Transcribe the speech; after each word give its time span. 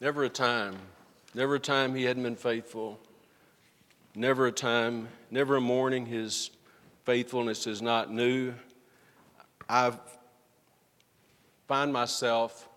Never 0.00 0.22
a 0.22 0.28
time, 0.28 0.76
never 1.34 1.56
a 1.56 1.60
time 1.60 1.92
he 1.92 2.04
hadn't 2.04 2.22
been 2.22 2.36
faithful. 2.36 3.00
Never 4.14 4.46
a 4.46 4.52
time, 4.52 5.08
never 5.28 5.56
a 5.56 5.60
morning 5.60 6.06
his 6.06 6.50
faithfulness 7.04 7.66
is 7.66 7.82
not 7.82 8.12
new. 8.12 8.54
I 9.68 9.92
find 11.66 11.92
myself 11.92 12.68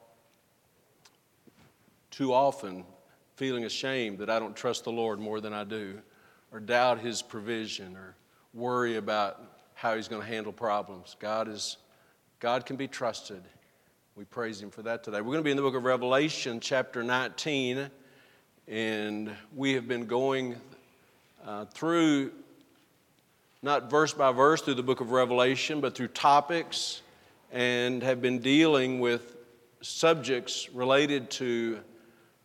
too 2.10 2.34
often 2.34 2.86
feeling 3.36 3.66
ashamed 3.66 4.18
that 4.18 4.30
I 4.30 4.40
don't 4.40 4.56
trust 4.56 4.84
the 4.84 4.92
Lord 4.92 5.20
more 5.20 5.40
than 5.40 5.54
I 5.54 5.64
do, 5.64 6.02
or 6.52 6.60
doubt 6.60 7.00
his 7.02 7.22
provision, 7.22 7.96
or 7.96 8.16
worry 8.54 8.98
about 8.98 9.42
how 9.76 9.96
he's 9.96 10.08
going 10.08 10.24
to 10.24 10.28
handle 10.28 10.52
problems. 10.52 11.16
God 11.20 11.48
is 11.48 11.78
God 12.40 12.66
can 12.66 12.78
be 12.78 12.88
trusted. 12.88 13.44
We 14.18 14.26
praise 14.26 14.62
Him 14.62 14.72
for 14.72 14.82
that 14.82 15.06
today. 15.06 15.22
We're 15.22 15.32
going 15.32 15.38
to 15.38 15.44
be 15.44 15.52
in 15.52 15.58
the 15.58 15.64
book 15.64 15.74
of 15.74 15.86
Revelation, 15.86 16.60
chapter 16.60 17.02
19, 17.02 17.90
and 18.68 19.32
we 19.56 19.72
have 19.76 19.88
been 19.88 20.06
going 20.06 20.58
uh, 21.48 21.64
through, 21.66 22.34
not 23.62 23.90
verse 23.90 24.14
by 24.14 24.34
verse 24.34 24.62
through 24.62 24.74
the 24.74 24.84
book 24.84 25.00
of 25.00 25.12
Revelation, 25.12 25.80
but 25.80 25.96
through 25.96 26.10
topics, 26.10 27.02
and 27.54 28.04
have 28.04 28.22
been 28.22 28.40
dealing 28.40 29.00
with 29.00 29.38
subjects 29.82 30.70
related 30.74 31.32
to 31.32 31.80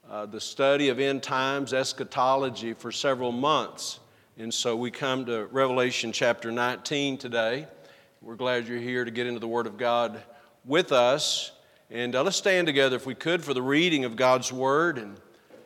uh, 0.09 0.25
the 0.25 0.41
study 0.41 0.89
of 0.89 1.01
end 1.01 1.25
times, 1.25 1.73
eschatology, 1.75 2.75
for 2.75 2.93
several 2.93 3.33
months. 3.33 3.99
And 4.39 4.55
so 4.55 4.77
we 4.77 4.93
come 4.93 5.27
to 5.27 5.47
Revelation 5.47 6.13
chapter 6.13 6.53
19 6.53 7.19
today. 7.19 7.67
We're 8.23 8.37
glad 8.37 8.69
you're 8.69 8.79
here 8.79 9.05
to 9.05 9.11
get 9.11 9.27
into 9.27 9.41
the 9.41 9.49
Word 9.49 9.67
of 9.67 9.77
God 9.77 10.23
with 10.65 10.93
us. 10.93 11.51
And 11.89 12.17
uh, 12.17 12.25
let's 12.25 12.37
stand 12.37 12.67
together, 12.67 12.97
if 12.97 13.07
we 13.07 13.15
could, 13.15 13.45
for 13.45 13.55
the 13.55 13.63
reading 13.63 14.05
of 14.05 14.17
God's 14.17 14.53
Word. 14.53 14.99
In 14.99 15.17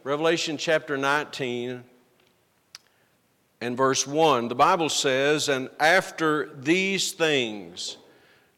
Revelation 0.04 0.58
chapter 0.58 0.98
19 0.98 1.82
and 3.62 3.76
verse 3.76 4.06
1, 4.06 4.48
the 4.48 4.54
Bible 4.54 4.90
says, 4.90 5.48
And 5.48 5.70
after 5.80 6.50
these 6.54 7.12
things, 7.12 7.96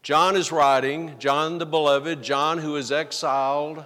John 0.02 0.34
is 0.34 0.50
writing, 0.50 1.14
John 1.20 1.58
the 1.58 1.66
beloved, 1.66 2.20
John 2.20 2.58
who 2.58 2.74
is 2.74 2.90
exiled 2.90 3.84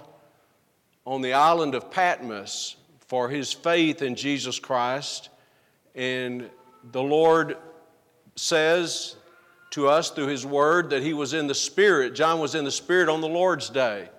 on 1.05 1.21
the 1.21 1.33
island 1.33 1.75
of 1.75 1.91
Patmos 1.91 2.77
for 3.05 3.29
his 3.29 3.53
faith 3.53 4.01
in 4.01 4.15
Jesus 4.15 4.57
Christ. 4.57 5.29
And 5.93 6.49
the 6.91 7.03
Lord 7.03 7.57
says 8.35 9.17
to 9.77 9.87
us 9.87 10.09
through 10.09 10.25
His 10.25 10.43
Word 10.43 10.89
that 10.89 11.03
he 11.03 11.13
was 11.13 11.35
in 11.35 11.45
the 11.45 11.53
Spirit. 11.53 12.15
John 12.15 12.39
was 12.39 12.55
in 12.55 12.65
the 12.65 12.71
Spirit 12.71 13.09
on 13.09 13.21
the 13.21 13.27
Lord's 13.27 13.69
day. 13.69 14.09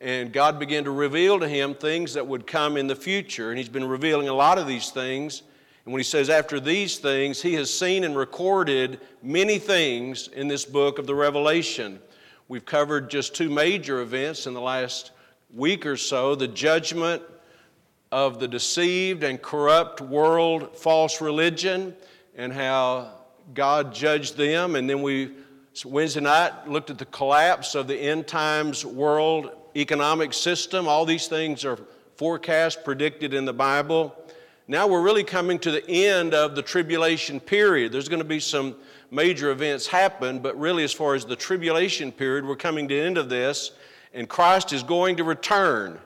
And 0.00 0.32
God 0.32 0.60
began 0.60 0.84
to 0.84 0.92
reveal 0.92 1.40
to 1.40 1.48
him 1.48 1.74
things 1.74 2.14
that 2.14 2.24
would 2.24 2.46
come 2.46 2.76
in 2.76 2.86
the 2.86 2.94
future. 2.94 3.50
And 3.50 3.58
He's 3.58 3.68
been 3.68 3.88
revealing 3.88 4.28
a 4.28 4.32
lot 4.32 4.58
of 4.58 4.68
these 4.68 4.90
things. 4.90 5.42
And 5.84 5.92
when 5.92 5.98
He 5.98 6.04
says, 6.04 6.30
after 6.30 6.60
these 6.60 6.98
things, 6.98 7.42
He 7.42 7.54
has 7.54 7.72
seen 7.76 8.04
and 8.04 8.16
recorded 8.16 9.00
many 9.24 9.58
things 9.58 10.28
in 10.28 10.46
this 10.46 10.64
book 10.64 11.00
of 11.00 11.08
the 11.08 11.16
Revelation. 11.16 11.98
We've 12.46 12.64
covered 12.64 13.10
just 13.10 13.34
two 13.34 13.50
major 13.50 14.02
events 14.02 14.46
in 14.46 14.54
the 14.54 14.60
last 14.60 15.10
week 15.52 15.84
or 15.84 15.96
so 15.96 16.36
the 16.36 16.46
judgment 16.46 17.22
of 18.12 18.38
the 18.38 18.46
deceived 18.46 19.24
and 19.24 19.42
corrupt 19.42 20.00
world 20.00 20.76
false 20.76 21.20
religion, 21.20 21.96
and 22.36 22.52
how 22.52 23.21
God 23.54 23.94
judged 23.94 24.36
them. 24.36 24.76
And 24.76 24.88
then 24.88 25.02
we, 25.02 25.32
Wednesday 25.84 26.20
night, 26.20 26.68
looked 26.68 26.90
at 26.90 26.98
the 26.98 27.06
collapse 27.06 27.74
of 27.74 27.86
the 27.88 27.96
end 27.96 28.26
times 28.26 28.84
world 28.84 29.50
economic 29.76 30.32
system. 30.32 30.88
All 30.88 31.04
these 31.04 31.26
things 31.26 31.64
are 31.64 31.78
forecast, 32.16 32.84
predicted 32.84 33.34
in 33.34 33.44
the 33.44 33.52
Bible. 33.52 34.14
Now 34.68 34.86
we're 34.86 35.02
really 35.02 35.24
coming 35.24 35.58
to 35.60 35.70
the 35.70 35.88
end 35.88 36.34
of 36.34 36.54
the 36.54 36.62
tribulation 36.62 37.40
period. 37.40 37.92
There's 37.92 38.08
going 38.08 38.22
to 38.22 38.24
be 38.24 38.40
some 38.40 38.76
major 39.10 39.50
events 39.50 39.86
happen, 39.86 40.38
but 40.38 40.58
really, 40.58 40.84
as 40.84 40.92
far 40.92 41.14
as 41.14 41.24
the 41.24 41.36
tribulation 41.36 42.12
period, 42.12 42.46
we're 42.46 42.56
coming 42.56 42.88
to 42.88 42.94
the 42.94 43.00
end 43.00 43.18
of 43.18 43.28
this, 43.28 43.72
and 44.14 44.28
Christ 44.28 44.72
is 44.72 44.82
going 44.82 45.16
to 45.16 45.24
return. 45.24 45.98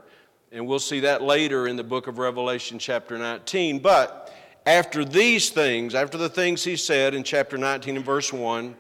And 0.52 0.66
we'll 0.66 0.78
see 0.78 1.00
that 1.00 1.22
later 1.22 1.68
in 1.68 1.76
the 1.76 1.84
book 1.84 2.06
of 2.06 2.18
Revelation, 2.18 2.78
chapter 2.78 3.18
19. 3.18 3.80
But 3.80 4.25
after 4.66 5.04
these 5.04 5.50
things, 5.50 5.94
after 5.94 6.18
the 6.18 6.28
things 6.28 6.64
he 6.64 6.76
said 6.76 7.14
in 7.14 7.22
chapter 7.22 7.56
19 7.56 7.96
and 7.96 8.04
verse 8.04 8.32
1, 8.32 8.76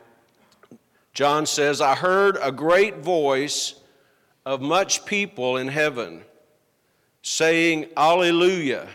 John 1.14 1.46
says, 1.46 1.80
I 1.80 1.94
heard 1.94 2.36
a 2.42 2.52
great 2.52 2.98
voice 2.98 3.76
of 4.44 4.60
much 4.60 5.06
people 5.06 5.56
in 5.56 5.68
heaven 5.68 6.22
saying, 7.22 7.86
Alleluia! 7.96 8.88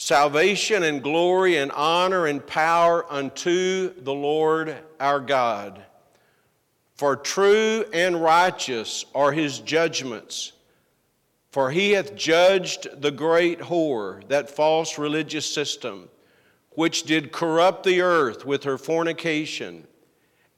Salvation 0.00 0.84
and 0.84 1.02
glory 1.02 1.56
and 1.56 1.72
honor 1.72 2.26
and 2.26 2.46
power 2.46 3.04
unto 3.12 3.92
the 4.00 4.14
Lord 4.14 4.76
our 5.00 5.18
God. 5.18 5.82
For 6.94 7.16
true 7.16 7.84
and 7.92 8.22
righteous 8.22 9.04
are 9.12 9.32
his 9.32 9.58
judgments 9.58 10.52
for 11.50 11.70
he 11.70 11.92
hath 11.92 12.14
judged 12.14 13.00
the 13.00 13.10
great 13.10 13.58
whore, 13.60 14.26
that 14.28 14.50
false 14.50 14.98
religious 14.98 15.46
system, 15.46 16.08
which 16.70 17.04
did 17.04 17.32
corrupt 17.32 17.84
the 17.84 18.00
earth 18.00 18.44
with 18.44 18.64
her 18.64 18.78
fornication, 18.78 19.86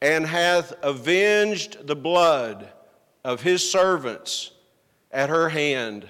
and 0.02 0.26
hath 0.26 0.72
avenged 0.82 1.86
the 1.86 1.96
blood 1.96 2.68
of 3.24 3.42
his 3.42 3.68
servants 3.68 4.52
at 5.12 5.28
her 5.28 5.48
hand. 5.48 6.08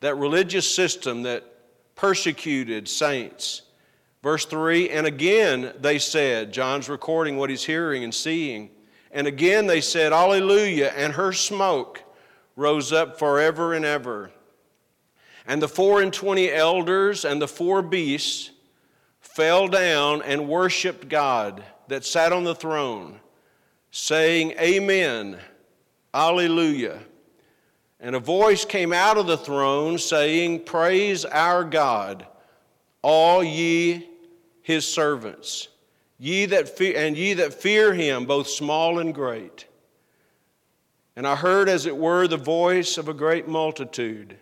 That 0.00 0.16
religious 0.16 0.72
system 0.72 1.22
that 1.22 1.44
persecuted 1.94 2.88
saints. 2.88 3.62
Verse 4.22 4.44
3 4.44 4.90
And 4.90 5.06
again 5.06 5.72
they 5.80 5.98
said, 5.98 6.52
John's 6.52 6.88
recording 6.88 7.36
what 7.36 7.50
he's 7.50 7.64
hearing 7.64 8.04
and 8.04 8.14
seeing. 8.14 8.70
And 9.12 9.26
again 9.26 9.66
they 9.66 9.80
said, 9.80 10.12
Alleluia, 10.12 10.90
and 10.90 11.12
her 11.12 11.32
smoke 11.32 12.03
rose 12.56 12.92
up 12.92 13.18
forever 13.18 13.74
and 13.74 13.84
ever. 13.84 14.30
And 15.46 15.60
the 15.60 15.68
four 15.68 16.00
and 16.00 16.12
twenty 16.12 16.50
elders 16.50 17.24
and 17.24 17.40
the 17.40 17.48
four 17.48 17.82
beasts 17.82 18.50
fell 19.20 19.68
down 19.68 20.22
and 20.22 20.48
worshiped 20.48 21.08
God 21.08 21.64
that 21.88 22.04
sat 22.04 22.32
on 22.32 22.44
the 22.44 22.54
throne, 22.54 23.20
saying, 23.90 24.52
Amen, 24.52 25.38
Alleluia. 26.14 27.00
And 28.00 28.14
a 28.14 28.20
voice 28.20 28.64
came 28.64 28.92
out 28.92 29.18
of 29.18 29.26
the 29.26 29.36
throne 29.36 29.98
saying, 29.98 30.64
Praise 30.64 31.24
our 31.24 31.64
God, 31.64 32.26
all 33.02 33.42
ye 33.42 34.08
his 34.62 34.86
servants, 34.86 35.68
ye 36.18 36.46
that 36.46 36.68
fe- 36.68 36.94
and 36.94 37.16
ye 37.16 37.34
that 37.34 37.54
fear 37.54 37.92
him, 37.92 38.24
both 38.24 38.48
small 38.48 38.98
and 38.98 39.14
great. 39.14 39.66
And 41.16 41.26
I 41.26 41.36
heard, 41.36 41.68
as 41.68 41.86
it 41.86 41.96
were, 41.96 42.26
the 42.26 42.36
voice 42.36 42.98
of 42.98 43.08
a 43.08 43.14
great 43.14 43.46
multitude, 43.46 44.36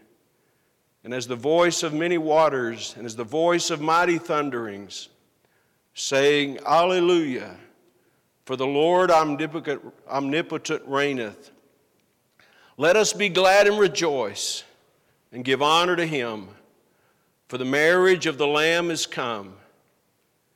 and 1.05 1.12
as 1.12 1.27
the 1.27 1.37
voice 1.37 1.83
of 1.83 1.93
many 1.93 2.16
waters, 2.16 2.94
and 2.97 3.05
as 3.05 3.16
the 3.16 3.25
voice 3.25 3.71
of 3.71 3.81
mighty 3.81 4.19
thunderings, 4.19 5.09
saying, 5.94 6.59
Alleluia, 6.65 7.56
for 8.47 8.56
the 8.56 8.66
Lord 8.66 9.11
omnipotent, 9.11 10.82
reigneth. 10.87 11.50
Let 12.78 12.97
us 12.97 13.12
be 13.12 13.28
glad 13.28 13.66
and 13.66 13.78
rejoice, 13.78 14.65
and 15.31 15.44
give 15.44 15.61
honor 15.61 15.97
to 15.97 16.06
him, 16.06 16.49
for 17.49 17.59
the 17.59 17.66
marriage 17.66 18.27
of 18.27 18.38
the 18.38 18.47
Lamb 18.47 18.91
is 18.91 19.05
come, 19.05 19.56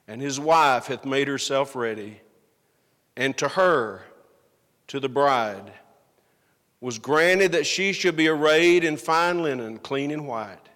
and 0.09 0.23
his 0.23 0.41
wife 0.41 0.87
hath 0.87 1.05
made 1.05 1.29
herself 1.29 1.77
ready, 1.77 2.23
and 3.17 3.37
to 3.37 3.49
her, 3.49 4.05
to 4.87 4.99
the 4.99 5.11
bride, 5.11 5.73
was 6.81 6.99
granted 6.99 7.53
that 7.53 7.67
she 7.67 7.93
should 7.93 8.17
be 8.17 8.29
arrayed 8.29 8.85
in 8.85 8.97
fine 8.97 9.43
linen, 9.43 9.79
clean 9.79 10.11
and 10.11 10.27
white. 10.27 10.69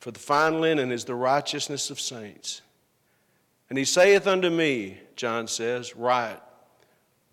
For 0.00 0.10
the 0.10 0.18
fine 0.18 0.60
linen 0.60 0.92
is 0.92 1.04
the 1.04 1.14
righteousness 1.14 1.90
of 1.90 2.00
saints. 2.00 2.62
And 3.68 3.78
he 3.78 3.84
saith 3.84 4.26
unto 4.26 4.48
me, 4.48 4.98
John 5.16 5.48
says, 5.48 5.96
Write, 5.96 6.40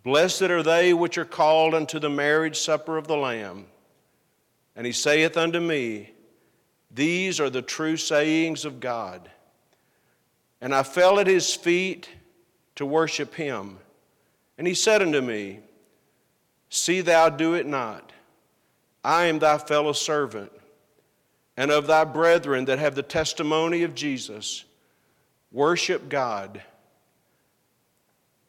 Blessed 0.04 0.44
are 0.44 0.64
they 0.64 0.94
which 0.94 1.18
are 1.18 1.26
called 1.26 1.74
unto 1.74 2.00
the 2.00 2.10
marriage 2.10 2.58
supper 2.60 2.98
of 2.98 3.08
the 3.08 3.16
Lamb. 3.16 3.68
And 4.76 4.86
he 4.86 4.92
saith 4.92 5.38
unto 5.38 5.60
me, 5.60 6.12
These 6.92 7.40
are 7.40 7.50
the 7.50 7.62
true 7.62 7.96
sayings 7.96 8.66
of 8.66 8.80
God. 8.80 9.30
And 10.60 10.74
I 10.74 10.84
fell 10.84 11.20
at 11.20 11.28
his 11.28 11.54
feet 11.54 12.10
to 12.76 12.86
worship 12.86 13.36
him. 13.36 13.78
And 14.58 14.66
he 14.66 14.74
said 14.74 15.02
unto 15.02 15.22
me, 15.22 15.60
See 16.74 17.02
thou 17.02 17.30
do 17.30 17.54
it 17.54 17.68
not. 17.68 18.12
I 19.04 19.26
am 19.26 19.38
thy 19.38 19.60
fellow 19.60 19.94
servant, 19.94 20.52
and 21.56 21.70
of 21.70 21.86
thy 21.86 22.04
brethren 22.04 22.66
that 22.66 22.80
have 22.80 22.96
the 22.96 23.04
testimony 23.04 23.84
of 23.84 23.94
Jesus. 23.94 24.66
Worship 25.52 26.10
God. 26.10 26.64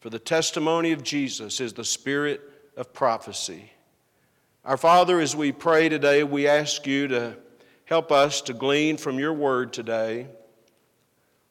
For 0.00 0.09
the 0.09 0.19
testimony 0.19 0.93
of 0.93 1.03
Jesus 1.03 1.61
is 1.61 1.75
the 1.75 1.85
spirit 1.85 2.41
of 2.79 2.94
prophecy. 2.94 3.71
Our 4.65 4.79
Father, 4.79 5.20
as 5.20 5.37
we 5.37 5.53
pray 5.53 5.91
today, 5.91 6.25
we 6.25 6.49
ask 6.49 6.87
you 6.87 7.09
to 7.09 7.37
help 7.85 8.11
us 8.11 8.41
to 8.41 8.55
glean 8.55 8.97
from 8.97 9.19
your 9.19 9.35
word 9.35 9.75
today 9.75 10.29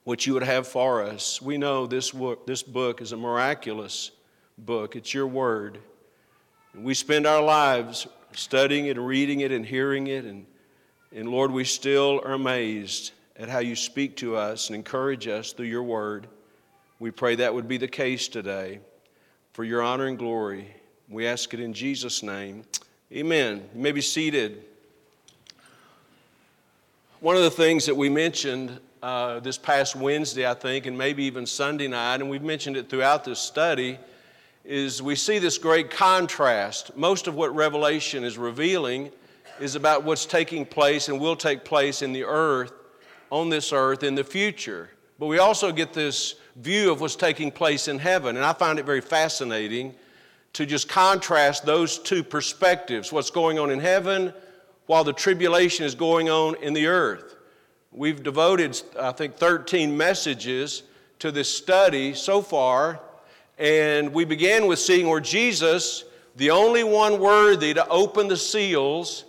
what 0.05 0.25
you 0.25 0.33
would 0.33 0.41
have 0.41 0.67
for 0.67 1.03
us. 1.03 1.39
We 1.39 1.59
know 1.59 1.85
this, 1.85 2.15
this 2.47 2.63
book 2.63 2.99
is 2.99 3.11
a 3.11 3.17
miraculous 3.17 4.09
book, 4.57 4.95
it's 4.95 5.13
your 5.13 5.27
word. 5.27 5.77
And 6.73 6.83
we 6.83 6.93
spend 6.93 7.27
our 7.27 7.41
lives 7.41 8.07
studying 8.31 8.87
it 8.87 8.97
and 8.97 9.05
reading 9.05 9.41
it 9.41 9.51
and 9.51 9.65
hearing 9.65 10.07
it. 10.07 10.25
And, 10.25 10.45
and 11.15 11.29
Lord, 11.29 11.51
we 11.51 11.63
still 11.63 12.21
are 12.25 12.33
amazed 12.33 13.11
at 13.37 13.49
how 13.49 13.59
you 13.59 13.75
speak 13.75 14.15
to 14.17 14.35
us 14.35 14.67
and 14.67 14.75
encourage 14.75 15.27
us 15.27 15.53
through 15.53 15.67
your 15.67 15.83
word. 15.83 16.27
We 16.99 17.11
pray 17.11 17.35
that 17.35 17.53
would 17.53 17.67
be 17.67 17.77
the 17.77 17.87
case 17.87 18.27
today 18.27 18.79
for 19.53 19.63
your 19.63 19.81
honor 19.81 20.07
and 20.07 20.17
glory. 20.17 20.73
We 21.09 21.27
ask 21.27 21.53
it 21.53 21.59
in 21.59 21.73
Jesus' 21.73 22.23
name. 22.23 22.63
Amen. 23.11 23.69
You 23.75 23.81
may 23.81 23.91
be 23.91 24.01
seated. 24.01 24.65
One 27.19 27.35
of 27.35 27.43
the 27.43 27.51
things 27.51 27.85
that 27.85 27.95
we 27.95 28.09
mentioned 28.09 28.79
uh, 29.03 29.39
this 29.41 29.57
past 29.57 29.95
Wednesday, 29.95 30.49
I 30.49 30.53
think, 30.53 30.85
and 30.85 30.97
maybe 30.97 31.23
even 31.25 31.45
Sunday 31.45 31.87
night, 31.87 32.15
and 32.15 32.29
we've 32.29 32.41
mentioned 32.41 32.77
it 32.77 32.89
throughout 32.89 33.23
this 33.25 33.39
study, 33.39 33.99
is 34.63 35.01
we 35.01 35.15
see 35.15 35.39
this 35.39 35.57
great 35.57 35.89
contrast. 35.89 36.95
Most 36.95 37.27
of 37.27 37.35
what 37.35 37.53
Revelation 37.53 38.23
is 38.23 38.37
revealing 38.37 39.11
is 39.59 39.75
about 39.75 40.03
what's 40.03 40.25
taking 40.25 40.65
place 40.65 41.09
and 41.09 41.19
will 41.19 41.35
take 41.35 41.65
place 41.65 42.01
in 42.01 42.13
the 42.13 42.23
earth, 42.23 42.71
on 43.29 43.49
this 43.49 43.73
earth 43.73 44.03
in 44.03 44.15
the 44.15 44.23
future. 44.23 44.89
But 45.19 45.27
we 45.27 45.39
also 45.39 45.71
get 45.71 45.93
this 45.93 46.35
view 46.55 46.91
of 46.91 47.01
what's 47.01 47.15
taking 47.15 47.51
place 47.51 47.87
in 47.87 47.99
heaven, 47.99 48.35
and 48.35 48.45
I 48.45 48.53
find 48.53 48.79
it 48.79 48.85
very 48.85 49.01
fascinating 49.01 49.95
to 50.53 50.65
just 50.65 50.87
contrast 50.87 51.65
those 51.65 51.97
two 51.97 52.23
perspectives 52.23 53.11
what's 53.11 53.31
going 53.31 53.59
on 53.59 53.71
in 53.71 53.79
heaven 53.79 54.33
while 54.85 55.03
the 55.03 55.13
tribulation 55.13 55.85
is 55.85 55.95
going 55.95 56.29
on 56.29 56.55
in 56.55 56.73
the 56.73 56.87
earth. 56.87 57.35
We've 57.91 58.21
devoted, 58.21 58.79
I 58.99 59.11
think, 59.11 59.35
13 59.35 59.95
messages 59.95 60.83
to 61.19 61.31
this 61.31 61.49
study 61.49 62.13
so 62.13 62.41
far 62.41 62.99
and 63.57 64.13
we 64.13 64.25
began 64.25 64.67
with 64.67 64.79
seeing 64.79 65.07
where 65.07 65.19
Jesus, 65.19 66.03
the 66.35 66.51
only 66.51 66.83
one 66.83 67.19
worthy 67.19 67.73
to 67.73 67.87
open 67.87 68.27
the 68.27 68.37
seals, 68.37 69.25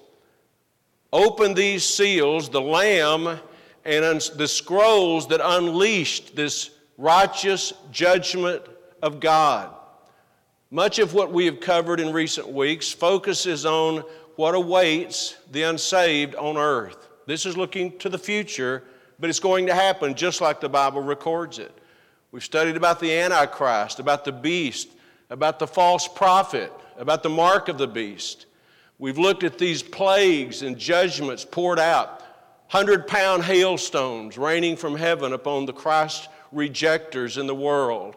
opened 1.12 1.56
these 1.56 1.84
seals, 1.84 2.48
the 2.48 2.60
Lamb, 2.60 3.38
and 3.84 4.20
the 4.36 4.48
scrolls 4.48 5.28
that 5.28 5.40
unleashed 5.42 6.34
this 6.34 6.70
righteous 6.96 7.72
judgment 7.90 8.62
of 9.02 9.20
God. 9.20 9.74
Much 10.70 10.98
of 10.98 11.14
what 11.14 11.32
we 11.32 11.44
have 11.46 11.60
covered 11.60 12.00
in 12.00 12.12
recent 12.12 12.48
weeks 12.48 12.90
focuses 12.90 13.66
on 13.66 14.02
what 14.36 14.54
awaits 14.54 15.36
the 15.52 15.62
unsaved 15.62 16.34
on 16.34 16.56
earth. 16.56 17.08
This 17.26 17.46
is 17.46 17.56
looking 17.56 17.96
to 17.98 18.08
the 18.08 18.18
future, 18.18 18.82
but 19.20 19.30
it's 19.30 19.38
going 19.38 19.66
to 19.66 19.74
happen 19.74 20.14
just 20.14 20.40
like 20.40 20.60
the 20.60 20.68
Bible 20.68 21.00
records 21.00 21.58
it. 21.58 21.72
We've 22.34 22.42
studied 22.42 22.76
about 22.76 22.98
the 22.98 23.16
Antichrist, 23.16 24.00
about 24.00 24.24
the 24.24 24.32
beast, 24.32 24.88
about 25.30 25.60
the 25.60 25.68
false 25.68 26.08
prophet, 26.08 26.72
about 26.96 27.22
the 27.22 27.28
mark 27.28 27.68
of 27.68 27.78
the 27.78 27.86
beast. 27.86 28.46
We've 28.98 29.18
looked 29.18 29.44
at 29.44 29.56
these 29.56 29.84
plagues 29.84 30.62
and 30.62 30.76
judgments 30.76 31.44
poured 31.44 31.78
out, 31.78 32.24
hundred 32.66 33.06
pound 33.06 33.44
hailstones 33.44 34.36
raining 34.36 34.74
from 34.74 34.96
heaven 34.96 35.32
upon 35.32 35.66
the 35.66 35.72
Christ 35.72 36.28
rejectors 36.50 37.38
in 37.38 37.46
the 37.46 37.54
world. 37.54 38.16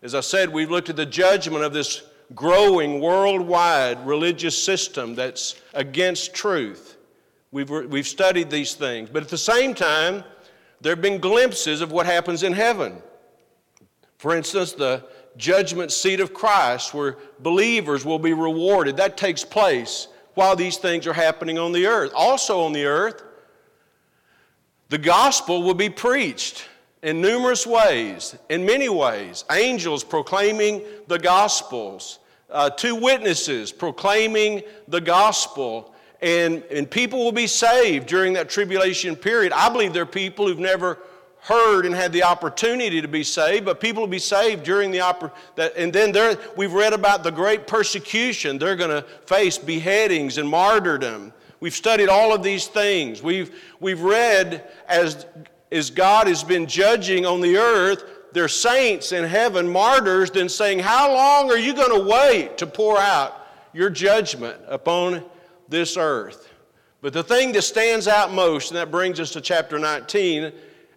As 0.00 0.14
I 0.14 0.20
said, 0.20 0.48
we've 0.50 0.70
looked 0.70 0.90
at 0.90 0.94
the 0.94 1.04
judgment 1.04 1.64
of 1.64 1.72
this 1.72 2.04
growing 2.36 3.00
worldwide 3.00 4.06
religious 4.06 4.56
system 4.56 5.16
that's 5.16 5.60
against 5.74 6.34
truth. 6.34 6.98
We've, 7.50 7.68
we've 7.68 8.06
studied 8.06 8.48
these 8.48 8.74
things. 8.74 9.10
But 9.10 9.24
at 9.24 9.28
the 9.28 9.36
same 9.36 9.74
time, 9.74 10.22
there 10.80 10.92
have 10.92 11.02
been 11.02 11.18
glimpses 11.18 11.80
of 11.80 11.90
what 11.90 12.06
happens 12.06 12.44
in 12.44 12.52
heaven. 12.52 13.02
For 14.18 14.34
instance, 14.34 14.72
the 14.72 15.04
judgment 15.36 15.92
seat 15.92 16.20
of 16.20 16.32
Christ, 16.32 16.94
where 16.94 17.18
believers 17.40 18.04
will 18.04 18.18
be 18.18 18.32
rewarded, 18.32 18.96
that 18.96 19.16
takes 19.16 19.44
place 19.44 20.08
while 20.34 20.56
these 20.56 20.76
things 20.76 21.06
are 21.06 21.12
happening 21.12 21.58
on 21.58 21.72
the 21.72 21.86
earth. 21.86 22.12
Also 22.14 22.60
on 22.60 22.72
the 22.72 22.84
earth, 22.84 23.22
the 24.88 24.98
gospel 24.98 25.62
will 25.62 25.74
be 25.74 25.90
preached 25.90 26.64
in 27.02 27.20
numerous 27.20 27.66
ways, 27.66 28.36
in 28.48 28.64
many 28.64 28.88
ways. 28.88 29.44
Angels 29.50 30.04
proclaiming 30.04 30.82
the 31.08 31.18
gospels, 31.18 32.18
uh, 32.50 32.70
two 32.70 32.94
witnesses 32.94 33.72
proclaiming 33.72 34.62
the 34.88 35.00
gospel, 35.00 35.94
and, 36.22 36.62
and 36.64 36.90
people 36.90 37.24
will 37.24 37.32
be 37.32 37.46
saved 37.46 38.06
during 38.06 38.32
that 38.34 38.48
tribulation 38.48 39.16
period. 39.16 39.52
I 39.52 39.68
believe 39.68 39.92
there 39.92 40.02
are 40.02 40.06
people 40.06 40.46
who've 40.46 40.58
never 40.58 40.98
heard 41.46 41.86
and 41.86 41.94
had 41.94 42.12
the 42.12 42.24
opportunity 42.24 43.00
to 43.00 43.06
be 43.06 43.22
saved, 43.22 43.64
but 43.64 43.78
people 43.78 44.02
will 44.02 44.08
be 44.08 44.18
saved 44.18 44.64
during 44.64 44.90
the 44.90 45.00
opportunity. 45.00 45.80
And 45.80 45.92
then 45.92 46.10
there, 46.10 46.36
we've 46.56 46.72
read 46.72 46.92
about 46.92 47.22
the 47.22 47.30
great 47.30 47.68
persecution. 47.68 48.58
They're 48.58 48.74
going 48.74 48.90
to 48.90 49.02
face 49.26 49.56
beheadings 49.56 50.38
and 50.38 50.48
martyrdom. 50.48 51.32
We've 51.60 51.74
studied 51.74 52.08
all 52.08 52.34
of 52.34 52.42
these 52.42 52.66
things. 52.66 53.22
We've, 53.22 53.54
we've 53.78 54.00
read 54.00 54.68
as, 54.88 55.26
as 55.70 55.88
God 55.90 56.26
has 56.26 56.42
been 56.42 56.66
judging 56.66 57.24
on 57.24 57.40
the 57.40 57.58
earth, 57.58 58.02
their 58.32 58.48
saints 58.48 59.12
in 59.12 59.22
heaven, 59.22 59.68
martyrs, 59.68 60.32
then 60.32 60.48
saying, 60.48 60.80
How 60.80 61.14
long 61.14 61.48
are 61.50 61.56
you 61.56 61.74
going 61.74 61.96
to 61.96 62.10
wait 62.10 62.58
to 62.58 62.66
pour 62.66 62.98
out 62.98 63.46
your 63.72 63.88
judgment 63.88 64.60
upon 64.66 65.22
this 65.68 65.96
earth? 65.96 66.52
But 67.02 67.12
the 67.12 67.22
thing 67.22 67.52
that 67.52 67.62
stands 67.62 68.08
out 68.08 68.32
most, 68.32 68.72
and 68.72 68.78
that 68.78 68.90
brings 68.90 69.20
us 69.20 69.30
to 69.30 69.40
chapter 69.40 69.78
19, 69.78 70.52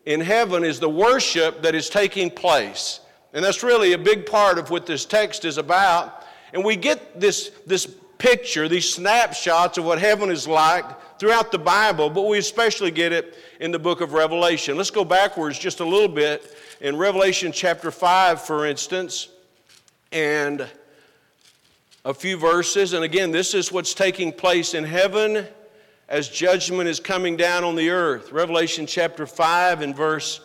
in 0.06 0.22
heaven 0.22 0.64
is 0.64 0.80
the 0.80 0.90
worship 0.90 1.62
that 1.62 1.76
is 1.76 1.90
taking 1.90 2.32
place. 2.32 3.00
And 3.34 3.44
that's 3.44 3.64
really 3.64 3.94
a 3.94 3.98
big 3.98 4.26
part 4.26 4.58
of 4.58 4.70
what 4.70 4.86
this 4.86 5.06
text 5.06 5.46
is 5.46 5.58
about. 5.58 6.26
And 6.54 6.64
we 6.64 6.76
get 6.76 7.20
this, 7.20 7.52
this 7.66 7.86
picture, 8.18 8.68
these 8.68 8.92
snapshots 8.92 9.78
of 9.78 9.86
what 9.86 10.00
heaven 10.00 10.30
is 10.30 10.48
like 10.48 10.86
throughout 11.20 11.52
the 11.52 11.60
Bible, 11.60 12.10
but 12.10 12.24
we 12.24 12.38
especially 12.38 12.92
get 12.92 13.12
it 13.12 13.38
in 13.60 13.72
the 13.72 13.80
book 13.80 14.02
of 14.02 14.14
Revelation. 14.14 14.78
Let's 14.78 14.92
go 14.92 15.06
backwards 15.06 15.60
just 15.60 15.80
a 15.80 15.86
little 15.86 16.08
bit 16.08 16.56
in 16.82 16.98
Revelation 16.98 17.52
chapter 17.52 17.92
5, 17.92 18.42
for 18.42 18.66
instance, 18.66 19.30
and 20.12 20.68
a 22.06 22.14
few 22.14 22.38
verses. 22.38 22.94
And 22.94 23.04
again, 23.04 23.32
this 23.32 23.54
is 23.54 23.72
what's 23.72 23.94
taking 23.94 24.32
place 24.32 24.74
in 24.74 24.84
heaven 24.84 25.46
as 26.10 26.28
judgment 26.28 26.90
is 26.90 27.00
coming 27.00 27.38
down 27.38 27.64
on 27.64 27.76
the 27.76 27.92
earth. 27.92 28.32
Revelation 28.32 28.88
chapter 28.88 29.28
5 29.28 29.82
and 29.82 29.96
verse 29.96 30.42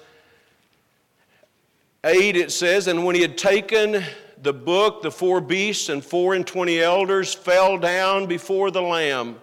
8 2.04 2.37
it 2.37 2.52
says, 2.52 2.87
And 2.87 3.04
when 3.04 3.14
he 3.14 3.23
had 3.23 3.38
taken 3.38 4.04
the 4.42 4.52
book, 4.52 5.00
the 5.00 5.11
four 5.11 5.40
beasts 5.40 5.88
and 5.88 6.04
four 6.04 6.35
and 6.35 6.47
twenty 6.47 6.83
elders 6.83 7.33
fell 7.33 7.78
down 7.78 8.26
before 8.26 8.71
the 8.71 8.83
Lamb, 8.83 9.37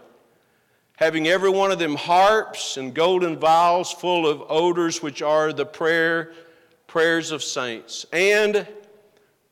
having 0.98 1.28
every 1.28 1.50
one 1.50 1.72
of 1.72 1.80
them 1.80 1.96
harps 1.96 2.78
and 2.78 2.94
golden 2.94 3.40
vials 3.40 3.92
full 3.92 4.28
of 4.28 4.44
odors, 4.48 5.02
which 5.02 5.24
are 5.24 5.52
the 5.52 5.66
prayer, 5.66 6.34
prayers 6.86 7.32
of 7.32 7.42
saints. 7.42 8.06
And 8.14 8.68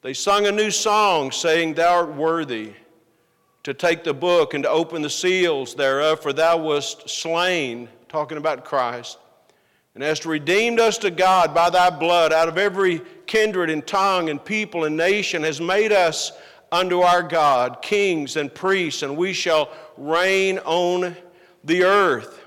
they 0.03 0.13
sung 0.13 0.45
a 0.45 0.51
new 0.51 0.69
song, 0.69 1.31
saying, 1.31 1.73
Thou 1.73 1.95
art 1.95 2.13
worthy 2.13 2.75
to 3.63 3.73
take 3.73 4.03
the 4.03 4.13
book 4.13 4.53
and 4.53 4.63
to 4.63 4.69
open 4.69 5.01
the 5.01 5.09
seals 5.09 5.75
thereof, 5.75 6.21
for 6.21 6.33
thou 6.33 6.57
wast 6.57 7.09
slain, 7.09 7.89
talking 8.07 8.37
about 8.37 8.65
Christ, 8.65 9.17
and 9.95 10.03
hast 10.03 10.25
redeemed 10.25 10.79
us 10.79 10.97
to 10.99 11.11
God 11.11 11.53
by 11.53 11.69
thy 11.69 11.89
blood 11.89 12.31
out 12.31 12.47
of 12.47 12.57
every 12.57 13.01
kindred 13.25 13.69
and 13.69 13.85
tongue 13.85 14.29
and 14.29 14.43
people 14.43 14.85
and 14.85 14.95
nation, 14.95 15.43
has 15.43 15.59
made 15.59 15.91
us 15.91 16.31
unto 16.71 17.01
our 17.01 17.23
God 17.23 17.81
kings 17.81 18.37
and 18.37 18.53
priests, 18.53 19.03
and 19.03 19.17
we 19.17 19.33
shall 19.33 19.69
reign 19.97 20.59
on 20.59 21.15
the 21.63 21.83
earth. 21.83 22.41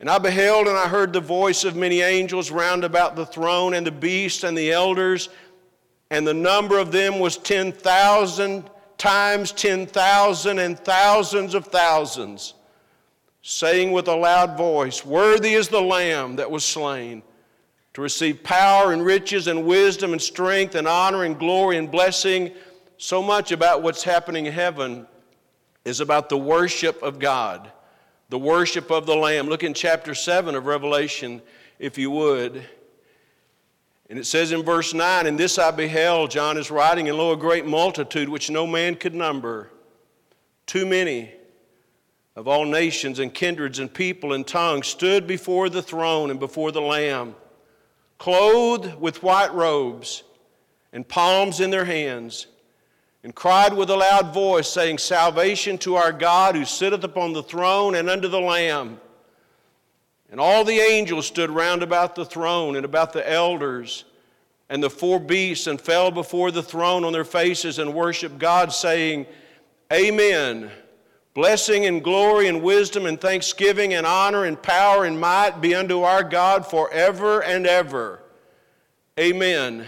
And 0.00 0.08
I 0.08 0.18
beheld 0.18 0.66
and 0.66 0.76
I 0.76 0.88
heard 0.88 1.12
the 1.12 1.20
voice 1.20 1.64
of 1.64 1.76
many 1.76 2.00
angels 2.00 2.50
round 2.50 2.82
about 2.84 3.14
the 3.14 3.26
throne 3.26 3.74
and 3.74 3.86
the 3.86 3.92
beast 3.92 4.42
and 4.42 4.56
the 4.56 4.72
elders, 4.72 5.28
and 6.10 6.26
the 6.26 6.34
number 6.34 6.78
of 6.78 6.90
them 6.90 7.18
was 7.18 7.36
ten 7.36 7.70
thousand 7.70 8.68
times 9.02 9.50
10,000 9.50 10.60
and 10.60 10.78
thousands 10.78 11.54
of 11.54 11.66
thousands, 11.66 12.54
saying 13.42 13.90
with 13.90 14.06
a 14.06 14.14
loud 14.14 14.56
voice, 14.56 15.04
Worthy 15.04 15.54
is 15.54 15.66
the 15.66 15.80
Lamb 15.80 16.36
that 16.36 16.48
was 16.48 16.64
slain 16.64 17.24
to 17.94 18.00
receive 18.00 18.44
power 18.44 18.92
and 18.92 19.04
riches 19.04 19.48
and 19.48 19.66
wisdom 19.66 20.12
and 20.12 20.22
strength 20.22 20.76
and 20.76 20.86
honor 20.86 21.24
and 21.24 21.36
glory 21.36 21.78
and 21.78 21.90
blessing. 21.90 22.52
So 22.96 23.20
much 23.20 23.50
about 23.50 23.82
what's 23.82 24.04
happening 24.04 24.46
in 24.46 24.52
heaven 24.52 25.08
is 25.84 25.98
about 25.98 26.28
the 26.28 26.38
worship 26.38 27.02
of 27.02 27.18
God, 27.18 27.72
the 28.28 28.38
worship 28.38 28.92
of 28.92 29.04
the 29.04 29.16
Lamb. 29.16 29.48
Look 29.48 29.64
in 29.64 29.74
chapter 29.74 30.14
7 30.14 30.54
of 30.54 30.66
Revelation, 30.66 31.42
if 31.80 31.98
you 31.98 32.12
would. 32.12 32.64
And 34.12 34.18
it 34.18 34.26
says 34.26 34.52
in 34.52 34.62
verse 34.62 34.92
9, 34.92 35.26
And 35.26 35.40
this 35.40 35.58
I 35.58 35.70
beheld, 35.70 36.32
John 36.32 36.58
is 36.58 36.70
writing, 36.70 37.08
and 37.08 37.16
lo, 37.16 37.32
a 37.32 37.36
great 37.36 37.64
multitude 37.64 38.28
which 38.28 38.50
no 38.50 38.66
man 38.66 38.94
could 38.94 39.14
number, 39.14 39.70
too 40.66 40.84
many 40.84 41.32
of 42.36 42.46
all 42.46 42.66
nations 42.66 43.20
and 43.20 43.32
kindreds 43.32 43.78
and 43.78 43.90
people 43.90 44.34
and 44.34 44.46
tongues 44.46 44.86
stood 44.88 45.26
before 45.26 45.70
the 45.70 45.80
throne 45.80 46.30
and 46.30 46.38
before 46.38 46.70
the 46.72 46.80
Lamb, 46.82 47.34
clothed 48.18 49.00
with 49.00 49.22
white 49.22 49.54
robes 49.54 50.24
and 50.92 51.08
palms 51.08 51.60
in 51.60 51.70
their 51.70 51.86
hands, 51.86 52.48
and 53.24 53.34
cried 53.34 53.72
with 53.72 53.88
a 53.88 53.96
loud 53.96 54.34
voice, 54.34 54.68
saying, 54.68 54.98
Salvation 54.98 55.78
to 55.78 55.94
our 55.94 56.12
God 56.12 56.54
who 56.54 56.66
sitteth 56.66 57.02
upon 57.02 57.32
the 57.32 57.42
throne 57.42 57.94
and 57.94 58.10
unto 58.10 58.28
the 58.28 58.40
Lamb. 58.40 59.00
And 60.32 60.40
all 60.40 60.64
the 60.64 60.80
angels 60.80 61.26
stood 61.26 61.50
round 61.50 61.82
about 61.82 62.14
the 62.14 62.24
throne 62.24 62.74
and 62.76 62.86
about 62.86 63.12
the 63.12 63.30
elders 63.30 64.06
and 64.70 64.82
the 64.82 64.88
four 64.88 65.20
beasts 65.20 65.66
and 65.66 65.78
fell 65.78 66.10
before 66.10 66.50
the 66.50 66.62
throne 66.62 67.04
on 67.04 67.12
their 67.12 67.22
faces 67.22 67.78
and 67.78 67.92
worshiped 67.92 68.38
God, 68.38 68.72
saying, 68.72 69.26
Amen. 69.92 70.70
Blessing 71.34 71.84
and 71.84 72.02
glory 72.02 72.48
and 72.48 72.62
wisdom 72.62 73.04
and 73.04 73.20
thanksgiving 73.20 73.92
and 73.92 74.06
honor 74.06 74.46
and 74.46 74.60
power 74.60 75.04
and 75.04 75.20
might 75.20 75.60
be 75.60 75.74
unto 75.74 76.00
our 76.00 76.24
God 76.24 76.66
forever 76.66 77.42
and 77.42 77.66
ever. 77.66 78.22
Amen. 79.20 79.86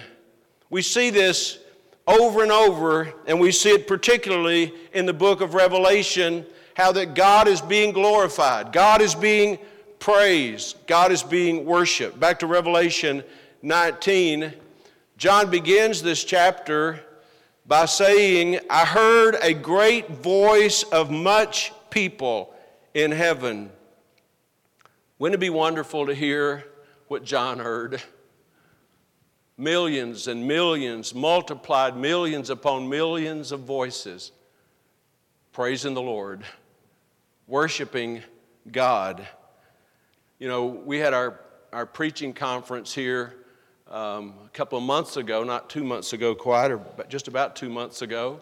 We 0.68 0.82
see 0.82 1.08
this 1.08 1.58
over 2.06 2.42
and 2.42 2.52
over, 2.52 3.14
and 3.26 3.40
we 3.40 3.50
see 3.50 3.70
it 3.70 3.88
particularly 3.88 4.74
in 4.92 5.06
the 5.06 5.14
book 5.14 5.40
of 5.40 5.54
Revelation 5.54 6.44
how 6.74 6.92
that 6.92 7.14
God 7.14 7.48
is 7.48 7.62
being 7.62 7.92
glorified, 7.92 8.72
God 8.72 9.00
is 9.00 9.14
being 9.14 9.58
praised, 10.04 10.76
God 10.87 11.12
is 11.12 11.23
being 11.23 11.64
worshiped. 11.64 12.20
Back 12.20 12.40
to 12.40 12.46
Revelation 12.46 13.25
19, 13.62 14.52
John 15.16 15.49
begins 15.49 16.02
this 16.02 16.23
chapter 16.25 17.00
by 17.66 17.87
saying, 17.87 18.61
I 18.68 18.84
heard 18.84 19.37
a 19.40 19.54
great 19.54 20.11
voice 20.11 20.82
of 20.82 21.11
much 21.11 21.73
people 21.88 22.54
in 22.92 23.12
heaven. 23.12 23.70
Wouldn't 25.18 25.37
it 25.37 25.40
be 25.40 25.49
wonderful 25.49 26.04
to 26.04 26.14
hear 26.14 26.64
what 27.08 27.25
John 27.25 27.58
heard? 27.58 28.02
Millions 29.56 30.28
and 30.28 30.46
millions, 30.46 31.14
multiplied 31.14 31.96
millions 31.96 32.50
upon 32.50 32.90
millions 32.90 33.52
of 33.52 33.61
voices 33.61 34.32
praising 35.52 35.94
the 35.94 36.02
Lord, 36.02 36.44
worshiping 37.46 38.23
God. 38.70 39.26
You 40.40 40.48
know, 40.48 40.66
we 40.66 40.98
had 40.98 41.14
our, 41.14 41.38
our 41.72 41.86
preaching 41.86 42.32
conference 42.32 42.92
here 42.92 43.34
um, 43.88 44.34
a 44.44 44.48
couple 44.48 44.76
of 44.76 44.82
months 44.82 45.16
ago, 45.16 45.44
not 45.44 45.70
two 45.70 45.84
months 45.84 46.12
ago 46.12 46.34
quite, 46.34 46.72
or 46.72 46.84
just 47.08 47.28
about 47.28 47.54
two 47.54 47.68
months 47.68 48.02
ago. 48.02 48.40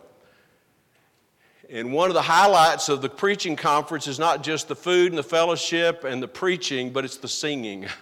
And 1.69 1.93
one 1.93 2.09
of 2.09 2.15
the 2.15 2.23
highlights 2.23 2.89
of 2.89 3.03
the 3.03 3.11
preaching 3.11 3.57
conference 3.57 4.07
is 4.07 4.19
not 4.19 4.43
just 4.43 4.69
the 4.69 4.75
food 4.75 5.13
and 5.13 5.19
the 5.19 5.23
fellowship 5.23 6.05
and 6.05 6.23
the 6.23 6.29
preaching, 6.29 6.91
but 6.91 7.05
it's 7.05 7.19
the 7.19 7.29
singing. 7.29 7.87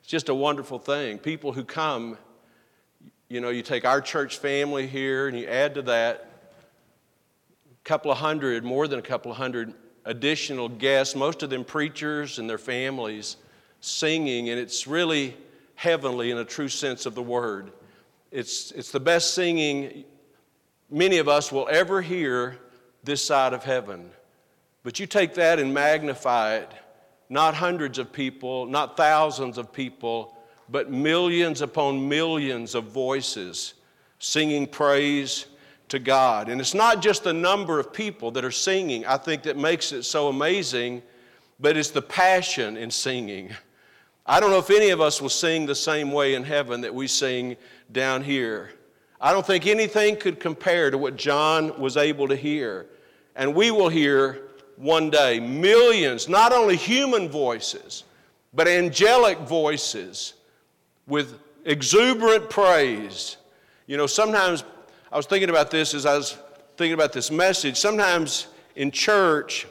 It's 0.00 0.12
just 0.12 0.30
a 0.30 0.34
wonderful 0.34 0.78
thing. 0.78 1.18
People 1.18 1.52
who 1.52 1.64
come, 1.64 2.16
you 3.28 3.42
know, 3.42 3.50
you 3.50 3.60
take 3.60 3.84
our 3.84 4.00
church 4.00 4.38
family 4.38 4.86
here 4.86 5.28
and 5.28 5.38
you 5.38 5.46
add 5.46 5.74
to 5.74 5.82
that 5.82 6.30
a 7.70 7.84
couple 7.84 8.10
of 8.10 8.16
hundred, 8.16 8.64
more 8.64 8.88
than 8.88 8.98
a 8.98 9.02
couple 9.02 9.30
of 9.30 9.36
hundred 9.36 9.74
additional 10.08 10.70
guests, 10.70 11.14
most 11.14 11.42
of 11.42 11.50
them 11.50 11.64
preachers 11.64 12.38
and 12.38 12.48
their 12.48 12.58
families 12.58 13.36
singing, 13.80 14.48
and 14.48 14.58
it's 14.58 14.86
really 14.86 15.36
heavenly 15.74 16.30
in 16.30 16.38
a 16.38 16.44
true 16.44 16.68
sense 16.68 17.04
of 17.04 17.14
the 17.14 17.22
word. 17.22 17.70
It's, 18.32 18.72
it's 18.72 18.90
the 18.90 19.00
best 19.00 19.34
singing 19.34 20.04
many 20.90 21.18
of 21.18 21.28
us 21.28 21.52
will 21.52 21.68
ever 21.70 22.00
hear 22.00 22.56
this 23.04 23.24
side 23.24 23.52
of 23.52 23.64
heaven. 23.64 24.10
But 24.82 24.98
you 24.98 25.06
take 25.06 25.34
that 25.34 25.58
and 25.58 25.74
magnify 25.74 26.56
it, 26.56 26.72
not 27.28 27.54
hundreds 27.54 27.98
of 27.98 28.10
people, 28.10 28.64
not 28.64 28.96
thousands 28.96 29.58
of 29.58 29.72
people, 29.72 30.38
but 30.70 30.90
millions 30.90 31.60
upon 31.60 32.08
millions 32.08 32.74
of 32.74 32.84
voices 32.84 33.74
singing 34.18 34.66
praise 34.66 35.46
to 35.88 35.98
God. 35.98 36.48
And 36.48 36.60
it's 36.60 36.74
not 36.74 37.02
just 37.02 37.24
the 37.24 37.32
number 37.32 37.78
of 37.78 37.92
people 37.92 38.30
that 38.32 38.44
are 38.44 38.50
singing, 38.50 39.06
I 39.06 39.16
think, 39.16 39.42
that 39.44 39.56
makes 39.56 39.92
it 39.92 40.02
so 40.02 40.28
amazing, 40.28 41.02
but 41.60 41.76
it's 41.76 41.90
the 41.90 42.02
passion 42.02 42.76
in 42.76 42.90
singing. 42.90 43.50
I 44.26 44.40
don't 44.40 44.50
know 44.50 44.58
if 44.58 44.70
any 44.70 44.90
of 44.90 45.00
us 45.00 45.22
will 45.22 45.30
sing 45.30 45.66
the 45.66 45.74
same 45.74 46.12
way 46.12 46.34
in 46.34 46.44
heaven 46.44 46.82
that 46.82 46.94
we 46.94 47.06
sing 47.06 47.56
down 47.90 48.22
here. 48.22 48.70
I 49.20 49.32
don't 49.32 49.46
think 49.46 49.66
anything 49.66 50.16
could 50.16 50.38
compare 50.38 50.90
to 50.90 50.98
what 50.98 51.16
John 51.16 51.80
was 51.80 51.96
able 51.96 52.28
to 52.28 52.36
hear. 52.36 52.86
And 53.34 53.54
we 53.54 53.70
will 53.70 53.88
hear 53.88 54.42
one 54.76 55.10
day 55.10 55.40
millions, 55.40 56.28
not 56.28 56.52
only 56.52 56.76
human 56.76 57.28
voices, 57.28 58.04
but 58.52 58.68
angelic 58.68 59.38
voices 59.40 60.34
with 61.06 61.38
exuberant 61.64 62.50
praise. 62.50 63.38
You 63.86 63.96
know, 63.96 64.06
sometimes 64.06 64.62
I 65.10 65.16
was 65.16 65.26
thinking 65.26 65.48
about 65.48 65.70
this 65.70 65.94
as 65.94 66.04
I 66.04 66.16
was 66.16 66.36
thinking 66.76 66.92
about 66.92 67.12
this 67.12 67.30
message. 67.30 67.78
Sometimes 67.78 68.48
in 68.76 68.90
church, 68.90 69.66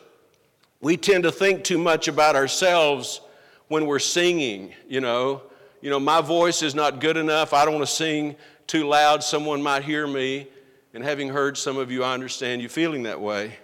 we 0.81 0.97
tend 0.97 1.23
to 1.23 1.31
think 1.31 1.63
too 1.63 1.77
much 1.77 2.07
about 2.07 2.35
ourselves 2.35 3.21
when 3.67 3.85
we're 3.85 3.99
singing, 3.99 4.73
you 4.87 4.99
know. 4.99 5.43
You 5.81 5.91
know, 5.91 5.99
my 5.99 6.21
voice 6.21 6.63
is 6.63 6.73
not 6.73 6.99
good 6.99 7.17
enough. 7.17 7.53
I 7.53 7.65
don't 7.65 7.75
want 7.75 7.87
to 7.87 7.93
sing 7.93 8.35
too 8.65 8.87
loud. 8.87 9.23
Someone 9.23 9.61
might 9.61 9.83
hear 9.83 10.07
me. 10.07 10.47
And 10.93 11.03
having 11.03 11.29
heard 11.29 11.57
some 11.57 11.77
of 11.77 11.91
you, 11.91 12.03
I 12.03 12.13
understand 12.13 12.61
you 12.61 12.69
feeling 12.69 13.03
that 13.03 13.21
way. 13.21 13.57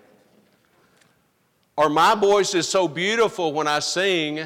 Or 1.76 1.90
my 1.90 2.14
voice 2.14 2.54
is 2.54 2.68
so 2.68 2.88
beautiful 2.88 3.52
when 3.52 3.68
I 3.68 3.80
sing, 3.80 4.46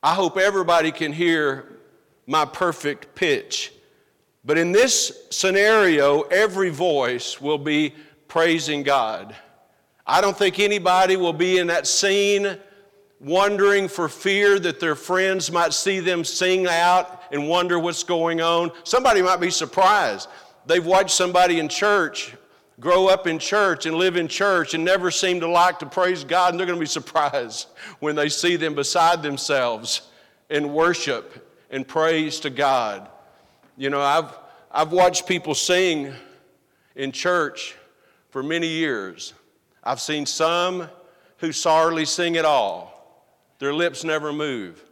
I 0.00 0.14
hope 0.14 0.38
everybody 0.38 0.92
can 0.92 1.12
hear 1.12 1.72
my 2.26 2.44
perfect 2.44 3.16
pitch. 3.16 3.73
But 4.44 4.58
in 4.58 4.72
this 4.72 5.26
scenario, 5.30 6.22
every 6.22 6.70
voice 6.70 7.40
will 7.40 7.58
be 7.58 7.94
praising 8.28 8.82
God. 8.82 9.34
I 10.06 10.20
don't 10.20 10.36
think 10.36 10.58
anybody 10.58 11.16
will 11.16 11.32
be 11.32 11.58
in 11.58 11.68
that 11.68 11.86
scene 11.86 12.58
wondering 13.20 13.88
for 13.88 14.08
fear 14.08 14.58
that 14.58 14.80
their 14.80 14.94
friends 14.94 15.50
might 15.50 15.72
see 15.72 16.00
them 16.00 16.24
sing 16.24 16.66
out 16.66 17.22
and 17.32 17.48
wonder 17.48 17.78
what's 17.78 18.02
going 18.02 18.42
on. 18.42 18.70
Somebody 18.84 19.22
might 19.22 19.40
be 19.40 19.50
surprised. 19.50 20.28
They've 20.66 20.84
watched 20.84 21.14
somebody 21.16 21.58
in 21.58 21.68
church 21.68 22.34
grow 22.80 23.06
up 23.06 23.26
in 23.26 23.38
church 23.38 23.86
and 23.86 23.96
live 23.96 24.16
in 24.16 24.28
church 24.28 24.74
and 24.74 24.84
never 24.84 25.10
seem 25.10 25.40
to 25.40 25.48
like 25.48 25.78
to 25.78 25.86
praise 25.86 26.24
God, 26.24 26.50
and 26.50 26.58
they're 26.58 26.66
going 26.66 26.78
to 26.78 26.80
be 26.80 26.86
surprised 26.86 27.68
when 28.00 28.16
they 28.16 28.28
see 28.28 28.56
them 28.56 28.74
beside 28.74 29.22
themselves 29.22 30.02
in 30.50 30.72
worship 30.72 31.50
and 31.70 31.86
praise 31.86 32.40
to 32.40 32.50
God. 32.50 33.08
You 33.76 33.90
know, 33.90 34.00
I've, 34.00 34.38
I've 34.70 34.92
watched 34.92 35.26
people 35.26 35.54
sing 35.54 36.12
in 36.94 37.10
church 37.10 37.74
for 38.30 38.42
many 38.42 38.68
years. 38.68 39.34
I've 39.82 40.00
seen 40.00 40.26
some 40.26 40.88
who 41.38 41.50
sorely 41.50 42.04
sing 42.04 42.36
at 42.36 42.44
all. 42.44 43.26
Their 43.58 43.74
lips 43.74 44.04
never 44.04 44.32
move. 44.32 44.84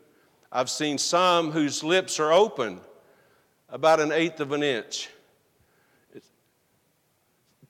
I've 0.50 0.68
seen 0.68 0.98
some 0.98 1.52
whose 1.52 1.84
lips 1.84 2.18
are 2.18 2.32
open 2.32 2.80
about 3.68 4.00
an 4.00 4.10
eighth 4.10 4.40
of 4.40 4.50
an 4.52 4.64
inch, 4.64 5.08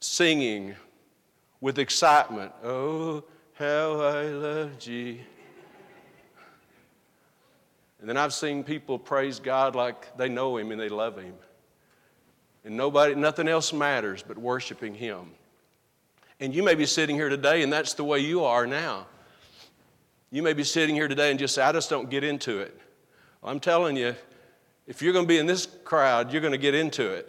singing 0.00 0.74
with 1.60 1.78
excitement. 1.78 2.52
Oh, 2.64 3.22
how 3.54 4.00
I 4.00 4.24
love 4.24 4.84
thee. 4.84 5.20
And 8.02 8.08
then 8.08 8.16
I've 8.16 8.34
seen 8.34 8.64
people 8.64 8.98
praise 8.98 9.38
God 9.38 9.76
like 9.76 10.16
they 10.16 10.28
know 10.28 10.56
Him 10.56 10.72
and 10.72 10.80
they 10.80 10.88
love 10.88 11.16
Him. 11.16 11.34
And 12.64 12.76
nobody, 12.76 13.14
nothing 13.14 13.46
else 13.46 13.72
matters 13.72 14.24
but 14.26 14.36
worshiping 14.36 14.92
Him. 14.92 15.30
And 16.40 16.52
you 16.52 16.64
may 16.64 16.74
be 16.74 16.84
sitting 16.84 17.14
here 17.14 17.28
today, 17.28 17.62
and 17.62 17.72
that's 17.72 17.94
the 17.94 18.02
way 18.02 18.18
you 18.18 18.42
are 18.42 18.66
now. 18.66 19.06
You 20.32 20.42
may 20.42 20.52
be 20.52 20.64
sitting 20.64 20.96
here 20.96 21.06
today 21.06 21.30
and 21.30 21.38
just 21.38 21.54
say, 21.54 21.62
I 21.62 21.70
just 21.70 21.90
don't 21.90 22.10
get 22.10 22.24
into 22.24 22.58
it. 22.58 22.76
Well, 23.40 23.52
I'm 23.52 23.60
telling 23.60 23.96
you, 23.96 24.16
if 24.88 25.00
you're 25.00 25.12
going 25.12 25.26
to 25.26 25.28
be 25.28 25.38
in 25.38 25.46
this 25.46 25.68
crowd, 25.84 26.32
you're 26.32 26.42
going 26.42 26.50
to 26.50 26.58
get 26.58 26.74
into 26.74 27.08
it. 27.08 27.28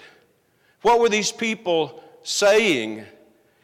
What 0.82 1.00
were 1.00 1.10
these 1.10 1.32
people 1.32 2.03
saying? 2.24 3.06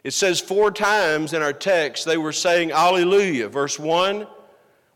It 0.03 0.11
says 0.11 0.39
four 0.39 0.69
times 0.69 1.33
in 1.33 1.41
our 1.41 1.53
text 1.53 2.05
they 2.05 2.17
were 2.17 2.33
saying, 2.33 2.71
Alleluia. 2.71 3.49
Verse 3.49 3.79
1, 3.79 4.27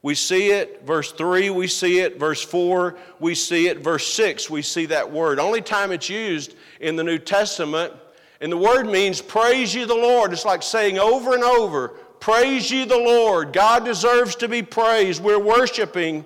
we 0.03 0.13
see 0.13 0.51
it. 0.51 0.85
Verse 0.85 1.11
3, 1.13 1.49
we 1.49 1.65
see 1.65 2.01
it. 2.01 2.19
Verse 2.19 2.43
4, 2.43 2.95
we 3.19 3.33
see 3.33 3.67
it. 3.67 3.79
Verse 3.79 4.05
6, 4.13 4.49
we 4.49 4.61
see 4.61 4.85
that 4.87 5.11
word. 5.11 5.39
Only 5.39 5.61
time 5.61 5.91
it's 5.91 6.09
used 6.09 6.55
in 6.79 6.95
the 6.95 7.03
New 7.03 7.17
Testament. 7.17 7.93
And 8.41 8.51
the 8.51 8.57
word 8.57 8.85
means 8.85 9.21
praise 9.21 9.73
you 9.73 9.85
the 9.85 9.95
Lord. 9.95 10.33
It's 10.33 10.45
like 10.45 10.61
saying 10.61 10.99
over 10.99 11.33
and 11.33 11.43
over, 11.43 11.95
Praise 12.19 12.71
ye 12.71 12.85
the 12.85 12.97
Lord. 12.97 13.51
God 13.51 13.83
deserves 13.83 14.35
to 14.37 14.47
be 14.47 14.61
praised. 14.61 15.21
We're 15.21 15.39
worshiping 15.39 16.23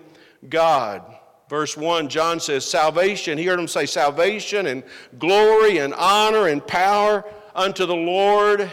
God. 0.47 1.01
Verse 1.49 1.75
1, 1.75 2.07
John 2.09 2.39
says, 2.39 2.65
Salvation. 2.65 3.37
He 3.37 3.45
heard 3.45 3.59
him 3.59 3.67
say, 3.67 3.87
Salvation 3.87 4.67
and 4.67 4.83
glory 5.17 5.79
and 5.79 5.95
honor 5.95 6.49
and 6.49 6.65
power 6.65 7.25
unto 7.55 7.87
the 7.87 7.95
Lord 7.95 8.69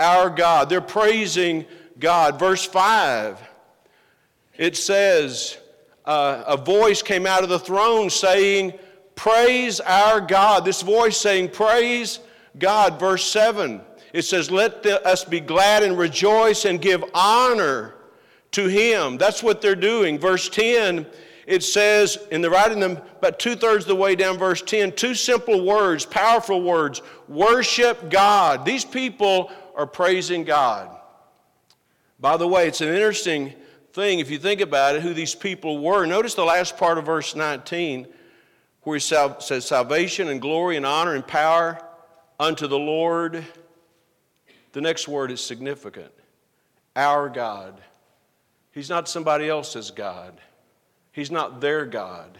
our 0.00 0.30
God. 0.30 0.68
They're 0.68 0.80
praising 0.80 1.64
God. 2.00 2.40
Verse 2.40 2.64
5, 2.64 3.38
it 4.56 4.76
says, 4.76 5.58
uh, 6.04 6.44
A 6.46 6.56
voice 6.56 7.02
came 7.02 7.26
out 7.26 7.42
of 7.42 7.48
the 7.48 7.58
throne 7.58 8.10
saying, 8.10 8.74
Praise 9.16 9.80
our 9.80 10.20
God. 10.20 10.64
This 10.64 10.82
voice 10.82 11.16
saying, 11.16 11.50
Praise 11.50 12.20
God. 12.58 12.98
Verse 12.98 13.24
7, 13.24 13.80
it 14.12 14.22
says, 14.22 14.50
Let 14.50 14.82
the, 14.82 15.04
us 15.06 15.24
be 15.24 15.40
glad 15.40 15.82
and 15.82 15.98
rejoice 15.98 16.64
and 16.64 16.80
give 16.80 17.04
honor 17.14 17.94
to 18.52 18.68
Him. 18.68 19.16
That's 19.16 19.42
what 19.42 19.60
they're 19.60 19.74
doing. 19.74 20.18
Verse 20.18 20.48
10, 20.48 21.06
it 21.46 21.62
says, 21.62 22.18
in 22.30 22.40
the 22.40 22.48
writing 22.48 22.80
them 22.80 22.98
about 23.18 23.38
two 23.38 23.54
thirds 23.54 23.84
of 23.84 23.88
the 23.88 23.96
way 23.96 24.14
down, 24.14 24.38
verse 24.38 24.62
10, 24.62 24.92
two 24.92 25.14
simple 25.14 25.64
words, 25.64 26.06
powerful 26.06 26.62
words 26.62 27.02
worship 27.28 28.10
God. 28.10 28.64
These 28.64 28.84
people 28.84 29.50
are 29.76 29.86
praising 29.86 30.44
God. 30.44 30.90
By 32.18 32.36
the 32.36 32.48
way, 32.48 32.68
it's 32.68 32.80
an 32.80 32.88
interesting 32.88 33.52
thing 33.94 34.18
if 34.18 34.28
you 34.28 34.38
think 34.38 34.60
about 34.60 34.96
it 34.96 35.02
who 35.02 35.14
these 35.14 35.36
people 35.36 35.78
were. 35.78 36.04
Notice 36.04 36.34
the 36.34 36.44
last 36.44 36.76
part 36.76 36.98
of 36.98 37.06
verse 37.06 37.36
19 37.36 38.08
where 38.82 38.96
he 38.96 39.00
says, 39.00 39.64
Salvation 39.64 40.28
and 40.28 40.40
glory 40.40 40.76
and 40.76 40.84
honor 40.84 41.14
and 41.14 41.24
power 41.24 41.80
unto 42.38 42.66
the 42.66 42.78
Lord. 42.78 43.44
The 44.72 44.80
next 44.80 45.06
word 45.06 45.30
is 45.30 45.40
significant 45.40 46.12
our 46.96 47.28
God. 47.28 47.80
He's 48.72 48.90
not 48.90 49.08
somebody 49.08 49.48
else's 49.48 49.92
God. 49.92 50.40
He's 51.12 51.30
not 51.30 51.60
their 51.60 51.86
God. 51.86 52.36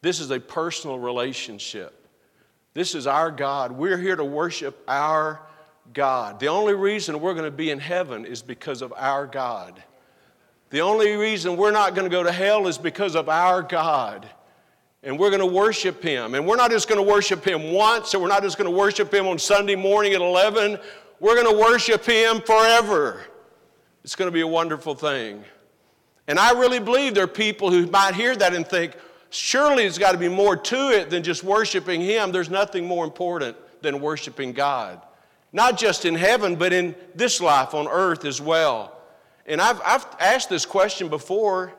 This 0.00 0.18
is 0.18 0.30
a 0.30 0.40
personal 0.40 0.98
relationship. 0.98 2.08
This 2.72 2.94
is 2.94 3.06
our 3.06 3.30
God. 3.30 3.72
We're 3.72 3.98
here 3.98 4.16
to 4.16 4.24
worship 4.24 4.82
our 4.88 5.40
God. 5.92 6.40
The 6.40 6.48
only 6.48 6.74
reason 6.74 7.20
we're 7.20 7.34
going 7.34 7.44
to 7.44 7.50
be 7.50 7.70
in 7.70 7.78
heaven 7.78 8.24
is 8.24 8.40
because 8.40 8.80
of 8.80 8.94
our 8.96 9.26
God. 9.26 9.82
The 10.74 10.80
only 10.80 11.14
reason 11.14 11.56
we're 11.56 11.70
not 11.70 11.94
going 11.94 12.02
to 12.02 12.10
go 12.10 12.24
to 12.24 12.32
hell 12.32 12.66
is 12.66 12.78
because 12.78 13.14
of 13.14 13.28
our 13.28 13.62
God. 13.62 14.28
And 15.04 15.16
we're 15.16 15.30
going 15.30 15.38
to 15.38 15.46
worship 15.46 16.02
Him. 16.02 16.34
And 16.34 16.48
we're 16.48 16.56
not 16.56 16.72
just 16.72 16.88
going 16.88 16.98
to 16.98 17.08
worship 17.08 17.46
Him 17.46 17.72
once, 17.72 18.12
and 18.12 18.20
we're 18.20 18.28
not 18.28 18.42
just 18.42 18.58
going 18.58 18.68
to 18.68 18.76
worship 18.76 19.14
Him 19.14 19.28
on 19.28 19.38
Sunday 19.38 19.76
morning 19.76 20.14
at 20.14 20.20
11. 20.20 20.80
We're 21.20 21.40
going 21.40 21.56
to 21.56 21.62
worship 21.62 22.04
Him 22.04 22.40
forever. 22.40 23.22
It's 24.02 24.16
going 24.16 24.26
to 24.26 24.32
be 24.32 24.40
a 24.40 24.48
wonderful 24.48 24.96
thing. 24.96 25.44
And 26.26 26.40
I 26.40 26.58
really 26.58 26.80
believe 26.80 27.14
there 27.14 27.22
are 27.22 27.28
people 27.28 27.70
who 27.70 27.86
might 27.86 28.16
hear 28.16 28.34
that 28.34 28.52
and 28.52 28.66
think, 28.66 28.96
surely 29.30 29.84
there's 29.84 29.96
got 29.96 30.10
to 30.10 30.18
be 30.18 30.28
more 30.28 30.56
to 30.56 30.90
it 30.90 31.08
than 31.08 31.22
just 31.22 31.44
worshiping 31.44 32.00
Him. 32.00 32.32
There's 32.32 32.50
nothing 32.50 32.84
more 32.84 33.04
important 33.04 33.56
than 33.80 34.00
worshiping 34.00 34.52
God. 34.52 35.00
Not 35.52 35.78
just 35.78 36.04
in 36.04 36.16
heaven, 36.16 36.56
but 36.56 36.72
in 36.72 36.96
this 37.14 37.40
life 37.40 37.74
on 37.74 37.86
earth 37.86 38.24
as 38.24 38.40
well. 38.40 38.93
And 39.46 39.60
I've, 39.60 39.80
I've 39.84 40.06
asked 40.18 40.48
this 40.48 40.64
question 40.64 41.08
before, 41.08 41.72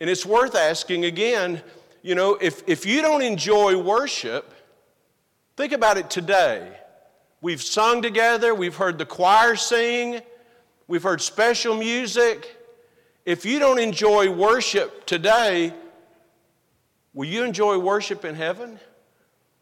and 0.00 0.10
it's 0.10 0.26
worth 0.26 0.54
asking 0.54 1.04
again. 1.04 1.62
You 2.02 2.14
know, 2.14 2.36
if, 2.40 2.62
if 2.66 2.84
you 2.84 3.02
don't 3.02 3.22
enjoy 3.22 3.76
worship, 3.76 4.52
think 5.56 5.72
about 5.72 5.98
it 5.98 6.10
today. 6.10 6.68
We've 7.40 7.62
sung 7.62 8.02
together, 8.02 8.54
we've 8.54 8.74
heard 8.74 8.98
the 8.98 9.06
choir 9.06 9.56
sing, 9.56 10.20
we've 10.88 11.02
heard 11.02 11.20
special 11.20 11.76
music. 11.76 12.56
If 13.24 13.44
you 13.44 13.58
don't 13.58 13.78
enjoy 13.78 14.30
worship 14.30 15.06
today, 15.06 15.72
will 17.12 17.26
you 17.28 17.44
enjoy 17.44 17.78
worship 17.78 18.24
in 18.24 18.34
heaven? 18.34 18.80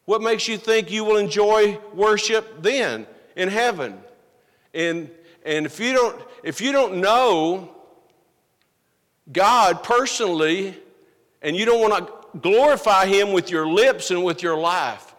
What 0.05 0.21
makes 0.21 0.47
you 0.47 0.57
think 0.57 0.91
you 0.91 1.03
will 1.03 1.17
enjoy 1.17 1.79
worship 1.93 2.61
then 2.61 3.07
in 3.35 3.49
heaven? 3.49 3.99
And, 4.73 5.09
and 5.45 5.65
if, 5.65 5.79
you 5.79 5.93
don't, 5.93 6.21
if 6.43 6.59
you 6.59 6.71
don't 6.71 6.97
know 6.97 7.69
God 9.31 9.83
personally 9.83 10.75
and 11.41 11.55
you 11.55 11.65
don't 11.65 11.79
want 11.79 12.07
to 12.07 12.39
glorify 12.39 13.05
Him 13.05 13.31
with 13.31 13.49
your 13.49 13.67
lips 13.67 14.11
and 14.11 14.23
with 14.23 14.43
your 14.43 14.57
life, 14.57 15.15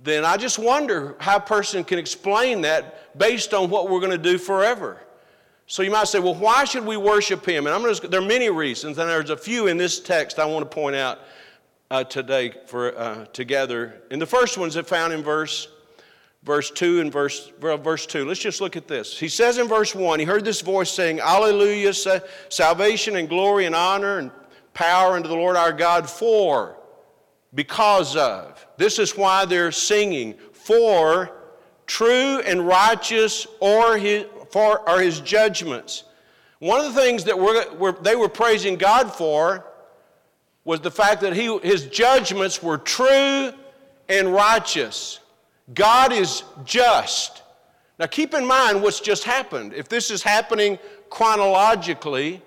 then 0.00 0.24
I 0.24 0.36
just 0.36 0.58
wonder 0.58 1.16
how 1.18 1.36
a 1.36 1.40
person 1.40 1.82
can 1.82 1.98
explain 1.98 2.62
that 2.62 3.18
based 3.18 3.52
on 3.52 3.70
what 3.70 3.90
we're 3.90 4.00
going 4.00 4.12
to 4.12 4.18
do 4.18 4.38
forever. 4.38 5.00
So 5.66 5.82
you 5.82 5.90
might 5.90 6.08
say, 6.08 6.20
well, 6.20 6.34
why 6.34 6.64
should 6.64 6.84
we 6.84 6.96
worship 6.96 7.46
him? 7.46 7.66
And 7.66 7.74
I'm 7.74 7.94
to, 7.94 8.08
there 8.08 8.20
are 8.20 8.26
many 8.26 8.50
reasons, 8.50 8.98
and 8.98 9.08
there's 9.08 9.30
a 9.30 9.36
few 9.36 9.66
in 9.66 9.78
this 9.78 9.98
text 9.98 10.38
I 10.38 10.44
want 10.44 10.70
to 10.70 10.74
point 10.74 10.94
out 10.94 11.20
uh, 11.90 12.04
today 12.04 12.54
for 12.66 12.96
uh, 12.96 13.24
together. 13.26 14.02
And 14.10 14.20
the 14.20 14.26
first 14.26 14.58
one's 14.58 14.76
found 14.76 15.12
in 15.12 15.22
verse 15.22 15.68
verse 16.44 16.70
2 16.70 17.00
and 17.00 17.12
verse, 17.12 17.50
verse 17.58 18.06
2. 18.06 18.24
Let's 18.24 18.40
just 18.40 18.60
look 18.60 18.76
at 18.76 18.86
this. 18.86 19.18
He 19.18 19.28
says 19.28 19.58
in 19.58 19.66
verse 19.66 19.94
1, 19.94 20.18
he 20.18 20.24
heard 20.24 20.44
this 20.44 20.60
voice 20.60 20.90
saying, 20.90 21.20
Alleluia, 21.20 21.92
salvation 22.48 23.16
and 23.16 23.28
glory 23.28 23.66
and 23.66 23.74
honor 23.74 24.18
and 24.18 24.30
power 24.74 25.14
unto 25.14 25.28
the 25.28 25.34
Lord 25.34 25.56
our 25.56 25.72
God 25.72 26.08
for, 26.08 26.76
because 27.54 28.16
of. 28.16 28.66
This 28.76 28.98
is 28.98 29.16
why 29.16 29.44
they're 29.44 29.72
singing, 29.72 30.34
for 30.52 31.30
true 31.86 32.40
and 32.40 32.66
righteous 32.66 33.46
or 33.60 33.96
his, 33.96 34.26
for 34.50 34.86
are 34.88 35.00
his 35.00 35.20
judgments. 35.20 36.04
One 36.58 36.84
of 36.84 36.94
the 36.94 37.00
things 37.00 37.24
that 37.24 37.38
we're, 37.38 37.72
we're, 37.74 37.92
they 37.92 38.16
were 38.16 38.28
praising 38.28 38.76
God 38.76 39.12
for 39.12 39.66
was 40.64 40.80
the 40.80 40.90
fact 40.90 41.20
that 41.20 41.34
he, 41.34 41.58
his 41.58 41.86
judgments 41.86 42.62
were 42.62 42.78
true 42.78 43.52
and 44.08 44.32
righteous. 44.32 45.20
God 45.72 46.12
is 46.12 46.42
just. 46.64 47.42
Now, 47.98 48.06
keep 48.06 48.34
in 48.34 48.44
mind 48.44 48.82
what's 48.82 49.00
just 49.00 49.24
happened. 49.24 49.72
If 49.72 49.88
this 49.88 50.10
is 50.10 50.22
happening 50.22 50.78
chronologically, 51.10 52.42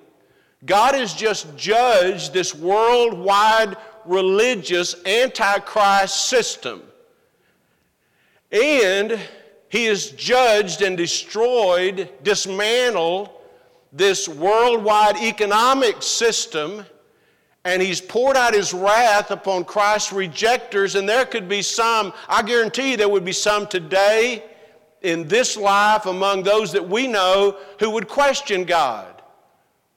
God 0.65 0.93
has 0.93 1.13
just 1.13 1.55
judged 1.57 2.33
this 2.33 2.53
worldwide 2.53 3.77
religious 4.05 4.95
antichrist 5.05 6.29
system. 6.29 6.83
And 8.51 9.19
he 9.69 9.85
has 9.85 10.11
judged 10.11 10.81
and 10.81 10.97
destroyed, 10.97 12.09
dismantled 12.23 13.29
this 13.91 14.27
worldwide 14.27 15.17
economic 15.17 16.01
system, 16.01 16.85
and 17.67 17.81
he's 17.81 17.99
poured 17.99 18.37
out 18.37 18.53
his 18.53 18.73
wrath 18.73 19.29
upon 19.29 19.65
Christ's 19.65 20.13
rejectors. 20.13 20.95
And 20.95 21.07
there 21.07 21.25
could 21.25 21.49
be 21.49 21.61
some, 21.61 22.13
I 22.29 22.41
guarantee 22.41 22.91
you, 22.91 22.97
there 22.97 23.09
would 23.09 23.25
be 23.25 23.33
some 23.33 23.67
today 23.67 24.45
in 25.01 25.27
this 25.27 25.57
life 25.57 26.05
among 26.05 26.43
those 26.43 26.71
that 26.71 26.87
we 26.87 27.07
know 27.07 27.57
who 27.81 27.89
would 27.89 28.07
question 28.07 28.63
God. 28.63 29.21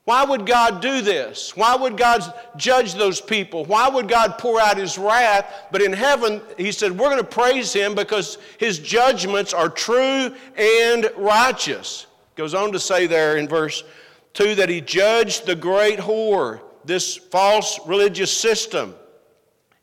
Why 0.03 0.25
would 0.25 0.45
God 0.45 0.81
do 0.81 1.01
this? 1.01 1.55
Why 1.55 1.73
would 1.73 1.95
God 1.95 2.21
judge 2.57 2.95
those 2.95 3.21
people? 3.21 3.63
Why 3.63 3.87
would 3.87 4.09
God 4.09 4.37
pour 4.37 4.59
out 4.59 4.75
his 4.75 4.97
wrath? 4.97 5.67
But 5.71 5.81
in 5.81 5.93
heaven, 5.93 6.41
he 6.57 6.73
said, 6.73 6.91
we're 6.91 7.09
going 7.09 7.19
to 7.19 7.23
praise 7.23 7.71
him 7.71 7.95
because 7.95 8.37
his 8.57 8.79
judgments 8.79 9.53
are 9.53 9.69
true 9.69 10.35
and 10.57 11.09
righteous. 11.15 12.05
Goes 12.35 12.53
on 12.53 12.73
to 12.73 12.79
say 12.81 13.07
there 13.07 13.37
in 13.37 13.47
verse 13.47 13.85
2 14.33 14.55
that 14.55 14.67
he 14.67 14.81
judged 14.81 15.45
the 15.45 15.55
great 15.55 15.99
whore, 15.99 16.59
this 16.85 17.17
false 17.17 17.79
religious 17.85 18.35
system. 18.35 18.95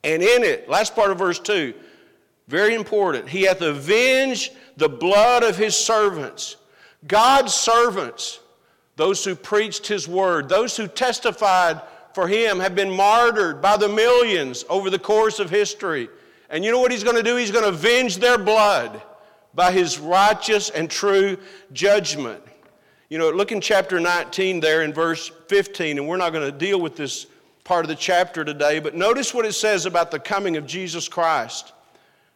And 0.04 0.22
in 0.22 0.44
it, 0.44 0.68
last 0.68 0.94
part 0.94 1.11
of 1.11 1.18
verse 1.18 1.38
2, 1.38 1.74
very 2.46 2.74
important, 2.74 3.28
he 3.28 3.42
hath 3.42 3.61
avenged 3.61 4.52
the 4.76 4.88
blood 4.88 5.42
of 5.42 5.56
his 5.56 5.76
servants. 5.76 6.56
God's 7.06 7.54
servants 7.54 8.40
those 8.98 9.24
who 9.24 9.37
preached 9.37 9.87
his 9.87 10.08
word, 10.08 10.48
those 10.48 10.76
who 10.76 10.88
testified 10.88 11.80
for 12.14 12.26
him 12.26 12.58
have 12.58 12.74
been 12.74 12.90
martyred 12.90 13.62
by 13.62 13.76
the 13.76 13.88
millions 13.88 14.64
over 14.68 14.90
the 14.90 14.98
course 14.98 15.38
of 15.38 15.48
history. 15.48 16.08
And 16.50 16.64
you 16.64 16.72
know 16.72 16.80
what 16.80 16.90
he's 16.90 17.04
going 17.04 17.16
to 17.16 17.22
do? 17.22 17.37
He's 17.37 17.52
going 17.52 17.62
to 17.62 17.68
avenge 17.68 18.16
their 18.16 18.37
blood 18.37 19.00
by 19.54 19.70
his 19.70 20.00
righteous 20.00 20.70
and 20.70 20.90
true 20.90 21.38
judgment. 21.72 22.42
You 23.09 23.16
know, 23.16 23.31
look 23.31 23.53
in 23.53 23.62
chapter 23.62 23.99
19 23.99 24.61
there 24.61 24.83
in 24.83 24.92
verse 24.92 25.31
15, 25.47 25.97
and 25.97 26.07
we're 26.07 26.18
not 26.18 26.35
going 26.35 26.44
to 26.44 26.57
deal 26.57 26.79
with 26.79 26.94
this 26.94 27.27
part 27.64 27.85
of 27.85 27.88
the 27.88 27.94
chapter 27.94 28.44
today, 28.44 28.81
but 28.81 28.94
notice 28.94 29.33
what 29.33 29.47
it 29.47 29.55
says 29.55 29.87
about 29.87 30.11
the 30.11 30.18
coming 30.18 30.59
of 30.59 30.66
Jesus 30.66 31.09
Christ. 31.09 31.73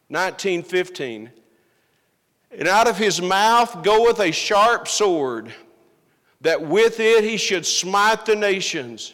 1915. 0.09 1.29
And 2.57 2.67
out 2.67 2.87
of 2.87 2.97
his 2.97 3.21
mouth 3.21 3.83
goeth 3.83 4.19
a 4.19 4.31
sharp 4.31 4.87
sword 4.87 5.53
that 6.41 6.61
with 6.61 6.99
it 6.99 7.23
he 7.23 7.37
should 7.37 7.67
smite 7.67 8.25
the 8.25 8.35
nations, 8.35 9.13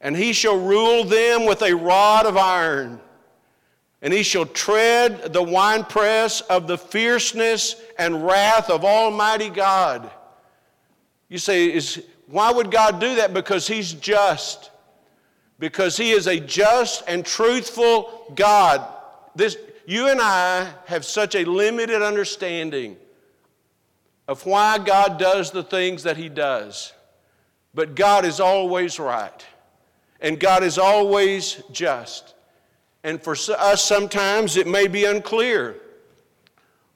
and 0.00 0.16
he 0.16 0.32
shall 0.32 0.58
rule 0.58 1.04
them 1.04 1.44
with 1.44 1.60
a 1.60 1.74
rod 1.74 2.24
of 2.24 2.38
iron, 2.38 2.98
and 4.00 4.12
he 4.12 4.22
shall 4.22 4.46
tread 4.46 5.34
the 5.34 5.42
winepress 5.42 6.40
of 6.40 6.66
the 6.66 6.78
fierceness 6.78 7.76
and 7.98 8.26
wrath 8.26 8.70
of 8.70 8.86
Almighty 8.86 9.50
God. 9.50 10.10
You 11.32 11.38
say, 11.38 11.72
is, 11.72 12.04
why 12.26 12.52
would 12.52 12.70
God 12.70 13.00
do 13.00 13.14
that? 13.14 13.32
Because 13.32 13.66
he's 13.66 13.94
just. 13.94 14.70
Because 15.58 15.96
he 15.96 16.10
is 16.10 16.26
a 16.26 16.38
just 16.38 17.04
and 17.08 17.24
truthful 17.24 18.30
God. 18.34 18.86
This, 19.34 19.56
you 19.86 20.08
and 20.08 20.20
I 20.20 20.70
have 20.84 21.06
such 21.06 21.34
a 21.34 21.46
limited 21.46 22.02
understanding 22.02 22.98
of 24.28 24.44
why 24.44 24.76
God 24.76 25.18
does 25.18 25.50
the 25.50 25.62
things 25.62 26.02
that 26.02 26.18
He 26.18 26.28
does. 26.28 26.92
But 27.72 27.94
God 27.94 28.26
is 28.26 28.38
always 28.38 28.98
right, 28.98 29.46
and 30.20 30.38
God 30.38 30.62
is 30.62 30.76
always 30.76 31.62
just. 31.72 32.34
And 33.04 33.22
for 33.22 33.34
us, 33.58 33.82
sometimes 33.82 34.58
it 34.58 34.66
may 34.66 34.86
be 34.86 35.06
unclear. 35.06 35.76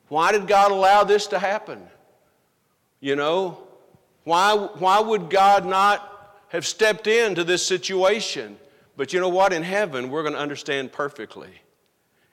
Why 0.08 0.30
did 0.30 0.46
God 0.46 0.72
allow 0.72 1.04
this 1.04 1.26
to 1.28 1.38
happen? 1.38 1.82
You 3.00 3.16
know, 3.16 3.65
why, 4.26 4.56
why 4.56 4.98
would 4.98 5.30
God 5.30 5.64
not 5.64 6.34
have 6.48 6.66
stepped 6.66 7.06
into 7.06 7.44
this 7.44 7.64
situation? 7.64 8.58
But 8.96 9.12
you 9.12 9.20
know 9.20 9.28
what? 9.28 9.52
In 9.52 9.62
heaven, 9.62 10.10
we're 10.10 10.22
going 10.22 10.34
to 10.34 10.40
understand 10.40 10.90
perfectly. 10.90 11.52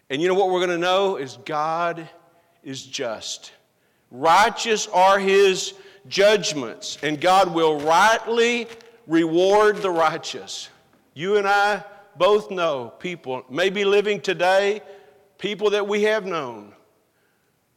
And 0.09 0.19
you 0.19 0.27
know 0.27 0.33
what 0.33 0.49
we're 0.49 0.65
going 0.65 0.71
to 0.71 0.77
know 0.79 1.17
is 1.17 1.37
God 1.45 2.09
is 2.63 2.81
just. 2.81 3.51
Righteous 4.09 4.87
are 4.87 5.19
his 5.19 5.75
judgments, 6.07 6.97
and 7.03 7.21
God 7.21 7.53
will 7.53 7.79
rightly 7.79 8.67
reward 9.05 9.77
the 9.83 9.91
righteous. 9.91 10.69
You 11.13 11.37
and 11.37 11.47
I 11.47 11.83
both 12.17 12.49
know 12.49 12.91
people, 12.97 13.45
maybe 13.51 13.85
living 13.85 14.19
today, 14.19 14.81
people 15.37 15.69
that 15.69 15.87
we 15.87 16.01
have 16.03 16.25
known, 16.25 16.73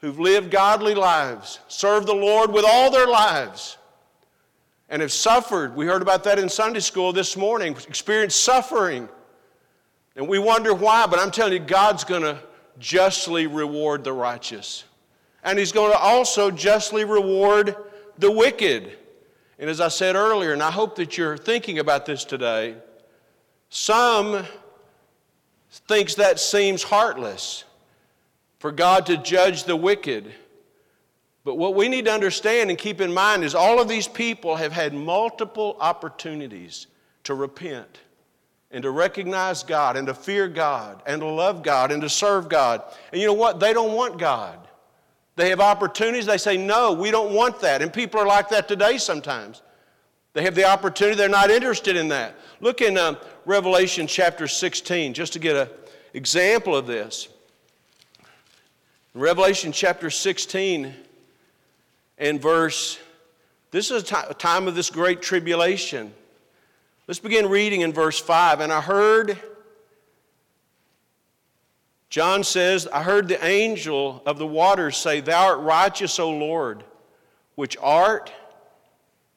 who've 0.00 0.18
lived 0.18 0.50
godly 0.50 0.94
lives, 0.94 1.60
served 1.68 2.06
the 2.06 2.14
Lord 2.14 2.50
with 2.50 2.64
all 2.66 2.90
their 2.90 3.06
lives, 3.06 3.76
and 4.88 5.02
have 5.02 5.12
suffered. 5.12 5.74
We 5.74 5.86
heard 5.86 6.02
about 6.02 6.24
that 6.24 6.38
in 6.38 6.48
Sunday 6.48 6.80
school 6.80 7.12
this 7.12 7.36
morning, 7.36 7.76
experienced 7.88 8.42
suffering. 8.44 9.08
And 10.14 10.28
we 10.28 10.38
wonder 10.38 10.74
why, 10.74 11.06
but 11.06 11.18
I'm 11.18 11.30
telling 11.30 11.52
you, 11.54 11.58
God's 11.58 12.04
going 12.04 12.22
to 12.22 12.38
justly 12.78 13.46
reward 13.46 14.04
the 14.04 14.12
righteous. 14.12 14.84
And 15.42 15.58
He's 15.58 15.72
going 15.72 15.92
to 15.92 15.98
also 15.98 16.50
justly 16.50 17.04
reward 17.04 17.76
the 18.18 18.30
wicked. 18.30 18.96
And 19.58 19.70
as 19.70 19.80
I 19.80 19.88
said 19.88 20.16
earlier, 20.16 20.52
and 20.52 20.62
I 20.62 20.70
hope 20.70 20.96
that 20.96 21.16
you're 21.18 21.36
thinking 21.36 21.78
about 21.78 22.06
this 22.06 22.24
today, 22.24 22.76
some 23.68 24.44
thinks 25.70 26.14
that 26.14 26.38
seems 26.38 26.82
heartless 26.82 27.64
for 28.58 28.72
God 28.72 29.06
to 29.06 29.16
judge 29.16 29.64
the 29.64 29.76
wicked. 29.76 30.32
But 31.46 31.58
what 31.58 31.76
we 31.76 31.88
need 31.88 32.06
to 32.06 32.12
understand 32.12 32.70
and 32.70 32.78
keep 32.78 33.00
in 33.00 33.14
mind 33.14 33.44
is 33.44 33.54
all 33.54 33.80
of 33.80 33.86
these 33.86 34.08
people 34.08 34.56
have 34.56 34.72
had 34.72 34.92
multiple 34.92 35.76
opportunities 35.78 36.88
to 37.22 37.34
repent 37.34 38.00
and 38.72 38.82
to 38.82 38.90
recognize 38.90 39.62
God 39.62 39.96
and 39.96 40.08
to 40.08 40.14
fear 40.14 40.48
God 40.48 41.04
and 41.06 41.20
to 41.20 41.26
love 41.26 41.62
God 41.62 41.92
and 41.92 42.02
to 42.02 42.08
serve 42.08 42.48
God. 42.48 42.82
And 43.12 43.20
you 43.20 43.28
know 43.28 43.32
what? 43.32 43.60
They 43.60 43.72
don't 43.72 43.92
want 43.92 44.18
God. 44.18 44.58
They 45.36 45.50
have 45.50 45.60
opportunities. 45.60 46.26
They 46.26 46.36
say, 46.36 46.56
no, 46.56 46.92
we 46.92 47.12
don't 47.12 47.32
want 47.32 47.60
that. 47.60 47.80
And 47.80 47.92
people 47.92 48.18
are 48.18 48.26
like 48.26 48.48
that 48.48 48.66
today 48.66 48.98
sometimes. 48.98 49.62
They 50.32 50.42
have 50.42 50.56
the 50.56 50.64
opportunity, 50.64 51.16
they're 51.16 51.28
not 51.28 51.50
interested 51.50 51.94
in 51.94 52.08
that. 52.08 52.34
Look 52.58 52.80
in 52.80 52.98
uh, 52.98 53.20
Revelation 53.44 54.08
chapter 54.08 54.48
16, 54.48 55.14
just 55.14 55.32
to 55.34 55.38
get 55.38 55.54
an 55.54 55.68
example 56.12 56.74
of 56.74 56.88
this. 56.88 57.28
Revelation 59.14 59.70
chapter 59.70 60.10
16 60.10 61.05
and 62.18 62.40
verse, 62.40 62.98
this 63.70 63.90
is 63.90 64.10
a 64.10 64.34
time 64.34 64.68
of 64.68 64.74
this 64.74 64.90
great 64.90 65.20
tribulation. 65.20 66.14
Let's 67.06 67.20
begin 67.20 67.48
reading 67.48 67.82
in 67.82 67.92
verse 67.92 68.18
5. 68.18 68.60
And 68.60 68.72
I 68.72 68.80
heard, 68.80 69.38
John 72.08 72.42
says, 72.42 72.88
I 72.92 73.02
heard 73.02 73.28
the 73.28 73.44
angel 73.44 74.22
of 74.24 74.38
the 74.38 74.46
waters 74.46 74.96
say, 74.96 75.20
Thou 75.20 75.46
art 75.46 75.60
righteous, 75.60 76.18
O 76.18 76.30
Lord, 76.30 76.84
which 77.54 77.76
art 77.80 78.32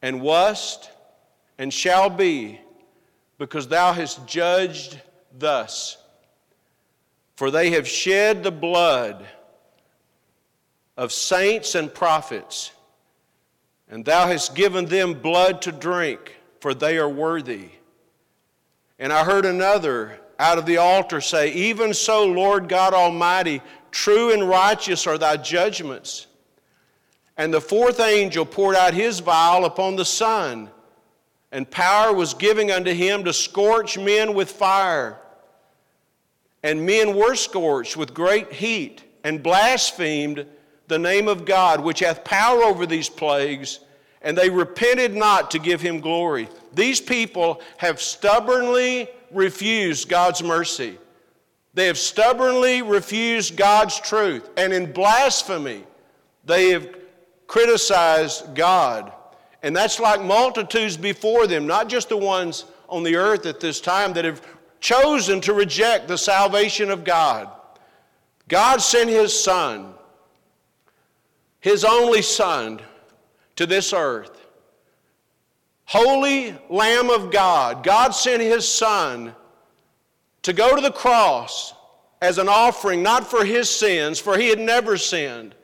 and 0.02 0.22
wast 0.22 0.90
and 1.58 1.74
shall 1.74 2.10
be, 2.10 2.62
because 3.38 3.68
thou 3.68 3.92
hast 3.92 4.26
judged 4.26 5.00
thus. 5.38 5.98
For 7.36 7.52
they 7.52 7.72
have 7.72 7.88
shed 7.88 8.44
the 8.44 8.52
blood 8.52 9.26
of 11.00 11.14
saints 11.14 11.76
and 11.76 11.94
prophets, 11.94 12.74
and 13.90 14.04
thou 14.04 14.28
hast 14.28 14.54
given 14.54 14.84
them 14.84 15.14
blood 15.14 15.62
to 15.62 15.72
drink, 15.72 16.36
for 16.60 16.74
they 16.74 16.98
are 16.98 17.08
worthy. 17.08 17.70
And 19.00 19.14
I 19.14 19.24
heard 19.24 19.46
another 19.46 20.20
out 20.38 20.58
of 20.58 20.66
the 20.66 20.76
altar 20.76 21.22
say, 21.22 21.54
Even 21.54 21.94
so, 21.94 22.26
Lord 22.26 22.68
God 22.68 22.94
Almighty, 22.94 23.62
true 23.92 24.34
and 24.34 24.50
righteous 24.50 25.08
are 25.08 25.18
thy 25.18 25.38
judgments. 25.38 26.28
And 27.38 27.54
the 27.54 27.62
fourth 27.62 28.02
angel 28.02 28.46
poured 28.46 28.76
out 28.76 28.94
his 28.94 29.22
vial 29.22 29.64
upon 29.64 29.96
the 29.96 30.04
sun, 30.04 30.70
and 31.54 31.72
power 31.72 32.12
was 32.12 32.34
given 32.34 32.70
unto 32.70 32.92
him 32.92 33.24
to 33.24 33.32
scorch 33.32 33.98
men 33.98 34.34
with 34.34 34.52
fire. 34.52 35.18
And 36.62 36.86
men 36.86 37.16
were 37.16 37.36
scorched 37.36 37.96
with 37.96 38.14
great 38.14 38.52
heat, 38.52 39.06
and 39.24 39.42
blasphemed 39.42 40.46
the 40.90 41.00
name 41.00 41.28
of 41.28 41.46
God, 41.46 41.80
which 41.80 42.00
hath 42.00 42.24
power 42.24 42.64
over 42.64 42.86
these 42.86 43.08
plagues, 43.08 43.80
and 44.22 44.38
they 44.38 44.50
repented 44.50 45.16
not 45.16 45.52
to 45.52 45.60
give 45.60 45.80
him 45.80 46.02
glory. 46.02 46.50
These 46.74 47.00
people 47.00 47.62
have 47.78 48.02
stubbornly 48.02 49.08
refused 49.32 50.10
God's 50.10 50.44
mercy. 50.44 50.98
They 51.76 51.86
have 51.86 51.98
stubbornly 51.98 52.82
refused 52.82 53.56
God's 53.56 54.00
truth, 54.00 54.50
and 54.58 54.74
in 54.74 54.92
blasphemy, 54.92 55.84
they 56.44 56.72
have 56.72 56.90
criticized 57.48 58.56
God. 58.56 59.14
And 59.62 59.76
that's 59.76 60.00
like 60.00 60.22
multitudes 60.22 60.98
before 60.98 61.46
them, 61.46 61.68
not 61.68 61.88
just 61.88 62.10
the 62.10 62.18
ones 62.18 62.66
on 62.88 63.04
the 63.04 63.16
earth 63.16 63.46
at 63.46 63.60
this 63.60 63.80
time 63.80 64.14
that 64.14 64.26
have 64.26 64.42
chosen 64.80 65.40
to 65.42 65.54
reject 65.54 66.08
the 66.08 66.18
salvation 66.18 66.90
of 66.90 67.04
God. 67.04 67.50
God 68.48 68.82
sent 68.82 69.10
His 69.10 69.38
Son 69.38 69.94
his 71.60 71.84
only 71.84 72.22
Son 72.22 72.82
to 73.58 73.66
this 73.66 73.94
earth. 73.94 74.40
Holy 75.86 76.56
Lamb 76.70 77.10
of 77.10 77.32
God, 77.32 77.84
God 77.84 78.12
sent 78.12 78.42
His 78.42 78.68
Son 78.68 79.36
to 80.44 80.54
go 80.54 80.76
to 80.76 80.82
the 80.82 80.92
cross 80.92 81.74
as 82.22 82.38
an 82.38 82.48
offering, 82.48 83.02
not 83.02 83.30
for 83.30 83.44
His 83.44 83.70
sins, 83.70 84.20
for 84.20 84.38
He 84.38 84.50
had 84.50 84.60
never 84.60 84.98
sinned, 84.98 85.56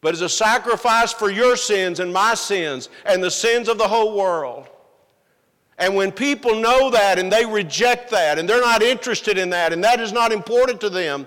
but 0.00 0.14
as 0.14 0.20
a 0.20 0.28
sacrifice 0.28 1.12
for 1.12 1.30
your 1.30 1.56
sins 1.56 2.00
and 2.00 2.12
my 2.12 2.34
sins 2.34 2.88
and 3.04 3.22
the 3.22 3.30
sins 3.30 3.68
of 3.68 3.78
the 3.78 3.88
whole 3.88 4.16
world. 4.16 4.68
And 5.76 5.96
when 5.96 6.12
people 6.12 6.54
know 6.54 6.90
that 6.90 7.18
and 7.18 7.30
they 7.32 7.44
reject 7.44 8.10
that 8.12 8.38
and 8.38 8.48
they're 8.48 8.60
not 8.60 8.82
interested 8.82 9.36
in 9.36 9.50
that 9.50 9.72
and 9.72 9.82
that 9.82 10.00
is 10.00 10.12
not 10.12 10.30
important 10.30 10.80
to 10.82 10.88
them, 10.88 11.26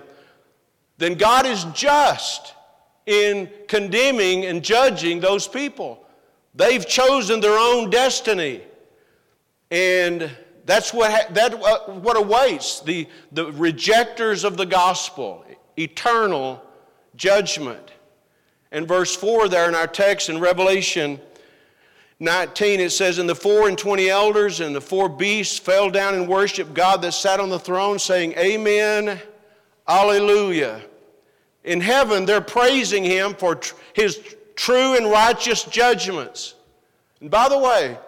then 0.96 1.14
God 1.14 1.44
is 1.44 1.64
just 1.74 2.54
in 3.06 3.48
condemning 3.68 4.44
and 4.46 4.62
judging 4.62 5.20
those 5.20 5.46
people. 5.46 6.04
They've 6.54 6.86
chosen 6.86 7.40
their 7.40 7.58
own 7.58 7.90
destiny. 7.90 8.62
And 9.70 10.30
that's 10.64 10.92
what, 10.92 11.32
that, 11.34 11.54
uh, 11.54 11.92
what 11.92 12.16
awaits 12.16 12.80
the, 12.80 13.08
the 13.32 13.52
rejectors 13.52 14.44
of 14.44 14.56
the 14.56 14.66
gospel 14.66 15.44
eternal 15.78 16.62
judgment. 17.16 17.92
In 18.72 18.86
verse 18.86 19.14
4 19.14 19.48
there 19.48 19.68
in 19.68 19.74
our 19.74 19.86
text 19.86 20.30
in 20.30 20.40
Revelation 20.40 21.20
19, 22.18 22.80
it 22.80 22.90
says, 22.90 23.18
And 23.18 23.28
the 23.28 23.34
four 23.34 23.68
and 23.68 23.76
twenty 23.76 24.08
elders 24.08 24.60
and 24.60 24.74
the 24.74 24.80
four 24.80 25.08
beasts 25.08 25.58
fell 25.58 25.90
down 25.90 26.14
and 26.14 26.26
worshiped 26.26 26.72
God 26.72 27.02
that 27.02 27.12
sat 27.12 27.40
on 27.40 27.50
the 27.50 27.58
throne, 27.58 27.98
saying, 27.98 28.32
Amen, 28.38 29.20
Alleluia. 29.86 30.82
In 31.66 31.80
heaven, 31.80 32.24
they're 32.24 32.40
praising 32.40 33.04
him 33.04 33.34
for 33.34 33.56
tr- 33.56 33.74
his 33.92 34.34
true 34.54 34.96
and 34.96 35.10
righteous 35.10 35.64
judgments. 35.64 36.54
And 37.20 37.30
by 37.30 37.48
the 37.48 37.58
way, 37.58 37.98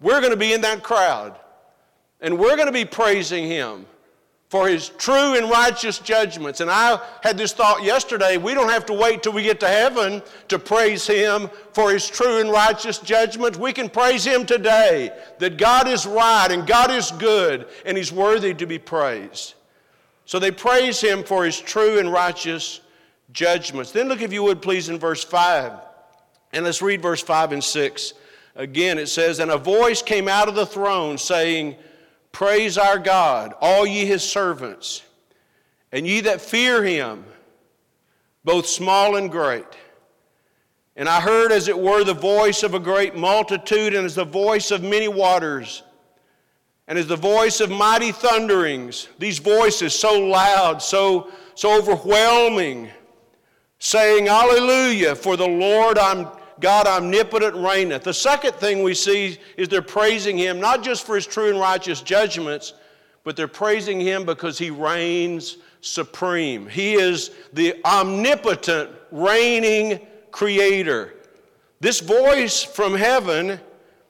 we're 0.00 0.20
going 0.20 0.32
to 0.32 0.36
be 0.36 0.52
in 0.52 0.60
that 0.62 0.82
crowd. 0.82 1.38
And 2.20 2.38
we're 2.38 2.56
going 2.56 2.66
to 2.66 2.72
be 2.72 2.84
praising 2.84 3.46
him 3.46 3.86
for 4.48 4.68
his 4.68 4.88
true 4.90 5.36
and 5.36 5.50
righteous 5.50 5.98
judgments. 5.98 6.60
And 6.60 6.70
I 6.70 7.00
had 7.22 7.36
this 7.36 7.52
thought 7.52 7.82
yesterday 7.82 8.36
we 8.36 8.54
don't 8.54 8.70
have 8.70 8.86
to 8.86 8.92
wait 8.92 9.22
till 9.22 9.32
we 9.32 9.42
get 9.42 9.60
to 9.60 9.68
heaven 9.68 10.22
to 10.48 10.58
praise 10.58 11.06
him 11.06 11.50
for 11.72 11.92
his 11.92 12.08
true 12.08 12.40
and 12.40 12.50
righteous 12.50 12.98
judgments. 12.98 13.58
We 13.58 13.72
can 13.72 13.88
praise 13.88 14.24
him 14.24 14.46
today 14.46 15.10
that 15.38 15.58
God 15.58 15.88
is 15.88 16.06
right 16.06 16.50
and 16.50 16.66
God 16.66 16.90
is 16.90 17.10
good 17.12 17.68
and 17.84 17.96
he's 17.96 18.12
worthy 18.12 18.54
to 18.54 18.66
be 18.66 18.78
praised. 18.78 19.54
So 20.24 20.38
they 20.38 20.50
praise 20.50 21.00
him 21.00 21.22
for 21.22 21.44
his 21.44 21.60
true 21.60 21.98
and 21.98 22.12
righteous 22.12 22.80
judgments. 23.36 23.92
Then 23.92 24.08
look, 24.08 24.22
if 24.22 24.32
you 24.32 24.42
would, 24.42 24.60
please, 24.60 24.88
in 24.88 24.98
verse 24.98 25.22
5. 25.22 25.72
And 26.52 26.64
let's 26.64 26.82
read 26.82 27.02
verse 27.02 27.22
5 27.22 27.52
and 27.52 27.62
6. 27.62 28.14
Again, 28.56 28.98
it 28.98 29.08
says, 29.08 29.38
And 29.38 29.50
a 29.50 29.58
voice 29.58 30.02
came 30.02 30.26
out 30.26 30.48
of 30.48 30.54
the 30.54 30.66
throne 30.66 31.18
saying, 31.18 31.76
Praise 32.32 32.76
our 32.76 32.98
God, 32.98 33.54
all 33.60 33.86
ye 33.86 34.04
his 34.04 34.22
servants, 34.22 35.02
and 35.92 36.06
ye 36.06 36.20
that 36.22 36.40
fear 36.40 36.82
him, 36.82 37.24
both 38.44 38.66
small 38.66 39.16
and 39.16 39.30
great. 39.30 39.64
And 40.96 41.08
I 41.08 41.20
heard, 41.20 41.52
as 41.52 41.68
it 41.68 41.78
were, 41.78 42.04
the 42.04 42.14
voice 42.14 42.62
of 42.62 42.74
a 42.74 42.78
great 42.78 43.14
multitude, 43.14 43.94
and 43.94 44.04
as 44.06 44.14
the 44.14 44.24
voice 44.24 44.70
of 44.70 44.82
many 44.82 45.08
waters, 45.08 45.82
and 46.88 46.98
as 46.98 47.06
the 47.06 47.16
voice 47.16 47.60
of 47.60 47.70
mighty 47.70 48.12
thunderings. 48.12 49.08
These 49.18 49.38
voices 49.38 49.94
so 49.94 50.18
loud, 50.20 50.80
so, 50.80 51.30
so 51.54 51.76
overwhelming, 51.78 52.90
saying, 53.78 54.28
Alleluia, 54.28 55.14
for 55.14 55.36
the 55.36 55.46
Lord 55.46 55.98
I'm, 55.98 56.28
God 56.60 56.86
omnipotent 56.86 57.54
reigneth. 57.56 58.04
The 58.04 58.14
second 58.14 58.54
thing 58.54 58.82
we 58.82 58.94
see 58.94 59.38
is 59.56 59.68
they're 59.68 59.82
praising 59.82 60.38
Him, 60.38 60.60
not 60.60 60.82
just 60.82 61.04
for 61.04 61.16
His 61.16 61.26
true 61.26 61.50
and 61.50 61.60
righteous 61.60 62.00
judgments, 62.00 62.74
but 63.24 63.36
they're 63.36 63.48
praising 63.48 64.00
Him 64.00 64.24
because 64.24 64.58
He 64.58 64.70
reigns 64.70 65.58
supreme. 65.80 66.66
He 66.66 66.94
is 66.94 67.30
the 67.52 67.80
omnipotent, 67.84 68.90
reigning 69.10 70.06
creator. 70.30 71.14
This 71.80 72.00
voice 72.00 72.62
from 72.62 72.94
heaven 72.94 73.60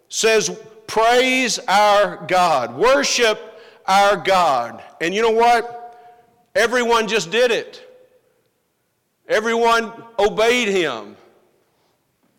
says, 0.08 0.56
Praise 0.86 1.58
our 1.66 2.24
God, 2.26 2.76
worship 2.76 3.60
our 3.86 4.16
God. 4.16 4.82
And 5.00 5.12
you 5.12 5.22
know 5.22 5.30
what? 5.30 5.82
Everyone 6.54 7.08
just 7.08 7.30
did 7.30 7.50
it. 7.50 7.85
Everyone 9.28 9.92
obeyed 10.18 10.68
him. 10.68 11.16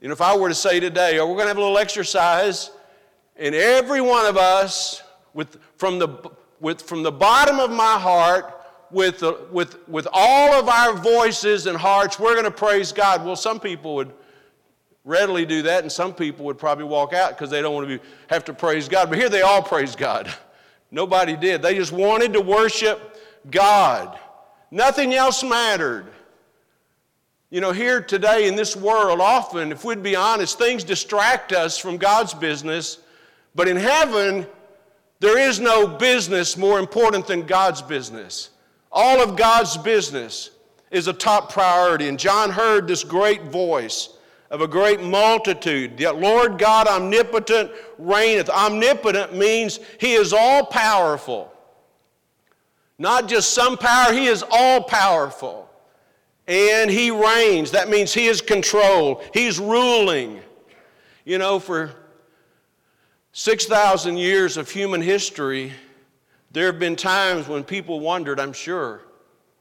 You 0.02 0.08
know, 0.08 0.14
if 0.14 0.22
I 0.22 0.36
were 0.38 0.50
to 0.50 0.56
say 0.56 0.80
today, 0.80 1.20
oh, 1.20 1.26
we're 1.28 1.34
going 1.34 1.46
to 1.46 1.50
have 1.50 1.58
a 1.58 1.62
little 1.62 1.78
exercise, 1.78 2.72
and 3.36 3.54
every 3.54 4.00
one 4.00 4.26
of 4.26 4.38
us, 4.38 5.02
with, 5.34 5.58
from, 5.76 6.00
the, 6.00 6.08
with, 6.60 6.82
from 6.82 7.04
the 7.04 7.12
bottom 7.12 7.60
of 7.60 7.72
my 7.72 8.00
heart, 8.00 8.54
with, 8.90 9.20
the, 9.20 9.48
with, 9.52 9.88
with 9.90 10.08
all 10.14 10.54
of 10.54 10.70
our 10.70 10.94
voices 10.94 11.66
and 11.66 11.78
hearts, 11.78 12.20
we're 12.20 12.34
going 12.34 12.46
to 12.46 12.52
praise 12.52 12.92
God. 12.92 13.26
Well, 13.26 13.36
some 13.36 13.60
people 13.60 13.96
would 13.96 14.14
readily 15.04 15.46
do 15.46 15.64
that, 15.64 15.84
and 15.84 15.92
some 15.92 16.14
people 16.14 16.46
would 16.46 16.58
probably 16.58 16.86
walk 16.86 17.14
out 17.14 17.32
because 17.32 17.50
they 17.50 17.62
don't 17.62 17.74
want 17.74 17.90
to 17.90 17.98
be, 17.98 18.04
have 18.30 18.46
to 18.46 18.54
praise 18.54 18.88
God. 18.88 19.10
But 19.10 19.18
here 19.18 19.30
they 19.30 19.42
all 19.42 19.62
praise 19.62 19.96
God. 19.96 20.34
Nobody 20.92 21.36
did. 21.36 21.62
They 21.62 21.76
just 21.76 21.92
wanted 21.92 22.34
to 22.34 22.42
worship 22.42 23.20
God. 23.52 24.18
Nothing 24.72 25.14
else 25.14 25.44
mattered. 25.44 26.12
You 27.50 27.62
know, 27.62 27.72
here 27.72 28.02
today 28.02 28.50
in 28.50 28.58
this 28.58 28.76
world, 28.76 29.22
often, 29.22 29.72
if 29.72 29.86
we'd 29.86 30.04
be 30.04 30.18
honest, 30.18 30.58
things 30.58 30.84
distract 30.84 31.54
us 31.54 31.78
from 31.78 31.96
God's 31.96 32.34
business. 32.34 33.00
But 33.56 33.70
in 33.70 33.78
heaven, 33.78 34.46
there 35.22 35.40
is 35.40 35.58
no 35.60 35.88
business 35.88 36.58
more 36.58 36.78
important 36.78 37.26
than 37.26 37.44
God's 37.44 37.82
business. 37.82 38.50
All 38.92 39.22
of 39.22 39.38
God's 39.38 39.78
business 39.78 40.52
is 40.92 41.08
a 41.08 41.14
top 41.14 41.52
priority. 41.52 42.10
And 42.10 42.20
John 42.20 42.50
heard 42.50 42.86
this 42.86 43.06
great 43.06 43.44
voice 43.44 44.10
of 44.52 44.60
a 44.60 44.68
great 44.68 45.02
multitude. 45.02 45.98
The 45.98 46.12
Lord 46.12 46.58
God 46.58 46.88
omnipotent 46.88 47.72
reigneth. 47.98 48.50
Omnipotent 48.50 49.34
means 49.34 49.80
He 50.02 50.14
is 50.16 50.34
all 50.34 50.66
powerful. 50.66 51.54
Not 53.00 53.30
just 53.30 53.54
some 53.54 53.78
power, 53.78 54.12
He 54.12 54.28
is 54.28 54.44
all 54.52 54.84
powerful. 54.84 55.67
And 56.48 56.90
He 56.90 57.12
reigns. 57.12 57.72
That 57.72 57.90
means 57.90 58.14
He 58.14 58.28
is 58.28 58.42
control, 58.42 59.24
He's 59.34 59.60
ruling. 59.60 60.42
You 61.26 61.38
know, 61.38 61.60
for 61.60 61.92
6,000 63.34 64.18
years 64.18 64.56
of 64.56 64.70
human 64.70 65.02
history, 65.02 65.74
there 66.52 66.68
have 66.68 66.80
been 66.80 66.96
times 66.96 67.48
when 67.48 67.64
people 67.66 68.00
wondered, 68.00 68.40
I'm 68.40 68.54
sure, 68.54 69.02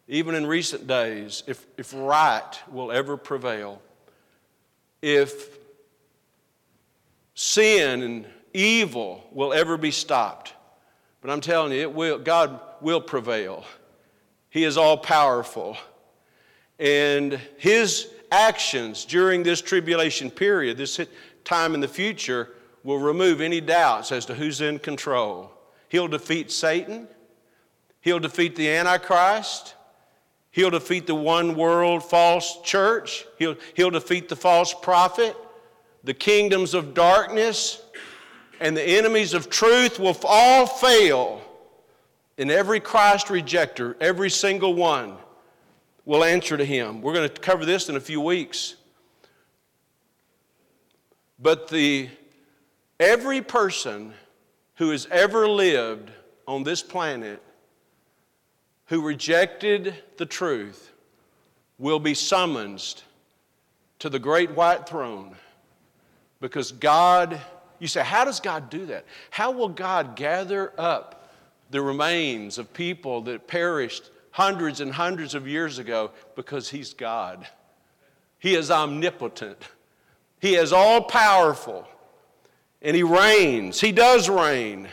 even 0.07 0.37
in 0.37 0.47
recent 0.47 0.87
days, 0.87 1.43
if, 1.49 1.67
if 1.77 1.93
right 1.93 2.63
will 2.71 2.93
ever 2.93 3.17
prevail 3.17 3.83
if 5.03 5.57
sin 7.35 8.03
and 8.03 8.27
evil 8.53 9.29
will 9.33 9.53
ever 9.53 9.77
be 9.77 9.91
stopped. 9.91 10.53
But 11.21 11.31
I'm 11.31 11.41
telling 11.41 11.73
you, 11.73 11.81
it 11.81 11.93
will, 11.93 12.19
God 12.19 12.61
will 12.81 13.01
prevail. 13.01 13.65
He 14.51 14.65
is 14.65 14.77
all 14.77 14.97
powerful. 14.97 15.77
And 16.79 17.41
His 17.57 18.11
actions 18.31 19.05
during 19.05 19.43
this 19.43 19.61
tribulation 19.61 20.31
period, 20.31 20.77
this 20.77 21.01
time 21.45 21.75
in 21.75 21.81
the 21.81 21.89
future, 21.89 22.51
will 22.83 22.99
remove 22.99 23.41
any 23.41 23.61
doubts 23.61 24.13
as 24.13 24.27
to 24.27 24.35
who's 24.35 24.61
in 24.61 24.79
control. 24.79 25.51
He'll 25.89 26.09
defeat 26.09 26.51
Satan, 26.51 27.09
He'll 28.01 28.21
defeat 28.21 28.57
the 28.57 28.69
Antichrist, 28.69 29.75
He'll 30.57 30.71
defeat 30.71 31.07
the 31.07 31.15
one 31.15 31.55
world 31.55 32.03
false 32.03 32.63
church. 32.63 33.27
He'll, 33.39 33.57
he'll 33.75 33.91
defeat 33.91 34.31
the 34.31 34.37
false 34.37 34.73
prophet. 34.73 35.37
The 36.03 36.15
kingdoms 36.15 36.73
of 36.73 36.95
darkness 36.95 37.83
and 38.59 38.75
the 38.75 38.83
enemies 38.83 39.35
of 39.35 39.51
truth 39.51 39.99
will 39.99 40.17
all 40.25 40.67
fail. 40.67 41.43
And 42.39 42.51
every 42.51 42.81
Christ 42.81 43.27
rejecter, 43.27 43.97
every 44.01 44.31
single 44.31 44.73
one, 44.73 45.19
will 46.07 46.25
answer 46.25 46.57
to 46.57 46.65
him. 46.65 47.03
We're 47.03 47.13
going 47.13 47.29
to 47.29 47.41
cover 47.41 47.67
this 47.67 47.91
in 47.91 47.97
a 47.97 48.01
few 48.01 48.21
weeks. 48.21 48.77
But 51.39 51.69
the 51.69 52.09
every 52.99 53.43
person 53.43 54.15
who 54.77 54.91
has 54.91 55.07
ever 55.11 55.47
lived 55.47 56.11
on 56.49 56.63
this 56.63 56.83
planet 56.83 57.43
who 58.87 59.03
rejected 59.03 59.95
the 60.17 60.25
truth 60.25 60.93
will 61.79 61.99
be 61.99 62.15
summoned 62.15 63.03
to 63.99 64.09
the 64.09 64.19
great 64.19 64.53
white 64.53 64.89
throne 64.89 65.35
because 66.41 66.71
God, 66.71 67.41
you 67.79 67.89
say, 67.89 68.03
how 68.03 68.25
does 68.25 68.41
God 68.41 68.71
do 68.71 68.87
that? 68.87 69.05
How 69.31 69.51
will 69.51 69.69
God 69.69 70.15
gather 70.15 70.73
up 70.79 71.31
the 71.71 71.83
remains 71.83 72.59
of 72.59 72.73
people 72.73 73.23
that 73.23 73.49
perished 73.49 74.11
hundreds 74.37 74.83
and 74.83 74.93
hundreds 74.93 75.35
of 75.35 75.49
years 75.49 75.79
ago? 75.79 76.11
Because 76.35 76.69
He's 76.69 76.93
God. 76.93 77.47
He 78.39 78.55
is 78.55 78.71
omnipotent, 78.71 79.59
He 80.41 80.57
is 80.57 80.75
all 80.75 81.01
powerful, 81.01 81.89
and 82.83 82.95
He 82.95 83.03
reigns. 83.03 83.81
He 83.81 83.93
does 83.93 84.29
reign. 84.29 84.89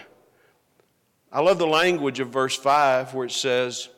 I 1.30 1.42
love 1.42 1.58
the 1.58 1.68
language 1.68 2.22
of 2.22 2.30
verse 2.30 2.56
5 2.56 3.14
where 3.14 3.26
it 3.26 3.32
says, 3.32 3.90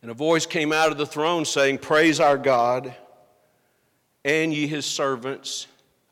And 0.00 0.10
a 0.10 0.14
voice 0.14 0.46
came 0.46 0.72
out 0.72 0.92
of 0.92 0.96
the 0.96 1.04
throne 1.06 1.44
saying, 1.44 1.78
Praise 1.78 2.20
our 2.20 2.38
God, 2.38 2.94
and 4.24 4.54
ye 4.54 4.66
his 4.66 4.86
servants, 4.86 5.66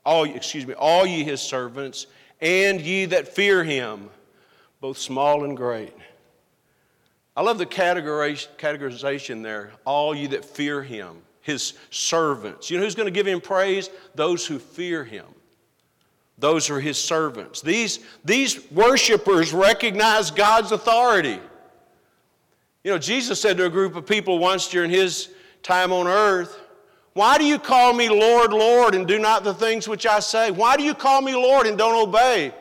all, 0.05 0.25
excuse 0.25 0.67
me, 0.67 0.75
all 0.75 1.07
ye 1.07 1.25
his 1.25 1.41
servants, 1.41 2.07
and 2.41 2.83
ye 2.83 3.07
that 3.07 3.29
fear 3.29 3.65
him, 3.65 4.11
both 4.81 4.99
small 4.99 5.45
and 5.45 5.57
great. 5.57 5.95
I 7.39 7.43
love 7.43 7.57
the 7.57 7.67
categorization 7.67 9.45
there, 9.45 9.71
all 9.85 10.13
you 10.13 10.27
that 10.27 10.45
fear 10.45 10.83
him, 10.83 11.19
his 11.41 11.75
servants. 11.89 12.69
You 12.69 12.79
know 12.79 12.83
who's 12.83 12.97
going 12.97 13.07
to 13.07 13.13
give 13.13 13.29
him 13.29 13.41
praise? 13.41 13.91
Those 14.17 14.45
who 14.45 14.59
fear 14.59 15.05
him. 15.05 15.25
Those 16.37 16.69
are 16.69 16.81
his 16.81 16.99
servants. 16.99 17.61
These, 17.61 18.01
these 18.25 18.69
worshipers 18.73 19.53
recognize 19.53 20.33
God's 20.33 20.73
authority. 20.73 21.39
You 22.83 22.91
know, 22.91 22.99
Jesus 22.99 23.41
said 23.41 23.57
to 23.59 23.67
a 23.67 23.71
group 23.71 23.95
of 23.95 24.05
people 24.05 24.41
once 24.41 24.67
during 24.67 24.91
his 24.91 25.29
time 25.63 25.93
on 25.93 26.09
earth, 26.09 26.59
Why 27.13 27.39
do 27.39 27.45
you 27.45 27.61
call 27.61 27.93
me 27.93 28.09
Lord, 28.09 28.53
Lord, 28.53 28.97
and 28.97 29.07
do 29.07 29.21
not 29.21 29.45
the 29.45 29.55
things 29.55 29.87
which 29.87 30.07
I 30.07 30.19
say? 30.19 30.51
Why 30.51 30.77
do 30.77 30.83
you 30.83 30.93
call 30.93 31.23
me 31.23 31.37
Lord 31.37 31.69
and 31.69 31.79
don't 31.79 32.09
obey? 32.09 32.53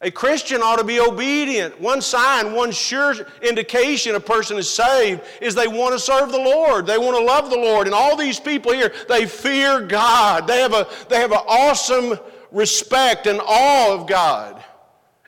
A 0.00 0.12
Christian 0.12 0.62
ought 0.62 0.76
to 0.76 0.84
be 0.84 1.00
obedient. 1.00 1.80
One 1.80 2.00
sign, 2.00 2.52
one 2.52 2.70
sure 2.70 3.16
indication 3.42 4.14
a 4.14 4.20
person 4.20 4.56
is 4.56 4.70
saved 4.70 5.22
is 5.40 5.56
they 5.56 5.66
want 5.66 5.92
to 5.92 5.98
serve 5.98 6.30
the 6.30 6.38
Lord. 6.38 6.86
They 6.86 6.98
want 6.98 7.16
to 7.16 7.24
love 7.24 7.50
the 7.50 7.56
Lord. 7.56 7.88
And 7.88 7.94
all 7.94 8.16
these 8.16 8.38
people 8.38 8.72
here, 8.72 8.92
they 9.08 9.26
fear 9.26 9.80
God. 9.80 10.46
They 10.46 10.60
have, 10.60 10.72
a, 10.72 10.86
they 11.08 11.16
have 11.16 11.32
an 11.32 11.40
awesome 11.48 12.16
respect 12.52 13.26
and 13.26 13.40
awe 13.44 13.92
of 13.92 14.06
God. 14.06 14.62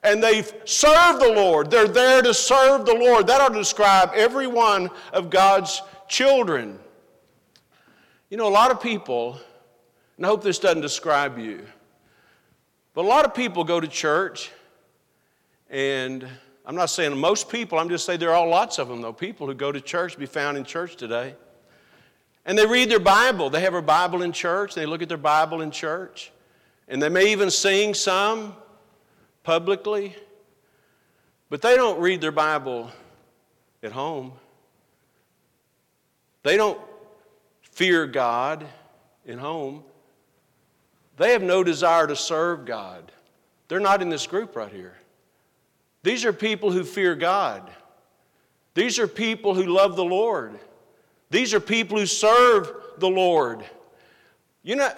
And 0.04 0.22
they 0.22 0.42
serve 0.64 1.18
the 1.18 1.33
Lord. 1.35 1.68
They're 1.68 1.88
there 1.88 2.22
to 2.22 2.33
serve 2.33 2.87
the 2.87 2.94
Lord. 2.94 3.26
That 3.26 3.40
ought 3.40 3.48
to 3.48 3.59
describe 3.59 4.12
every 4.14 4.46
one 4.46 4.88
of 5.12 5.30
God's 5.30 5.83
children. 6.06 6.78
You 8.30 8.37
know, 8.37 8.46
a 8.46 8.48
lot 8.48 8.70
of 8.70 8.80
people, 8.80 9.37
and 10.16 10.24
I 10.24 10.28
hope 10.28 10.44
this 10.44 10.61
doesn't 10.61 10.80
describe 10.80 11.38
you, 11.38 11.66
but 12.94 13.04
a 13.04 13.09
lot 13.09 13.24
of 13.24 13.35
people 13.35 13.64
go 13.64 13.80
to 13.80 13.88
church, 13.88 14.52
and 15.70 16.26
I'm 16.66 16.74
not 16.74 16.87
saying 16.87 17.16
most 17.16 17.48
people, 17.48 17.78
I'm 17.78 17.88
just 17.88 18.04
saying 18.04 18.20
there 18.20 18.30
are 18.30 18.35
all 18.35 18.48
lots 18.48 18.78
of 18.78 18.88
them, 18.88 19.00
though, 19.00 19.12
people 19.12 19.46
who 19.46 19.54
go 19.54 19.72
to 19.72 19.80
church, 19.80 20.18
be 20.18 20.26
found 20.26 20.56
in 20.56 20.64
church 20.64 20.96
today. 20.96 21.35
And 22.44 22.59
they 22.59 22.66
read 22.66 22.90
their 22.90 23.00
Bible. 23.00 23.50
They 23.50 23.61
have 23.61 23.74
a 23.74 23.83
Bible 23.83 24.22
in 24.22 24.33
church, 24.33 24.74
they 24.74 24.87
look 24.87 25.02
at 25.02 25.09
their 25.09 25.16
Bible 25.16 25.62
in 25.62 25.70
church. 25.70 26.33
And 26.88 27.00
they 27.00 27.09
may 27.09 27.30
even 27.30 27.50
sing 27.50 27.94
some 27.94 28.56
publicly, 29.44 30.16
but 31.48 31.62
they 31.62 31.76
don't 31.76 32.00
read 32.00 32.20
their 32.20 32.33
Bible 32.33 32.90
at 33.83 33.92
home. 33.92 34.33
They 36.42 36.56
don't 36.56 36.80
fear 37.62 38.06
God 38.06 38.66
in 39.24 39.38
home. 39.38 39.85
They 41.16 41.33
have 41.33 41.42
no 41.42 41.62
desire 41.62 42.06
to 42.06 42.16
serve 42.16 42.64
God. 42.64 43.12
They're 43.68 43.78
not 43.78 44.02
in 44.02 44.09
this 44.09 44.26
group 44.26 44.56
right 44.56 44.72
here. 44.72 44.94
These 46.02 46.24
are 46.24 46.32
people 46.32 46.70
who 46.70 46.84
fear 46.84 47.14
God. 47.14 47.70
These 48.74 48.98
are 48.98 49.06
people 49.06 49.54
who 49.54 49.66
love 49.66 49.96
the 49.96 50.04
Lord. 50.04 50.58
These 51.30 51.54
are 51.54 51.60
people 51.60 51.98
who 51.98 52.06
serve 52.06 52.72
the 52.98 53.08
Lord. 53.08 53.64
You 54.62 54.76
know, 54.76 54.90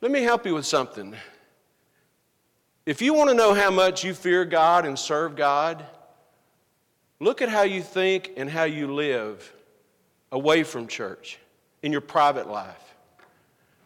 let 0.00 0.10
me 0.10 0.22
help 0.22 0.46
you 0.46 0.54
with 0.54 0.66
something. 0.66 1.14
If 2.86 3.02
you 3.02 3.14
want 3.14 3.30
to 3.30 3.34
know 3.34 3.54
how 3.54 3.70
much 3.70 4.04
you 4.04 4.14
fear 4.14 4.44
God 4.44 4.86
and 4.86 4.98
serve 4.98 5.36
God, 5.36 5.84
look 7.18 7.42
at 7.42 7.48
how 7.48 7.62
you 7.62 7.82
think 7.82 8.32
and 8.36 8.48
how 8.48 8.64
you 8.64 8.92
live 8.92 9.52
away 10.32 10.62
from 10.62 10.86
church 10.86 11.38
in 11.82 11.92
your 11.92 12.00
private 12.00 12.48
life. 12.48 12.94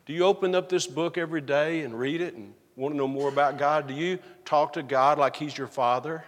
Do 0.06 0.12
you 0.12 0.24
open 0.24 0.54
up 0.54 0.68
this 0.68 0.86
book 0.86 1.16
every 1.16 1.40
day 1.40 1.80
and 1.80 1.98
read 1.98 2.20
it 2.20 2.34
and 2.34 2.54
want 2.76 2.92
to 2.92 2.98
know 2.98 3.08
more 3.08 3.28
about 3.28 3.58
God? 3.58 3.88
Do 3.88 3.94
you 3.94 4.18
talk 4.44 4.74
to 4.74 4.82
God 4.82 5.18
like 5.18 5.36
He's 5.36 5.56
your 5.56 5.66
Father? 5.66 6.24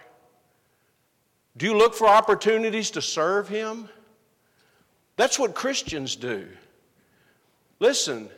Do 1.57 1.65
you 1.65 1.75
look 1.75 1.95
for 1.95 2.07
opportunities 2.07 2.91
to 2.91 3.01
serve 3.01 3.49
Him? 3.49 3.89
That's 5.15 5.39
what 5.39 5.55
Christians 5.55 6.15
do. 6.15 6.47
Listen, 7.79 8.29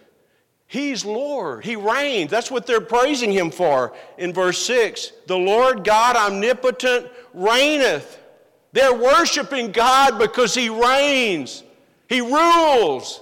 He's 0.67 1.03
Lord. 1.03 1.65
He 1.65 1.75
reigns. 1.75 2.31
That's 2.31 2.49
what 2.49 2.65
they're 2.65 2.79
praising 2.79 3.31
Him 3.31 3.51
for 3.51 3.93
in 4.17 4.33
verse 4.33 4.59
6. 4.65 5.11
The 5.27 5.37
Lord 5.37 5.83
God 5.83 6.15
omnipotent 6.15 7.07
reigneth. 7.33 8.19
They're 8.71 8.93
worshiping 8.93 9.71
God 9.71 10.19
because 10.19 10.53
He 10.53 10.69
reigns, 10.69 11.63
He 12.07 12.21
rules. 12.21 13.21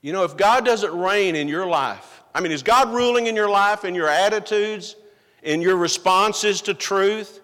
You 0.00 0.12
know, 0.12 0.24
if 0.24 0.36
God 0.36 0.64
doesn't 0.64 0.98
reign 0.98 1.36
in 1.36 1.46
your 1.46 1.66
life, 1.66 2.22
I 2.34 2.40
mean, 2.40 2.50
is 2.50 2.64
God 2.64 2.92
ruling 2.92 3.28
in 3.28 3.36
your 3.36 3.48
life, 3.48 3.84
in 3.84 3.94
your 3.94 4.08
attitudes, 4.08 4.96
in 5.44 5.60
your 5.60 5.76
responses 5.76 6.60
to 6.62 6.74
truth? 6.74 7.41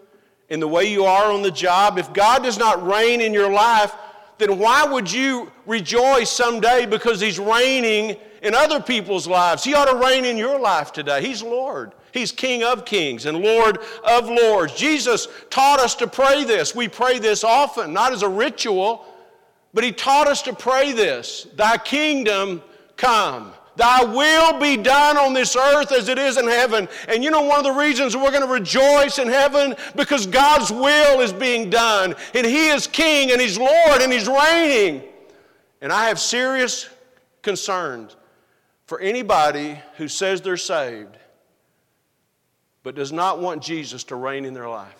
In 0.48 0.60
the 0.60 0.68
way 0.68 0.84
you 0.84 1.04
are 1.04 1.30
on 1.30 1.42
the 1.42 1.50
job, 1.50 1.98
if 1.98 2.12
God 2.12 2.42
does 2.42 2.58
not 2.58 2.86
reign 2.86 3.20
in 3.20 3.32
your 3.32 3.50
life, 3.50 3.94
then 4.38 4.58
why 4.58 4.84
would 4.84 5.10
you 5.10 5.50
rejoice 5.66 6.30
someday 6.30 6.86
because 6.86 7.20
He's 7.20 7.38
reigning 7.38 8.16
in 8.42 8.54
other 8.54 8.80
people's 8.80 9.26
lives? 9.26 9.64
He 9.64 9.74
ought 9.74 9.90
to 9.90 9.96
reign 9.96 10.24
in 10.24 10.36
your 10.36 10.58
life 10.58 10.92
today. 10.92 11.20
He's 11.22 11.42
Lord. 11.42 11.92
He's 12.12 12.32
King 12.32 12.64
of 12.64 12.84
kings 12.84 13.26
and 13.26 13.38
Lord 13.38 13.78
of 14.04 14.28
lords. 14.28 14.74
Jesus 14.74 15.28
taught 15.50 15.80
us 15.80 15.94
to 15.96 16.06
pray 16.06 16.44
this. 16.44 16.74
We 16.74 16.88
pray 16.88 17.18
this 17.18 17.44
often, 17.44 17.92
not 17.92 18.12
as 18.12 18.22
a 18.22 18.28
ritual, 18.28 19.04
but 19.74 19.84
He 19.84 19.92
taught 19.92 20.28
us 20.28 20.42
to 20.42 20.54
pray 20.54 20.92
this 20.92 21.46
Thy 21.54 21.76
kingdom 21.76 22.62
come. 22.96 23.52
Thy 23.78 24.02
will 24.02 24.58
be 24.58 24.76
done 24.76 25.16
on 25.16 25.32
this 25.32 25.54
earth 25.54 25.92
as 25.92 26.08
it 26.08 26.18
is 26.18 26.36
in 26.36 26.48
heaven. 26.48 26.88
And 27.06 27.22
you 27.22 27.30
know, 27.30 27.42
one 27.42 27.58
of 27.58 27.64
the 27.64 27.70
reasons 27.70 28.16
we're 28.16 28.32
going 28.32 28.42
to 28.42 28.52
rejoice 28.52 29.20
in 29.20 29.28
heaven 29.28 29.76
because 29.94 30.26
God's 30.26 30.72
will 30.72 31.20
is 31.20 31.32
being 31.32 31.70
done. 31.70 32.16
And 32.34 32.44
He 32.44 32.70
is 32.70 32.88
King 32.88 33.30
and 33.30 33.40
He's 33.40 33.56
Lord 33.56 34.02
and 34.02 34.12
He's 34.12 34.26
reigning. 34.26 35.04
And 35.80 35.92
I 35.92 36.08
have 36.08 36.18
serious 36.18 36.88
concerns 37.40 38.16
for 38.86 38.98
anybody 38.98 39.80
who 39.96 40.08
says 40.08 40.40
they're 40.40 40.56
saved 40.56 41.16
but 42.82 42.96
does 42.96 43.12
not 43.12 43.38
want 43.38 43.62
Jesus 43.62 44.02
to 44.04 44.16
reign 44.16 44.44
in 44.44 44.54
their 44.54 44.68
life. 44.68 44.97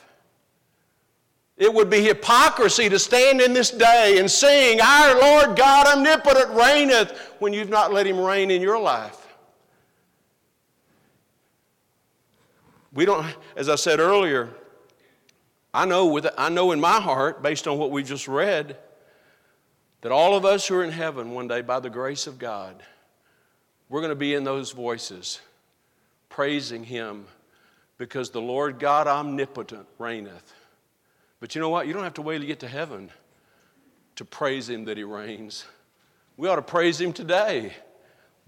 It 1.58 1.74
would 1.74 1.90
be 1.90 2.02
hypocrisy 2.02 2.88
to 2.88 3.00
stand 3.00 3.40
in 3.40 3.52
this 3.52 3.72
day 3.72 4.18
and 4.20 4.30
sing, 4.30 4.80
Our 4.80 5.20
Lord 5.20 5.56
God 5.56 5.88
omnipotent 5.88 6.50
reigneth, 6.50 7.34
when 7.40 7.52
you've 7.52 7.68
not 7.68 7.92
let 7.92 8.06
Him 8.06 8.20
reign 8.20 8.52
in 8.52 8.62
your 8.62 8.78
life. 8.78 9.26
We 12.92 13.04
don't, 13.04 13.26
as 13.56 13.68
I 13.68 13.74
said 13.74 13.98
earlier, 13.98 14.50
I 15.74 15.84
know, 15.84 16.06
with, 16.06 16.28
I 16.38 16.48
know 16.48 16.70
in 16.70 16.80
my 16.80 17.00
heart, 17.00 17.42
based 17.42 17.66
on 17.66 17.76
what 17.76 17.90
we 17.90 18.04
just 18.04 18.28
read, 18.28 18.76
that 20.02 20.12
all 20.12 20.36
of 20.36 20.44
us 20.44 20.68
who 20.68 20.76
are 20.76 20.84
in 20.84 20.92
heaven 20.92 21.32
one 21.32 21.48
day, 21.48 21.60
by 21.60 21.80
the 21.80 21.90
grace 21.90 22.28
of 22.28 22.38
God, 22.38 22.80
we're 23.88 24.00
going 24.00 24.10
to 24.10 24.16
be 24.16 24.34
in 24.34 24.44
those 24.44 24.70
voices, 24.70 25.40
praising 26.28 26.84
Him 26.84 27.26
because 27.98 28.30
the 28.30 28.40
Lord 28.40 28.78
God 28.78 29.08
omnipotent 29.08 29.86
reigneth. 29.98 30.54
But 31.40 31.54
you 31.54 31.60
know 31.60 31.68
what? 31.68 31.86
You 31.86 31.92
don't 31.92 32.04
have 32.04 32.14
to 32.14 32.22
wait 32.22 32.38
to 32.40 32.46
get 32.46 32.60
to 32.60 32.68
heaven 32.68 33.10
to 34.16 34.24
praise 34.24 34.68
Him 34.68 34.84
that 34.86 34.96
He 34.96 35.04
reigns. 35.04 35.64
We 36.36 36.48
ought 36.48 36.56
to 36.56 36.62
praise 36.62 37.00
Him 37.00 37.12
today 37.12 37.72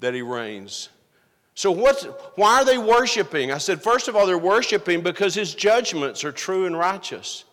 that 0.00 0.14
He 0.14 0.22
reigns. 0.22 0.88
So, 1.54 1.70
what's, 1.70 2.04
why 2.34 2.62
are 2.62 2.64
they 2.64 2.78
worshiping? 2.78 3.52
I 3.52 3.58
said, 3.58 3.82
first 3.82 4.08
of 4.08 4.16
all, 4.16 4.26
they're 4.26 4.38
worshiping 4.38 5.02
because 5.02 5.34
His 5.34 5.54
judgments 5.54 6.24
are 6.24 6.32
true 6.32 6.66
and 6.66 6.76
righteous. 6.76 7.44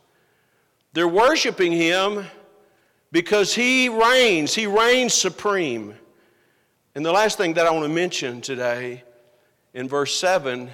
They're 0.94 1.08
worshiping 1.08 1.72
Him 1.72 2.26
because 3.12 3.54
He 3.54 3.90
reigns, 3.90 4.56
He 4.56 4.66
reigns 4.66 5.14
supreme. 5.14 5.94
And 6.96 7.06
the 7.06 7.12
last 7.12 7.38
thing 7.38 7.54
that 7.54 7.68
I 7.68 7.72
want 7.72 7.86
to 7.86 7.94
mention 7.94 8.42
today 8.42 9.04
in 9.76 9.88
verse 9.88 10.16
7 10.16 10.72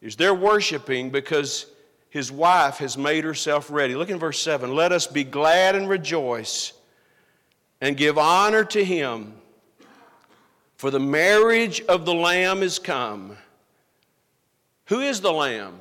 is 0.00 0.16
they're 0.16 0.32
worshiping 0.34 1.10
because 1.10 1.66
his 2.14 2.30
wife 2.30 2.76
has 2.76 2.96
made 2.96 3.24
herself 3.24 3.68
ready. 3.72 3.96
Look 3.96 4.08
in 4.08 4.20
verse 4.20 4.40
7. 4.40 4.72
Let 4.72 4.92
us 4.92 5.08
be 5.08 5.24
glad 5.24 5.74
and 5.74 5.88
rejoice 5.88 6.72
and 7.80 7.96
give 7.96 8.18
honor 8.18 8.62
to 8.66 8.84
him, 8.84 9.34
for 10.76 10.92
the 10.92 11.00
marriage 11.00 11.80
of 11.80 12.04
the 12.04 12.14
Lamb 12.14 12.62
is 12.62 12.78
come. 12.78 13.36
Who 14.84 15.00
is 15.00 15.22
the 15.22 15.32
Lamb? 15.32 15.80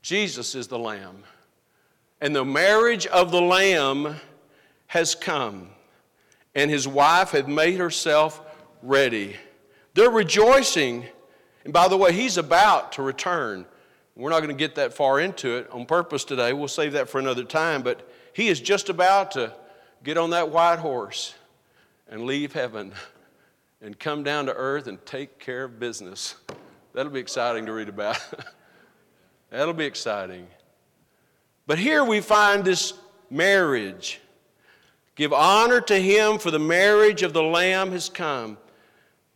Jesus 0.00 0.54
is 0.54 0.68
the 0.68 0.78
Lamb. 0.78 1.24
And 2.22 2.34
the 2.34 2.46
marriage 2.46 3.04
of 3.04 3.30
the 3.32 3.42
Lamb 3.42 4.16
has 4.86 5.14
come, 5.14 5.68
and 6.54 6.70
his 6.70 6.88
wife 6.88 7.32
had 7.32 7.50
made 7.50 7.78
herself 7.78 8.40
ready. 8.82 9.36
They're 9.92 10.08
rejoicing. 10.08 11.04
And 11.64 11.72
by 11.74 11.88
the 11.88 11.98
way, 11.98 12.14
he's 12.14 12.38
about 12.38 12.92
to 12.92 13.02
return. 13.02 13.66
We're 14.14 14.30
not 14.30 14.40
going 14.40 14.54
to 14.54 14.58
get 14.58 14.74
that 14.74 14.92
far 14.92 15.20
into 15.20 15.56
it 15.56 15.70
on 15.70 15.86
purpose 15.86 16.24
today. 16.24 16.52
We'll 16.52 16.68
save 16.68 16.92
that 16.92 17.08
for 17.08 17.18
another 17.18 17.44
time. 17.44 17.82
But 17.82 18.08
he 18.34 18.48
is 18.48 18.60
just 18.60 18.88
about 18.88 19.32
to 19.32 19.54
get 20.04 20.18
on 20.18 20.30
that 20.30 20.50
white 20.50 20.78
horse 20.78 21.34
and 22.08 22.26
leave 22.26 22.52
heaven 22.52 22.92
and 23.80 23.98
come 23.98 24.22
down 24.22 24.46
to 24.46 24.54
earth 24.54 24.86
and 24.86 25.04
take 25.06 25.38
care 25.38 25.64
of 25.64 25.80
business. 25.80 26.34
That'll 26.92 27.12
be 27.12 27.20
exciting 27.20 27.66
to 27.66 27.72
read 27.72 27.88
about. 27.88 28.18
That'll 29.50 29.74
be 29.74 29.86
exciting. 29.86 30.46
But 31.66 31.78
here 31.78 32.04
we 32.04 32.20
find 32.20 32.64
this 32.64 32.92
marriage. 33.30 34.20
Give 35.14 35.32
honor 35.32 35.80
to 35.82 35.98
him, 35.98 36.38
for 36.38 36.50
the 36.50 36.58
marriage 36.58 37.22
of 37.22 37.32
the 37.32 37.42
Lamb 37.42 37.92
has 37.92 38.08
come. 38.08 38.58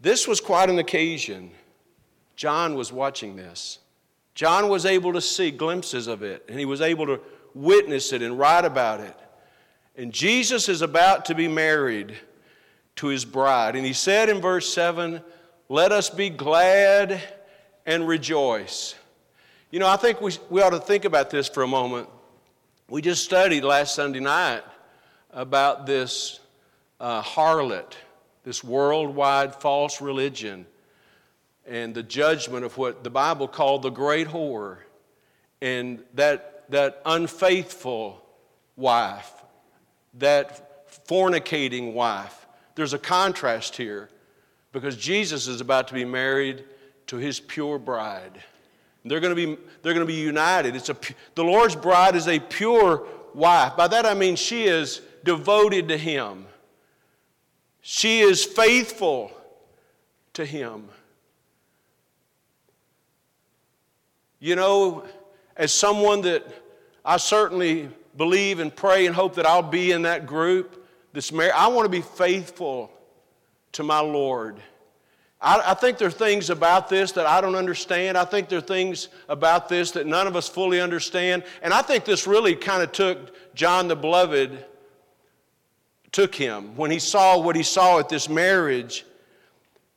This 0.00 0.26
was 0.28 0.40
quite 0.40 0.68
an 0.68 0.78
occasion. 0.78 1.50
John 2.34 2.74
was 2.74 2.92
watching 2.92 3.36
this. 3.36 3.78
John 4.36 4.68
was 4.68 4.84
able 4.84 5.14
to 5.14 5.20
see 5.22 5.50
glimpses 5.50 6.08
of 6.08 6.22
it, 6.22 6.44
and 6.46 6.58
he 6.58 6.66
was 6.66 6.82
able 6.82 7.06
to 7.06 7.20
witness 7.54 8.12
it 8.12 8.20
and 8.20 8.38
write 8.38 8.66
about 8.66 9.00
it. 9.00 9.16
And 9.96 10.12
Jesus 10.12 10.68
is 10.68 10.82
about 10.82 11.24
to 11.24 11.34
be 11.34 11.48
married 11.48 12.14
to 12.96 13.06
his 13.06 13.24
bride. 13.24 13.76
And 13.76 13.86
he 13.86 13.94
said 13.94 14.28
in 14.28 14.42
verse 14.42 14.70
7, 14.72 15.22
Let 15.70 15.90
us 15.90 16.10
be 16.10 16.28
glad 16.28 17.18
and 17.86 18.06
rejoice. 18.06 18.94
You 19.70 19.78
know, 19.78 19.88
I 19.88 19.96
think 19.96 20.20
we, 20.20 20.32
we 20.50 20.60
ought 20.60 20.70
to 20.70 20.80
think 20.80 21.06
about 21.06 21.30
this 21.30 21.48
for 21.48 21.62
a 21.62 21.66
moment. 21.66 22.06
We 22.90 23.00
just 23.00 23.24
studied 23.24 23.64
last 23.64 23.94
Sunday 23.94 24.20
night 24.20 24.62
about 25.30 25.86
this 25.86 26.40
uh, 27.00 27.22
harlot, 27.22 27.94
this 28.44 28.62
worldwide 28.62 29.54
false 29.54 30.02
religion 30.02 30.66
and 31.68 31.94
the 31.94 32.02
judgment 32.02 32.64
of 32.64 32.76
what 32.78 33.04
the 33.04 33.10
Bible 33.10 33.48
called 33.48 33.82
the 33.82 33.90
great 33.90 34.28
whore 34.28 34.78
and 35.60 36.02
that, 36.14 36.64
that 36.70 37.02
unfaithful 37.04 38.22
wife, 38.76 39.32
that 40.14 40.86
fornicating 41.06 41.92
wife. 41.92 42.46
There's 42.74 42.92
a 42.92 42.98
contrast 42.98 43.76
here 43.76 44.08
because 44.72 44.96
Jesus 44.96 45.46
is 45.48 45.60
about 45.60 45.88
to 45.88 45.94
be 45.94 46.04
married 46.04 46.64
to 47.08 47.16
his 47.16 47.40
pure 47.40 47.78
bride. 47.78 48.42
They're 49.04 49.20
going 49.20 49.34
to 49.34 49.46
be, 49.46 49.60
they're 49.82 49.94
going 49.94 50.06
to 50.06 50.12
be 50.12 50.20
united. 50.20 50.74
It's 50.74 50.88
a, 50.88 50.96
the 51.34 51.44
Lord's 51.44 51.76
bride 51.76 52.16
is 52.16 52.26
a 52.26 52.40
pure 52.40 53.06
wife. 53.34 53.76
By 53.76 53.88
that 53.88 54.04
I 54.04 54.14
mean 54.14 54.36
she 54.36 54.64
is 54.64 55.00
devoted 55.24 55.88
to 55.88 55.96
him, 55.96 56.46
she 57.80 58.20
is 58.20 58.44
faithful 58.44 59.30
to 60.34 60.44
him. 60.44 60.88
You 64.46 64.54
know, 64.54 65.02
as 65.56 65.74
someone 65.74 66.20
that 66.20 66.46
I 67.04 67.16
certainly 67.16 67.88
believe 68.16 68.60
and 68.60 68.72
pray 68.74 69.06
and 69.06 69.12
hope 69.12 69.34
that 69.34 69.44
I'll 69.44 69.60
be 69.60 69.90
in 69.90 70.02
that 70.02 70.24
group, 70.24 70.86
this 71.12 71.32
mar- 71.32 71.50
I 71.52 71.66
want 71.66 71.84
to 71.84 71.88
be 71.88 72.00
faithful 72.00 72.92
to 73.72 73.82
my 73.82 73.98
Lord. 73.98 74.62
I, 75.40 75.72
I, 75.72 75.74
think 75.74 75.98
there 75.98 76.06
are 76.06 76.12
things 76.12 76.48
about 76.48 76.88
this 76.88 77.10
that 77.10 77.26
I 77.26 77.40
don't 77.40 77.56
understand. 77.56 78.16
I 78.16 78.24
think 78.24 78.48
there 78.48 78.60
are 78.60 78.62
things 78.62 79.08
about 79.28 79.68
this 79.68 79.90
that 79.90 80.06
none 80.06 80.28
of 80.28 80.36
us 80.36 80.48
fully 80.48 80.80
understand. 80.80 81.42
And 81.60 81.74
I 81.74 81.82
think 81.82 82.04
this 82.04 82.28
really 82.28 82.54
kind 82.54 82.84
of 82.84 82.92
took 82.92 83.34
John 83.56 83.88
the 83.88 83.96
Beloved, 83.96 84.64
took 86.12 86.36
him 86.36 86.76
when 86.76 86.92
he 86.92 87.00
saw 87.00 87.36
what 87.36 87.56
he 87.56 87.64
saw 87.64 87.98
at 87.98 88.08
this 88.08 88.28
marriage. 88.28 89.04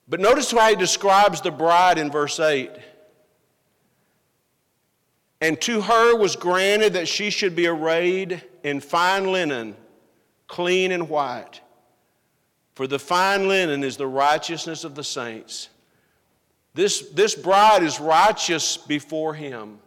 But 0.08 0.20
notice 0.20 0.50
how 0.50 0.70
he 0.70 0.76
describes 0.76 1.40
the 1.40 1.52
bride 1.52 2.00
in 2.00 2.10
verse 2.10 2.40
8. 2.40 2.72
And 5.42 5.60
to 5.62 5.82
her 5.82 6.18
was 6.18 6.36
granted 6.36 6.94
that 6.94 7.08
she 7.08 7.30
should 7.30 7.56
be 7.56 7.68
arrayed 7.68 8.44
in 8.64 8.82
fine 8.82 9.32
linen, 9.32 9.76
clean 10.48 10.92
and 10.92 11.10
white. 11.10 11.62
For 12.76 12.88
the 12.88 13.00
fine 13.00 13.48
linen 13.48 13.84
is 13.84 13.98
the 13.98 14.08
righteousness 14.08 14.84
of 14.84 14.96
the 14.96 15.04
saints. 15.04 15.70
This, 16.74 17.10
this 17.10 17.36
bride 17.36 17.84
is 17.84 18.00
righteous 18.00 18.78
before 18.78 19.34
him, 19.34 19.80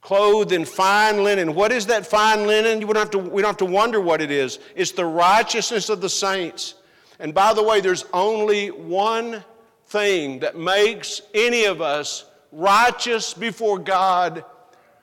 clothed 0.00 0.52
in 0.52 0.64
fine 0.64 1.22
linen. 1.24 1.54
What 1.54 1.72
is 1.72 1.86
that 1.86 2.06
fine 2.06 2.46
linen? 2.46 2.78
We 2.80 2.94
don't, 2.94 2.96
have 2.96 3.10
to, 3.10 3.18
we 3.18 3.42
don't 3.42 3.50
have 3.50 3.56
to 3.58 3.64
wonder 3.64 4.00
what 4.00 4.20
it 4.20 4.30
is. 4.30 4.60
It's 4.74 4.92
the 4.92 5.04
righteousness 5.04 5.88
of 5.88 6.00
the 6.00 6.08
saints. 6.08 6.74
And 7.18 7.34
by 7.34 7.54
the 7.54 7.62
way, 7.62 7.80
there's 7.80 8.06
only 8.12 8.68
one 8.68 9.44
thing 9.86 10.40
that 10.40 10.56
makes 10.56 11.22
any 11.34 11.64
of 11.64 11.80
us 11.80 12.24
righteous 12.50 13.34
before 13.34 13.78
God 13.78 14.44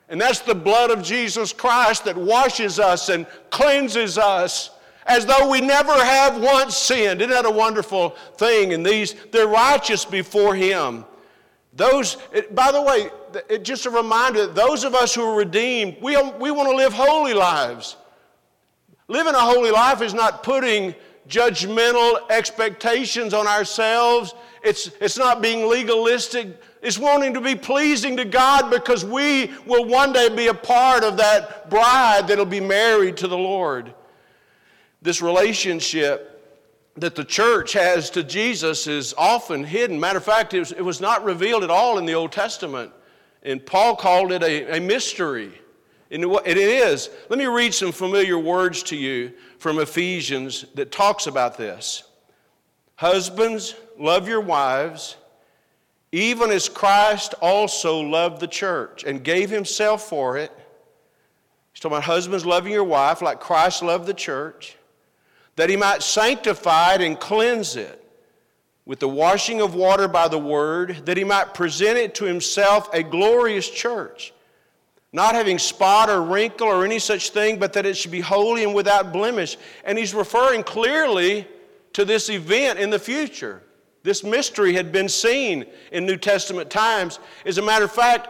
and 0.08 0.20
that's 0.20 0.40
the 0.40 0.54
blood 0.54 0.90
of 0.90 1.02
Jesus 1.02 1.52
Christ 1.52 2.04
that 2.04 2.16
washes 2.16 2.78
us 2.78 3.08
and 3.08 3.26
cleanses 3.50 4.16
us 4.16 4.70
as 5.06 5.26
though 5.26 5.50
we 5.50 5.60
never 5.60 5.92
have 5.92 6.40
once 6.40 6.76
sinned. 6.76 7.20
Isn't 7.20 7.30
that 7.30 7.46
a 7.46 7.50
wonderful 7.50 8.10
thing? 8.36 8.72
And 8.72 8.84
these, 8.84 9.14
they're 9.32 9.48
righteous 9.48 10.04
before 10.04 10.54
Him. 10.54 11.04
Those, 11.72 12.16
it, 12.32 12.54
by 12.54 12.72
the 12.72 12.82
way, 12.82 13.10
it, 13.48 13.62
just 13.64 13.86
a 13.86 13.90
reminder 13.90 14.46
that 14.46 14.54
those 14.54 14.84
of 14.84 14.94
us 14.94 15.14
who 15.14 15.22
are 15.22 15.36
redeemed, 15.36 15.96
we, 16.00 16.16
we 16.32 16.50
want 16.50 16.68
to 16.70 16.76
live 16.76 16.92
holy 16.92 17.34
lives. 17.34 17.96
Living 19.08 19.34
a 19.34 19.40
holy 19.40 19.70
life 19.70 20.02
is 20.02 20.12
not 20.12 20.42
putting 20.42 20.94
judgmental 21.28 22.30
expectations 22.30 23.32
on 23.32 23.46
ourselves. 23.46 24.34
It's, 24.62 24.90
it's 25.00 25.18
not 25.18 25.40
being 25.40 25.66
legalistic 25.66 26.60
is 26.82 26.98
wanting 26.98 27.34
to 27.34 27.40
be 27.40 27.54
pleasing 27.54 28.16
to 28.16 28.24
God 28.24 28.70
because 28.70 29.04
we 29.04 29.52
will 29.66 29.84
one 29.84 30.12
day 30.12 30.28
be 30.28 30.46
a 30.48 30.54
part 30.54 31.02
of 31.02 31.16
that 31.16 31.68
bride 31.70 32.28
that'll 32.28 32.44
be 32.44 32.60
married 32.60 33.16
to 33.18 33.28
the 33.28 33.36
Lord. 33.36 33.92
This 35.02 35.20
relationship 35.20 36.34
that 36.96 37.14
the 37.14 37.24
church 37.24 37.72
has 37.72 38.10
to 38.10 38.24
Jesus 38.24 38.86
is 38.86 39.14
often 39.16 39.64
hidden. 39.64 39.98
Matter 39.98 40.18
of 40.18 40.24
fact, 40.24 40.54
it 40.54 40.60
was, 40.60 40.72
it 40.72 40.84
was 40.84 41.00
not 41.00 41.24
revealed 41.24 41.64
at 41.64 41.70
all 41.70 41.98
in 41.98 42.06
the 42.06 42.14
Old 42.14 42.32
Testament. 42.32 42.92
And 43.42 43.64
Paul 43.64 43.96
called 43.96 44.32
it 44.32 44.42
a, 44.42 44.76
a 44.76 44.80
mystery. 44.80 45.52
And 46.10 46.24
it 46.24 46.56
is. 46.56 47.10
Let 47.28 47.38
me 47.38 47.46
read 47.46 47.74
some 47.74 47.92
familiar 47.92 48.38
words 48.38 48.82
to 48.84 48.96
you 48.96 49.32
from 49.58 49.78
Ephesians 49.78 50.64
that 50.74 50.90
talks 50.90 51.26
about 51.26 51.56
this. 51.56 52.04
Husbands, 52.96 53.74
love 53.96 54.26
your 54.26 54.40
wives 54.40 55.16
even 56.12 56.50
as 56.50 56.68
Christ 56.68 57.34
also 57.40 58.00
loved 58.00 58.40
the 58.40 58.46
church 58.46 59.04
and 59.04 59.22
gave 59.22 59.50
himself 59.50 60.08
for 60.08 60.38
it. 60.38 60.50
He's 61.72 61.80
talking 61.80 61.96
about 61.96 62.04
husbands 62.04 62.46
loving 62.46 62.72
your 62.72 62.84
wife 62.84 63.20
like 63.20 63.40
Christ 63.40 63.82
loved 63.82 64.06
the 64.06 64.14
church, 64.14 64.76
that 65.56 65.70
he 65.70 65.76
might 65.76 66.02
sanctify 66.02 66.94
it 66.94 67.00
and 67.02 67.18
cleanse 67.18 67.76
it 67.76 68.04
with 68.86 69.00
the 69.00 69.08
washing 69.08 69.60
of 69.60 69.74
water 69.74 70.08
by 70.08 70.28
the 70.28 70.38
word, 70.38 71.02
that 71.04 71.18
he 71.18 71.24
might 71.24 71.52
present 71.52 71.98
it 71.98 72.14
to 72.14 72.24
himself 72.24 72.88
a 72.94 73.02
glorious 73.02 73.68
church, 73.68 74.32
not 75.12 75.34
having 75.34 75.58
spot 75.58 76.08
or 76.08 76.22
wrinkle 76.22 76.68
or 76.68 76.86
any 76.86 76.98
such 76.98 77.30
thing, 77.30 77.58
but 77.58 77.74
that 77.74 77.84
it 77.84 77.98
should 77.98 78.10
be 78.10 78.20
holy 78.20 78.64
and 78.64 78.74
without 78.74 79.12
blemish. 79.12 79.58
And 79.84 79.98
he's 79.98 80.14
referring 80.14 80.62
clearly 80.62 81.46
to 81.92 82.06
this 82.06 82.30
event 82.30 82.78
in 82.78 82.88
the 82.88 82.98
future. 82.98 83.62
This 84.08 84.24
mystery 84.24 84.72
had 84.72 84.90
been 84.90 85.06
seen 85.06 85.66
in 85.92 86.06
New 86.06 86.16
Testament 86.16 86.70
times. 86.70 87.18
As 87.44 87.58
a 87.58 87.62
matter 87.62 87.84
of 87.84 87.92
fact, 87.92 88.26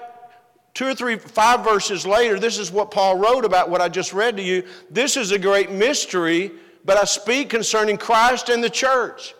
two 0.74 0.88
or 0.88 0.94
three, 0.96 1.16
five 1.16 1.62
verses 1.62 2.04
later, 2.04 2.40
this 2.40 2.58
is 2.58 2.72
what 2.72 2.90
Paul 2.90 3.16
wrote 3.16 3.44
about 3.44 3.70
what 3.70 3.80
I 3.80 3.88
just 3.88 4.12
read 4.12 4.36
to 4.38 4.42
you. 4.42 4.64
This 4.90 5.16
is 5.16 5.30
a 5.30 5.38
great 5.38 5.70
mystery, 5.70 6.50
but 6.84 6.96
I 6.96 7.04
speak 7.04 7.48
concerning 7.48 7.96
Christ 7.96 8.48
and 8.48 8.60
the 8.60 8.68
church. 8.68 9.36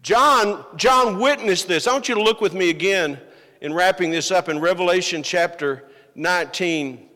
John, 0.00 0.64
John 0.76 1.20
witnessed 1.20 1.68
this. 1.68 1.86
I 1.86 1.92
want 1.92 2.08
you 2.08 2.14
to 2.14 2.22
look 2.22 2.40
with 2.40 2.54
me 2.54 2.70
again 2.70 3.20
in 3.60 3.74
wrapping 3.74 4.10
this 4.10 4.30
up 4.30 4.48
in 4.48 4.58
Revelation 4.58 5.22
chapter 5.22 5.84
19. 6.14 7.10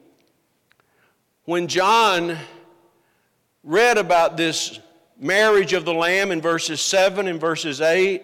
When 1.46 1.68
John 1.68 2.36
read 3.62 3.96
about 3.96 4.36
this 4.36 4.78
marriage 5.18 5.72
of 5.72 5.84
the 5.84 5.94
Lamb 5.94 6.30
in 6.30 6.40
verses 6.40 6.80
7 6.80 7.26
and 7.26 7.40
verses 7.40 7.80
8. 7.80 8.22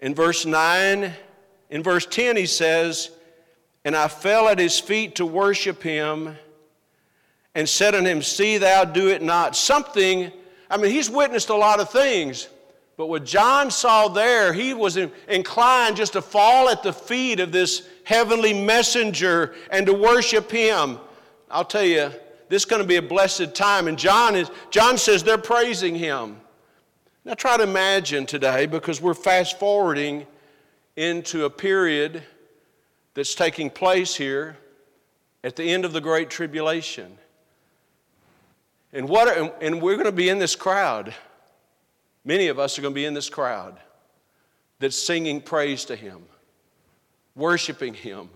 In 0.00 0.14
verse 0.14 0.46
9, 0.46 1.12
in 1.70 1.82
verse 1.82 2.06
10, 2.06 2.36
he 2.36 2.46
says, 2.46 3.10
And 3.84 3.94
I 3.94 4.08
fell 4.08 4.48
at 4.48 4.58
his 4.58 4.78
feet 4.80 5.16
to 5.16 5.26
worship 5.26 5.82
him 5.82 6.36
and 7.54 7.68
said 7.68 7.94
unto 7.94 8.08
him, 8.08 8.22
See 8.22 8.58
thou 8.58 8.84
do 8.84 9.08
it 9.08 9.22
not. 9.22 9.56
Something, 9.56 10.32
I 10.70 10.76
mean, 10.76 10.90
he's 10.90 11.10
witnessed 11.10 11.50
a 11.50 11.54
lot 11.54 11.80
of 11.80 11.90
things, 11.90 12.48
but 12.96 13.06
what 13.06 13.24
John 13.24 13.70
saw 13.70 14.08
there, 14.08 14.52
he 14.52 14.74
was 14.74 14.96
inclined 15.28 15.96
just 15.96 16.14
to 16.14 16.22
fall 16.22 16.68
at 16.68 16.82
the 16.82 16.92
feet 16.92 17.40
of 17.40 17.52
this 17.52 17.88
heavenly 18.04 18.52
messenger 18.52 19.54
and 19.70 19.86
to 19.86 19.94
worship 19.94 20.50
him. 20.50 20.98
I'll 21.50 21.64
tell 21.64 21.84
you, 21.84 22.12
this 22.50 22.62
is 22.62 22.66
going 22.66 22.82
to 22.82 22.88
be 22.88 22.96
a 22.96 23.02
blessed 23.02 23.54
time. 23.54 23.86
And 23.86 23.96
John, 23.96 24.34
is, 24.34 24.50
John 24.70 24.98
says 24.98 25.22
they're 25.22 25.38
praising 25.38 25.94
him. 25.94 26.36
Now 27.24 27.34
try 27.34 27.56
to 27.56 27.62
imagine 27.62 28.26
today, 28.26 28.66
because 28.66 29.00
we're 29.00 29.14
fast 29.14 29.58
forwarding 29.60 30.26
into 30.96 31.44
a 31.44 31.50
period 31.50 32.24
that's 33.14 33.36
taking 33.36 33.70
place 33.70 34.16
here 34.16 34.56
at 35.44 35.54
the 35.54 35.62
end 35.62 35.84
of 35.84 35.92
the 35.92 36.00
Great 36.00 36.28
Tribulation. 36.28 37.16
And, 38.92 39.08
what 39.08 39.28
and 39.62 39.80
we're 39.80 39.94
going 39.94 40.06
to 40.06 40.12
be 40.12 40.28
in 40.28 40.40
this 40.40 40.56
crowd. 40.56 41.14
Many 42.24 42.48
of 42.48 42.58
us 42.58 42.76
are 42.78 42.82
going 42.82 42.94
to 42.94 43.00
be 43.00 43.06
in 43.06 43.14
this 43.14 43.30
crowd 43.30 43.78
that's 44.80 45.00
singing 45.00 45.40
praise 45.40 45.84
to 45.84 45.94
Him, 45.94 46.24
worshiping 47.36 47.94
Him. 47.94 48.28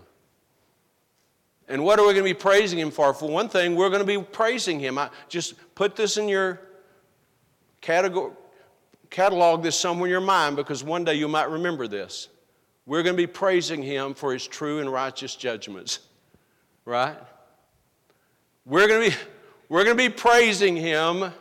And 1.69 1.83
what 1.83 1.99
are 1.99 2.07
we 2.07 2.13
going 2.13 2.25
to 2.27 2.35
be 2.35 2.35
praising 2.35 2.79
Him 2.79 2.91
for? 2.91 3.15
For 3.15 3.29
one 3.29 3.49
thing, 3.49 3.75
we're 3.75 3.89
going 3.89 4.01
to 4.01 4.07
be 4.07 4.23
praising 4.23 4.79
Him. 4.79 4.99
I 4.99 5.11
just 5.29 5.55
put 5.75 5.97
this 5.97 6.17
in 6.17 6.29
your 6.29 6.61
category, 7.81 8.33
catalog 9.11 9.63
this 9.63 9.79
somewhere 9.79 10.07
in 10.07 10.11
your 10.11 10.21
mind 10.21 10.57
because 10.57 10.85
one 10.85 11.05
day 11.05 11.15
you 11.15 11.29
might 11.29 11.49
remember 11.49 11.89
this. 11.89 12.29
We're 12.87 13.03
going 13.03 13.17
to 13.17 13.23
be 13.23 13.27
praising 13.27 13.83
Him 13.83 14.15
for 14.15 14.33
His 14.33 14.47
true 14.47 14.81
and 14.81 14.93
righteous 14.93 15.37
judgments, 15.37 16.01
right? 16.85 17.17
We're 18.67 18.87
going 18.87 19.11
to 19.11 19.17
be, 19.17 19.23
we're 19.71 19.85
going 19.85 19.97
to 19.97 20.11
be 20.11 20.15
praising 20.15 20.77
Him 20.77 21.33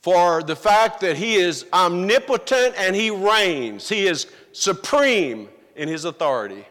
for 0.00 0.42
the 0.42 0.56
fact 0.56 1.00
that 1.02 1.16
He 1.16 1.36
is 1.36 1.64
omnipotent 1.72 2.74
and 2.76 2.96
He 2.96 3.10
reigns. 3.10 3.88
He 3.88 4.06
is 4.06 4.26
supreme 4.50 5.48
in 5.76 5.88
His 5.88 6.04
authority. 6.04 6.66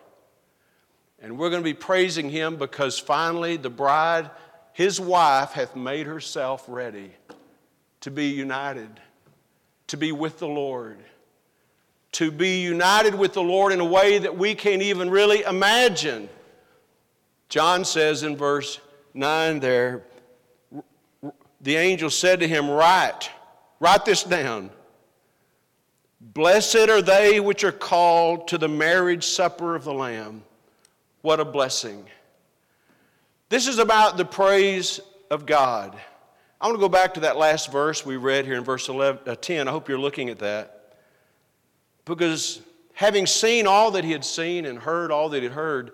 And 1.21 1.37
we're 1.37 1.49
going 1.51 1.61
to 1.61 1.69
be 1.69 1.75
praising 1.75 2.29
him 2.29 2.57
because 2.57 2.97
finally 2.97 3.55
the 3.55 3.69
bride, 3.69 4.31
his 4.73 4.99
wife, 4.99 5.51
hath 5.51 5.75
made 5.75 6.07
herself 6.07 6.65
ready 6.67 7.11
to 8.01 8.09
be 8.09 8.29
united, 8.29 8.89
to 9.87 9.97
be 9.97 10.11
with 10.11 10.39
the 10.39 10.47
Lord, 10.47 10.97
to 12.13 12.31
be 12.31 12.61
united 12.61 13.13
with 13.13 13.33
the 13.33 13.43
Lord 13.43 13.71
in 13.71 13.79
a 13.79 13.85
way 13.85 14.17
that 14.17 14.35
we 14.35 14.55
can't 14.55 14.81
even 14.81 15.11
really 15.11 15.43
imagine. 15.43 16.27
John 17.49 17.85
says 17.85 18.23
in 18.23 18.35
verse 18.35 18.79
9 19.13 19.59
there, 19.59 20.03
the 21.61 21.75
angel 21.75 22.09
said 22.09 22.39
to 22.39 22.47
him, 22.47 22.67
Write, 22.67 23.29
write 23.79 24.05
this 24.05 24.23
down. 24.23 24.71
Blessed 26.19 26.89
are 26.89 27.01
they 27.01 27.39
which 27.39 27.63
are 27.63 27.71
called 27.71 28.47
to 28.47 28.57
the 28.57 28.67
marriage 28.67 29.25
supper 29.25 29.75
of 29.75 29.83
the 29.83 29.93
Lamb. 29.93 30.43
What 31.21 31.39
a 31.39 31.45
blessing. 31.45 32.05
This 33.49 33.67
is 33.67 33.79
about 33.79 34.17
the 34.17 34.25
praise 34.25 34.99
of 35.29 35.45
God. 35.45 35.95
I 36.59 36.67
want 36.67 36.77
to 36.77 36.81
go 36.81 36.89
back 36.89 37.15
to 37.15 37.21
that 37.21 37.37
last 37.37 37.71
verse 37.71 38.05
we 38.05 38.15
read 38.15 38.45
here 38.45 38.55
in 38.55 38.63
verse 38.63 38.87
11, 38.87 39.21
uh, 39.27 39.35
10. 39.35 39.67
I 39.67 39.71
hope 39.71 39.89
you're 39.89 39.99
looking 39.99 40.29
at 40.29 40.39
that. 40.39 40.95
Because 42.05 42.61
having 42.93 43.25
seen 43.25 43.67
all 43.67 43.91
that 43.91 44.03
he 44.03 44.11
had 44.11 44.25
seen 44.25 44.65
and 44.65 44.79
heard 44.79 45.11
all 45.11 45.29
that 45.29 45.37
he 45.37 45.43
had 45.43 45.53
heard, 45.53 45.91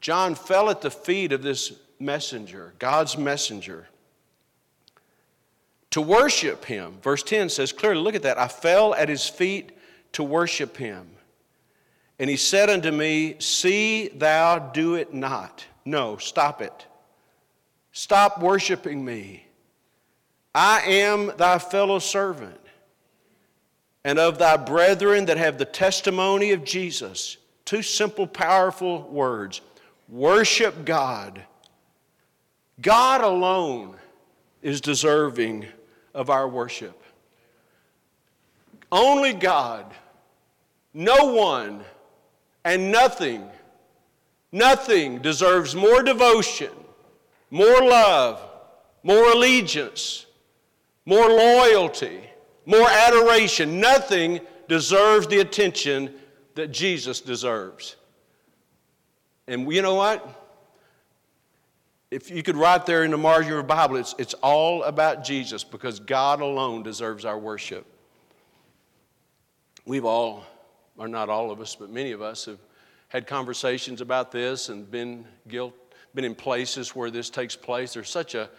John 0.00 0.34
fell 0.34 0.70
at 0.70 0.80
the 0.80 0.90
feet 0.90 1.32
of 1.32 1.42
this 1.42 1.72
messenger, 1.98 2.74
God's 2.78 3.16
messenger, 3.16 3.88
to 5.90 6.00
worship 6.00 6.64
him. 6.64 6.98
Verse 7.02 7.22
10 7.22 7.48
says 7.48 7.72
clearly, 7.72 8.00
look 8.00 8.14
at 8.14 8.22
that. 8.22 8.38
I 8.38 8.48
fell 8.48 8.94
at 8.94 9.08
his 9.08 9.28
feet 9.28 9.72
to 10.12 10.22
worship 10.22 10.76
him. 10.76 11.08
And 12.18 12.28
he 12.28 12.36
said 12.36 12.68
unto 12.68 12.90
me, 12.90 13.36
See 13.38 14.08
thou 14.08 14.58
do 14.58 14.94
it 14.94 15.14
not. 15.14 15.64
No, 15.84 16.16
stop 16.16 16.60
it. 16.60 16.86
Stop 17.92 18.40
worshiping 18.40 19.04
me. 19.04 19.44
I 20.54 20.80
am 20.82 21.32
thy 21.36 21.58
fellow 21.58 21.98
servant 21.98 22.60
and 24.04 24.18
of 24.18 24.38
thy 24.38 24.56
brethren 24.56 25.26
that 25.26 25.36
have 25.36 25.58
the 25.58 25.64
testimony 25.64 26.52
of 26.52 26.64
Jesus. 26.64 27.36
Two 27.64 27.82
simple, 27.82 28.26
powerful 28.26 29.02
words 29.02 29.60
worship 30.08 30.84
God. 30.84 31.44
God 32.80 33.20
alone 33.20 33.96
is 34.62 34.80
deserving 34.80 35.66
of 36.14 36.30
our 36.30 36.48
worship. 36.48 37.02
Only 38.90 39.34
God, 39.34 39.92
no 40.94 41.32
one, 41.34 41.84
and 42.68 42.92
nothing, 42.92 43.48
nothing 44.52 45.22
deserves 45.22 45.74
more 45.74 46.02
devotion, 46.02 46.70
more 47.50 47.80
love, 47.82 48.42
more 49.02 49.32
allegiance, 49.32 50.26
more 51.06 51.28
loyalty, 51.28 52.20
more 52.66 52.86
adoration. 52.86 53.80
Nothing 53.80 54.40
deserves 54.68 55.26
the 55.28 55.40
attention 55.40 56.14
that 56.56 56.70
Jesus 56.70 57.22
deserves. 57.22 57.96
And 59.46 59.72
you 59.72 59.80
know 59.80 59.94
what? 59.94 60.34
If 62.10 62.30
you 62.30 62.42
could 62.42 62.56
write 62.56 62.84
there 62.84 63.02
in 63.02 63.10
the 63.10 63.16
margin 63.18 63.44
of 63.44 63.56
your 63.56 63.62
Bible, 63.62 63.96
it's, 63.96 64.14
it's 64.18 64.34
all 64.34 64.82
about 64.82 65.24
Jesus 65.24 65.64
because 65.64 66.00
God 66.00 66.42
alone 66.42 66.82
deserves 66.82 67.24
our 67.24 67.38
worship. 67.38 67.86
We've 69.86 70.04
all, 70.04 70.44
or 70.98 71.08
not 71.08 71.28
all 71.28 71.50
of 71.50 71.60
us, 71.60 71.74
but 71.74 71.90
many 71.90 72.12
of 72.12 72.20
us 72.20 72.44
have 72.44 72.58
had 73.08 73.26
conversations 73.26 74.00
about 74.00 74.30
this 74.30 74.68
and 74.68 74.90
been 74.90 75.26
guilt, 75.46 75.74
been 76.14 76.24
in 76.24 76.34
places 76.34 76.94
where 76.94 77.10
this 77.10 77.30
takes 77.30 77.56
place. 77.56 77.94
There's 77.94 78.10
such 78.10 78.34
a 78.34 78.50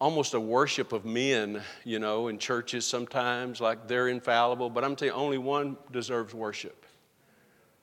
almost 0.00 0.34
a 0.34 0.40
worship 0.40 0.92
of 0.92 1.04
men, 1.04 1.60
you 1.84 1.98
know, 1.98 2.28
in 2.28 2.38
churches 2.38 2.86
sometimes, 2.86 3.60
like 3.60 3.88
they're 3.88 4.08
infallible. 4.08 4.70
But 4.70 4.84
I'm 4.84 4.94
telling 4.94 5.12
you, 5.12 5.20
only 5.20 5.38
one 5.38 5.76
deserves 5.90 6.32
worship, 6.32 6.86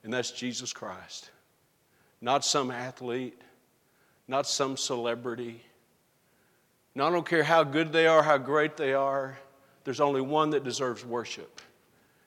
and 0.03 0.13
that's 0.13 0.31
Jesus 0.31 0.71
Christ. 0.73 1.29
Not 2.21 2.45
some 2.45 2.71
athlete, 2.71 3.39
not 4.27 4.47
some 4.47 4.77
celebrity. 4.77 5.61
Now, 6.95 7.07
I 7.07 7.09
don't 7.11 7.27
care 7.27 7.43
how 7.43 7.63
good 7.63 7.91
they 7.91 8.07
are, 8.07 8.23
how 8.23 8.37
great 8.37 8.77
they 8.77 8.93
are, 8.93 9.37
there's 9.83 9.99
only 9.99 10.21
one 10.21 10.51
that 10.51 10.63
deserves 10.63 11.05
worship, 11.05 11.61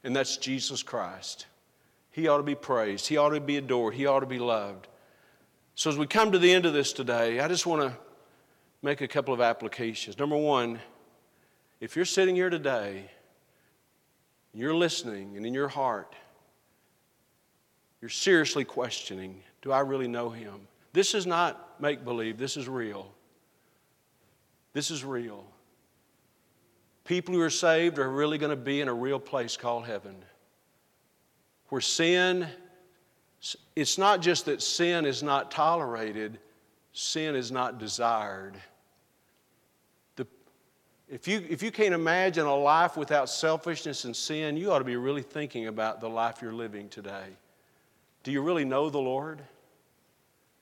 and 0.09 0.17
that's 0.17 0.39
Jesus 0.39 0.83
Christ. 0.83 1.45
He 2.11 2.29
ought 2.29 2.39
to 2.39 2.43
be 2.43 2.55
praised, 2.55 3.07
He 3.07 3.19
ought 3.19 3.29
to 3.29 3.41
be 3.41 3.59
adored, 3.59 3.93
He 3.93 4.07
ought 4.07 4.21
to 4.21 4.27
be 4.27 4.39
loved. 4.39 4.89
So, 5.75 5.91
as 5.91 5.99
we 5.99 6.07
come 6.07 6.33
to 6.33 6.39
the 6.39 6.51
end 6.51 6.65
of 6.65 6.73
this 6.73 6.95
today, 6.95 7.41
I 7.41 7.47
just 7.47 7.67
want 7.67 7.83
to 7.83 7.93
make 8.81 9.03
a 9.03 9.07
couple 9.07 9.35
of 9.35 9.43
applications. 9.43 10.19
Number 10.19 10.35
one, 10.35 10.81
if 11.79 11.95
you're 11.95 12.07
sitting 12.07 12.35
here 12.35 12.49
today, 12.49 13.11
you're 14.55 14.75
listening, 14.75 15.37
and 15.37 15.45
in 15.45 15.53
your 15.53 15.69
heart, 15.69 16.17
you're 18.01 18.09
seriously 18.09 18.65
questioning 18.65 19.43
do 19.61 19.73
I 19.73 19.81
really 19.81 20.09
know 20.09 20.31
Him? 20.31 20.69
This 20.95 21.15
is 21.15 21.27
not 21.27 21.79
make 21.83 22.03
believe, 22.03 22.39
this 22.39 22.57
is 22.57 22.67
real. 22.67 23.13
This 24.73 24.91
is 24.91 25.05
real. 25.05 25.45
People 27.09 27.35
who 27.35 27.41
are 27.41 27.49
saved 27.49 27.99
are 27.99 28.11
really 28.11 28.37
going 28.37 28.51
to 28.51 28.57
be 28.57 28.83
in 28.83 28.89
a 28.89 28.93
real 28.93 29.19
place 29.19 29.57
called 29.57 29.87
heaven. 29.87 30.15
Where 31.71 31.81
sin, 31.81 32.47
it's 33.75 33.97
not 33.97 34.21
just 34.21 34.45
that 34.45 34.61
sin 34.61 35.07
is 35.07 35.23
not 35.23 35.51
tolerated, 35.51 36.39
sin 36.93 37.35
is 37.35 37.51
not 37.51 37.79
desired. 37.79 38.59
The, 40.17 40.27
if, 41.09 41.27
you, 41.27 41.43
if 41.49 41.63
you 41.63 41.71
can't 41.71 41.95
imagine 41.95 42.45
a 42.45 42.55
life 42.55 42.95
without 42.99 43.31
selfishness 43.31 44.05
and 44.05 44.15
sin, 44.15 44.59
you 44.59 44.71
ought 44.71 44.81
to 44.81 44.85
be 44.85 44.97
really 44.97 45.23
thinking 45.23 45.67
about 45.67 46.03
the 46.03 46.11
life 46.11 46.43
you're 46.43 46.53
living 46.53 46.91
today. 46.91 47.39
Do 48.23 48.33
you 48.33 48.43
really 48.43 48.67
know 48.67 48.91
the 48.91 48.99
Lord? 48.99 49.41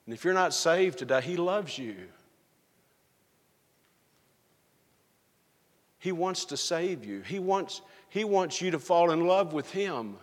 And 0.05 0.13
if 0.15 0.23
you're 0.23 0.33
not 0.33 0.53
saved 0.53 0.97
today, 0.97 1.19
He 1.19 1.35
loves 1.35 1.77
you. 1.77 1.97
He 5.99 6.11
wants 6.11 6.45
to 6.45 6.57
save 6.57 7.05
you. 7.05 7.21
He 7.21 7.39
wants, 7.39 7.81
he 8.09 8.23
wants 8.23 8.61
you 8.61 8.71
to 8.71 8.79
fall 8.79 9.11
in 9.11 9.25
love 9.27 9.53
with 9.53 9.71
Him. 9.71 10.15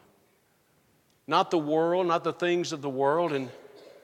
Not 1.26 1.50
the 1.50 1.58
world, 1.58 2.06
not 2.06 2.22
the 2.22 2.32
things 2.32 2.72
of 2.72 2.82
the 2.82 2.90
world. 2.90 3.32
And 3.32 3.50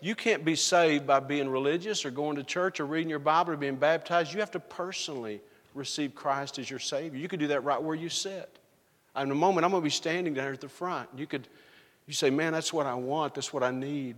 you 0.01 0.15
can't 0.15 0.45
be 0.45 0.57
saved 0.57 1.07
by 1.07 1.21
being 1.21 1.49
religious 1.49 2.05
or 2.05 2.11
going 2.11 2.37
to 2.37 2.43
church 2.43 2.81
or 2.81 2.87
reading 2.87 3.11
your 3.11 3.19
Bible 3.19 3.53
or 3.53 3.57
being 3.57 3.77
baptized. 3.77 4.33
You 4.33 4.41
have 4.41 4.51
to 4.53 4.61
personally 4.61 5.41
receive 5.75 6.15
Christ 6.15 6.59
as 6.59 6.69
your 6.69 6.79
Savior. 6.79 7.21
You 7.21 7.29
could 7.29 7.41
do 7.41 7.49
that 7.49 7.63
right 7.65 7.81
where 7.81 7.95
you 7.95 8.09
sit. 8.09 8.59
In 9.17 9.31
a 9.31 9.35
moment, 9.35 9.65
I'm 9.65 9.71
going 9.71 9.83
to 9.83 9.85
be 9.85 9.91
standing 9.91 10.35
there 10.35 10.53
at 10.53 10.61
the 10.61 10.69
front. 10.69 11.09
You 11.17 11.27
could 11.27 11.47
you 12.11 12.15
say, 12.15 12.29
Man, 12.29 12.53
that's 12.53 12.73
what 12.73 12.87
I 12.87 12.95
want, 12.95 13.35
that's 13.35 13.53
what 13.53 13.63
I 13.63 13.71
need. 13.71 14.17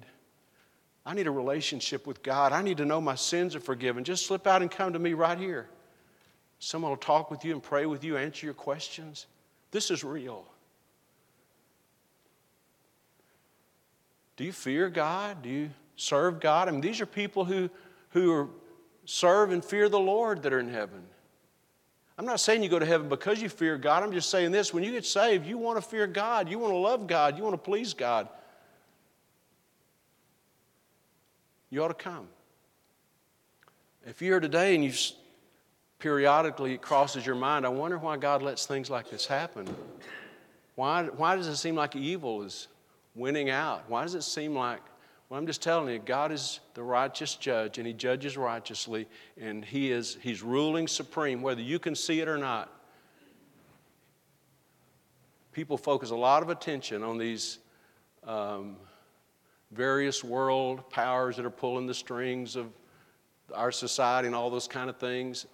I 1.05 1.13
need 1.13 1.27
a 1.27 1.31
relationship 1.31 2.07
with 2.07 2.23
God. 2.23 2.53
I 2.53 2.63
need 2.63 2.79
to 2.79 2.87
know 2.87 3.03
my 3.03 3.17
sins 3.17 3.55
are 3.55 3.61
forgiven. 3.61 4.03
Just 4.03 4.25
slip 4.25 4.47
out 4.47 4.63
and 4.63 4.71
come 4.71 4.95
to 4.95 4.99
me 4.99 5.13
right 5.13 5.37
here. 5.37 5.69
Someone 6.65 6.91
will 6.91 6.97
talk 6.97 7.29
with 7.29 7.45
you 7.45 7.53
and 7.53 7.61
pray 7.61 7.87
with 7.87 8.05
you, 8.05 8.17
answer 8.17 8.47
your 8.47 8.55
questions. 8.55 9.27
This 9.73 9.91
is 9.91 10.05
real. 10.05 10.45
Do 14.37 14.45
you 14.45 14.53
fear 14.53 14.89
God? 14.89 15.43
Do 15.43 15.49
you 15.49 15.71
serve 15.97 16.39
God? 16.39 16.69
I 16.69 16.71
mean, 16.71 16.81
these 16.81 17.01
are 17.01 17.07
people 17.07 17.45
who, 17.45 17.69
who 18.11 18.33
are, 18.33 18.49
serve 19.07 19.51
and 19.51 19.65
fear 19.65 19.89
the 19.89 19.99
Lord 19.99 20.45
that 20.45 20.53
are 20.53 20.61
in 20.61 20.69
heaven. 20.69 21.03
I'm 22.17 22.27
not 22.27 22.39
saying 22.39 22.63
you 22.63 22.69
go 22.69 22.79
to 22.79 22.87
heaven 22.87 23.09
because 23.09 23.43
you 23.43 23.49
fear 23.49 23.77
God. 23.77 24.05
I'm 24.05 24.13
just 24.13 24.31
saying 24.31 24.53
this 24.53 24.73
when 24.73 24.85
you 24.85 24.93
get 24.93 25.05
saved, 25.05 25.45
you 25.45 25.59
want 25.59 25.83
to 25.83 25.83
fear 25.83 26.07
God. 26.07 26.49
You 26.49 26.61
want 26.61 26.73
to 26.73 26.79
love 26.79 27.09
God. 27.09 27.37
You 27.37 27.43
want 27.43 27.55
to 27.55 27.59
please 27.59 27.93
God. 27.93 28.29
you 31.73 31.83
ought 31.83 31.89
to 31.89 31.95
come. 31.95 32.29
If 34.05 34.21
you're 34.21 34.35
here 34.35 34.41
today 34.41 34.75
and 34.75 34.85
you 34.85 34.93
periodically 36.03 36.75
it 36.75 36.83
crosses 36.83 37.25
your 37.25 37.37
mind, 37.37 37.65
I 37.65 37.69
wonder 37.69 37.97
why 37.97 38.17
God 38.17 38.43
lets 38.43 38.67
things 38.67 38.91
like 38.91 39.09
this 39.09 39.25
happen. 39.25 39.73
Why, 40.75 41.05
why 41.05 41.37
does 41.37 41.47
it 41.47 41.55
seem 41.55 41.77
like 41.77 41.95
evil 41.95 42.43
is 42.43 42.67
winning 43.15 43.51
out? 43.51 43.85
Why 43.89 44.03
does 44.03 44.17
it 44.17 44.23
seem 44.23 44.53
like, 44.53 44.81
well, 45.29 45.39
I'm 45.39 45.47
just 45.47 45.63
telling 45.63 45.89
you, 45.93 46.01
God 46.01 46.33
is 46.33 46.59
the 46.75 46.83
righteous 46.83 47.37
judge 47.37 47.79
and 47.79 47.87
He 47.87 47.93
judges 47.93 48.37
righteously 48.37 49.07
and 49.41 49.65
He 49.65 49.93
is 49.93 50.19
He's 50.21 50.43
ruling 50.43 50.89
supreme, 50.89 51.41
whether 51.41 51.63
you 51.63 51.79
can 51.79 51.95
see 51.95 52.19
it 52.19 52.27
or 52.27 52.37
not. 52.37 52.69
People 55.53 55.77
focus 55.77 56.11
a 56.11 56.17
lot 56.17 56.43
of 56.43 56.49
attention 56.49 57.05
on 57.05 57.17
these 57.17 57.61
um, 58.27 58.75
various 59.71 60.25
world 60.25 60.91
powers 60.91 61.37
that 61.37 61.47
are 61.47 61.51
pulling 61.51 61.87
the 61.87 61.95
strings 61.95 62.57
of 62.57 62.67
our 63.55 63.71
society 63.71 64.27
and 64.27 64.35
all 64.35 64.51
those 64.51 64.67
kind 64.67 64.91
of 64.91 64.97
things. 64.97 65.47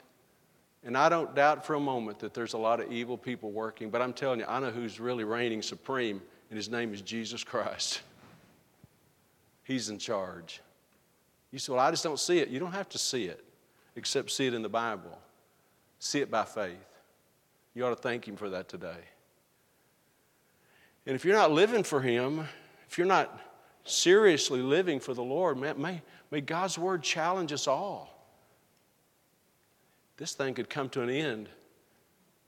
And 0.85 0.97
I 0.97 1.09
don't 1.09 1.35
doubt 1.35 1.67
for 1.67 1.75
a 1.75 1.81
moment 1.81 2.21
that 2.21 2.35
there's 2.35 2.53
a 2.53 2.59
lot 2.59 2.81
of 2.81 2.93
evil 2.93 3.19
people 3.19 3.51
working, 3.51 3.91
but 3.91 4.01
I'm 4.01 4.13
telling 4.13 4.41
you, 4.41 4.47
I 4.49 4.61
know 4.61 4.71
who's 4.71 5.01
really 5.01 5.25
reigning 5.25 5.61
supreme, 5.61 6.23
and 6.51 6.57
his 6.57 6.69
name 6.69 6.95
is 6.95 7.03
Jesus 7.03 7.43
Christ. 7.43 8.01
He's 9.65 9.91
in 9.91 9.99
charge. 9.99 10.61
You 11.51 11.59
say, 11.59 11.73
Well, 11.73 11.81
I 11.81 11.91
just 11.91 12.05
don't 12.05 12.19
see 12.19 12.39
it. 12.39 12.49
You 12.49 12.59
don't 12.59 12.73
have 12.73 12.89
to 12.91 12.99
see 12.99 13.25
it, 13.25 13.45
except 13.97 14.31
see 14.31 14.47
it 14.47 14.55
in 14.55 14.63
the 14.63 14.69
Bible. 14.69 15.19
See 15.99 16.21
it 16.21 16.31
by 16.31 16.45
faith. 16.45 16.77
You 17.75 17.85
ought 17.85 17.91
to 17.91 17.97
thank 17.97 18.27
Him 18.27 18.37
for 18.37 18.49
that 18.51 18.69
today. 18.69 19.05
And 21.07 21.15
if 21.17 21.25
you're 21.25 21.37
not 21.37 21.51
living 21.51 21.83
for 21.83 22.01
Him, 22.01 22.47
if 22.89 22.99
you're 22.99 23.07
not 23.07 23.41
seriously 23.85 24.61
living 24.61 25.01
for 25.01 25.15
the 25.15 25.23
Lord, 25.23 25.59
may, 25.59 26.03
may 26.31 26.41
God's 26.41 26.79
word 26.79 27.03
challenge 27.03 27.53
us 27.53 27.67
all. 27.67 28.18
This 30.19 30.35
thing 30.35 30.53
could 30.55 30.69
come 30.69 30.89
to 30.91 31.01
an 31.01 31.09
end 31.09 31.49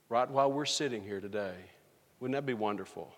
right 0.08 0.28
while 0.28 0.52
we're 0.52 0.66
sitting 0.66 1.02
here 1.02 1.20
today. 1.20 1.54
Wouldn't 2.18 2.34
that 2.34 2.44
be 2.44 2.52
wonderful? 2.52 3.14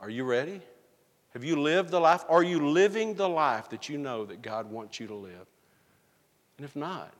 Are 0.00 0.10
you 0.10 0.24
ready? 0.24 0.60
Have 1.34 1.44
you 1.44 1.60
lived 1.60 1.90
the 1.90 2.00
life? 2.00 2.24
Are 2.28 2.42
you 2.42 2.68
living 2.68 3.14
the 3.14 3.28
life 3.28 3.68
that 3.70 3.88
you 3.88 3.98
know 3.98 4.24
that 4.24 4.42
God 4.42 4.70
wants 4.70 4.98
you 4.98 5.06
to 5.06 5.14
live? 5.14 5.46
And 6.56 6.64
if 6.64 6.74
not, 6.74 7.12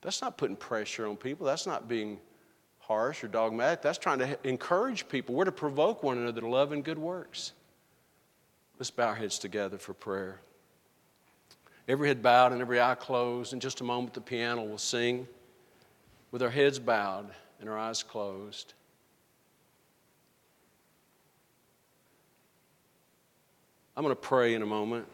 that's 0.00 0.22
not 0.22 0.38
putting 0.38 0.56
pressure 0.56 1.06
on 1.06 1.16
people. 1.16 1.46
That's 1.46 1.66
not 1.66 1.88
being 1.88 2.18
harsh 2.78 3.24
or 3.24 3.28
dogmatic. 3.28 3.82
That's 3.82 3.98
trying 3.98 4.20
to 4.20 4.38
encourage 4.44 5.08
people. 5.08 5.34
We're 5.34 5.44
to 5.44 5.52
provoke 5.52 6.02
one 6.02 6.18
another 6.18 6.40
to 6.40 6.48
love 6.48 6.72
and 6.72 6.84
good 6.84 6.98
works. 6.98 7.52
Let's 8.78 8.90
bow 8.90 9.08
our 9.08 9.14
heads 9.14 9.38
together 9.38 9.78
for 9.78 9.92
prayer. 9.92 10.40
Every 11.90 12.06
head 12.06 12.22
bowed 12.22 12.52
and 12.52 12.60
every 12.60 12.80
eye 12.80 12.94
closed. 12.94 13.52
In 13.52 13.58
just 13.58 13.80
a 13.80 13.84
moment, 13.84 14.14
the 14.14 14.20
piano 14.20 14.62
will 14.62 14.78
sing. 14.78 15.26
with 16.30 16.40
our 16.40 16.48
heads 16.48 16.78
bowed 16.78 17.28
and 17.58 17.68
our 17.68 17.76
eyes 17.76 18.04
closed. 18.04 18.74
I'm 23.96 24.04
going 24.04 24.14
to 24.14 24.20
pray 24.20 24.54
in 24.54 24.62
a 24.62 24.66
moment. 24.66 25.08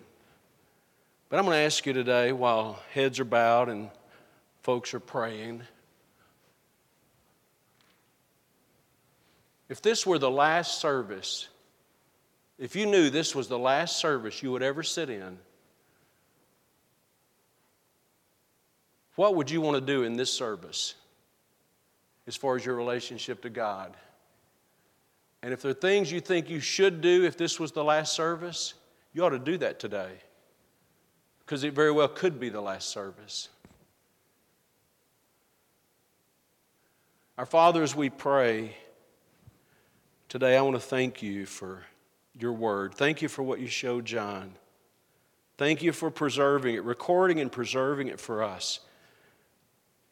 But 1.31 1.39
I'm 1.39 1.47
going 1.47 1.57
to 1.57 1.65
ask 1.65 1.87
you 1.87 1.95
today, 1.95 2.33
while 2.33 2.79
heads 2.93 3.19
are 3.21 3.25
bowed 3.25 3.71
and 3.71 3.89
folks 4.63 4.93
are 4.93 5.01
praying, 5.01 5.63
if 9.71 9.81
this 9.81 10.05
were 10.05 10.19
the 10.19 10.31
last 10.31 10.79
service, 10.79 11.49
if 12.59 12.77
you 12.77 12.85
knew 12.85 13.09
this 13.09 13.35
was 13.35 13.49
the 13.49 13.59
last 13.59 13.97
service 13.97 14.43
you 14.43 14.53
would 14.53 14.63
ever 14.63 14.83
sit 14.83 15.09
in, 15.09 15.39
what 19.17 19.35
would 19.35 19.51
you 19.51 19.61
want 19.61 19.75
to 19.75 19.81
do 19.81 20.05
in 20.05 20.17
this 20.17 20.33
service 20.33 20.95
as 22.27 22.37
far 22.37 22.57
as 22.57 22.65
your 22.65 22.77
relationship 22.77 23.43
to 23.43 23.51
God? 23.51 23.97
And 25.43 25.53
if 25.53 25.63
there 25.63 25.71
are 25.71 25.75
things 25.75 26.11
you 26.11 26.21
think 26.21 26.49
you 26.49 26.61
should 26.61 27.01
do 27.01 27.25
if 27.25 27.37
this 27.37 27.59
was 27.59 27.73
the 27.73 27.85
last 27.85 28.15
service, 28.15 28.75
you 29.13 29.25
ought 29.25 29.31
to 29.31 29.39
do 29.39 29.59
that 29.59 29.79
today 29.79 30.13
because 31.41 31.65
it 31.65 31.73
very 31.73 31.93
well 31.93 32.09
could 32.09 32.41
be 32.41 32.49
the 32.49 32.61
last 32.61 32.89
service. 32.89 33.49
Our 37.39 37.47
Father, 37.47 37.83
as 37.83 37.95
we 37.95 38.11
pray 38.11 38.77
today, 40.29 40.57
I 40.57 40.63
want 40.63 40.75
to 40.77 40.81
thank 40.81 41.23
you 41.23 41.47
for 41.47 41.83
your 42.39 42.53
word. 42.53 42.95
Thank 42.95 43.23
you 43.23 43.29
for 43.29 43.43
what 43.43 43.61
you 43.61 43.69
showed 43.69 44.05
John. 44.05 44.53
Thank 45.57 45.83
you 45.83 45.93
for 45.93 46.11
preserving 46.11 46.75
it, 46.75 46.85
recording 46.85 47.41
and 47.41 47.51
preserving 47.51 48.09
it 48.09 48.19
for 48.19 48.43
us. 48.43 48.81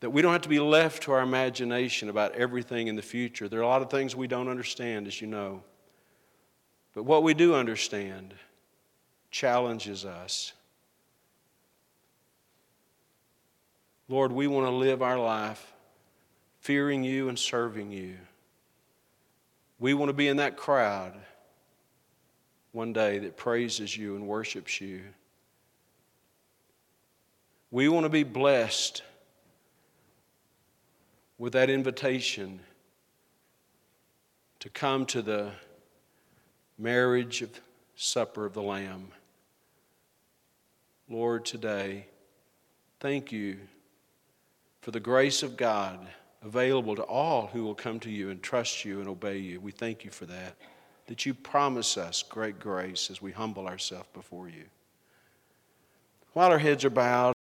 That 0.04 0.10
we 0.10 0.20
don't 0.20 0.32
have 0.32 0.42
to 0.42 0.50
be 0.50 0.60
left 0.60 1.04
to 1.04 1.12
our 1.12 1.22
imagination 1.22 2.10
about 2.10 2.34
everything 2.34 2.88
in 2.88 2.94
the 2.94 3.00
future. 3.00 3.48
There 3.48 3.60
are 3.60 3.62
a 3.62 3.66
lot 3.66 3.80
of 3.80 3.88
things 3.88 4.14
we 4.14 4.26
don't 4.26 4.48
understand, 4.48 5.06
as 5.06 5.18
you 5.18 5.26
know. 5.26 5.62
But 6.92 7.04
what 7.04 7.22
we 7.22 7.32
do 7.32 7.54
understand 7.54 8.34
challenges 9.30 10.04
us. 10.04 10.52
Lord, 14.06 14.30
we 14.30 14.46
want 14.46 14.66
to 14.66 14.72
live 14.72 15.00
our 15.00 15.18
life 15.18 15.72
fearing 16.60 17.02
you 17.02 17.30
and 17.30 17.38
serving 17.38 17.90
you. 17.90 18.18
We 19.78 19.94
want 19.94 20.10
to 20.10 20.14
be 20.14 20.28
in 20.28 20.36
that 20.36 20.58
crowd 20.58 21.14
one 22.72 22.92
day 22.92 23.20
that 23.20 23.38
praises 23.38 23.96
you 23.96 24.16
and 24.16 24.28
worships 24.28 24.82
you. 24.82 25.00
We 27.70 27.88
want 27.88 28.04
to 28.04 28.10
be 28.10 28.22
blessed 28.22 29.02
with 31.38 31.52
that 31.52 31.70
invitation 31.70 32.60
to 34.60 34.68
come 34.70 35.04
to 35.06 35.22
the 35.22 35.50
marriage 36.78 37.42
of 37.42 37.50
supper 37.96 38.46
of 38.46 38.54
the 38.54 38.62
Lamb. 38.62 39.08
Lord, 41.08 41.44
today, 41.44 42.06
thank 43.00 43.30
you 43.30 43.58
for 44.80 44.90
the 44.90 45.00
grace 45.00 45.42
of 45.42 45.56
God 45.56 45.98
available 46.42 46.94
to 46.96 47.02
all 47.02 47.46
who 47.48 47.64
will 47.64 47.74
come 47.74 47.98
to 48.00 48.10
you 48.10 48.30
and 48.30 48.42
trust 48.42 48.84
you 48.84 49.00
and 49.00 49.08
obey 49.08 49.38
you. 49.38 49.60
We 49.60 49.72
thank 49.72 50.04
you 50.04 50.10
for 50.10 50.26
that, 50.26 50.56
that 51.06 51.24
you 51.24 51.34
promise 51.34 51.96
us 51.96 52.22
great 52.22 52.58
grace 52.58 53.10
as 53.10 53.20
we 53.20 53.32
humble 53.32 53.66
ourselves 53.66 54.08
before 54.12 54.48
you. 54.48 54.64
While 56.32 56.50
our 56.50 56.58
heads 56.58 56.84
are 56.84 56.90
bowed, 56.90 57.32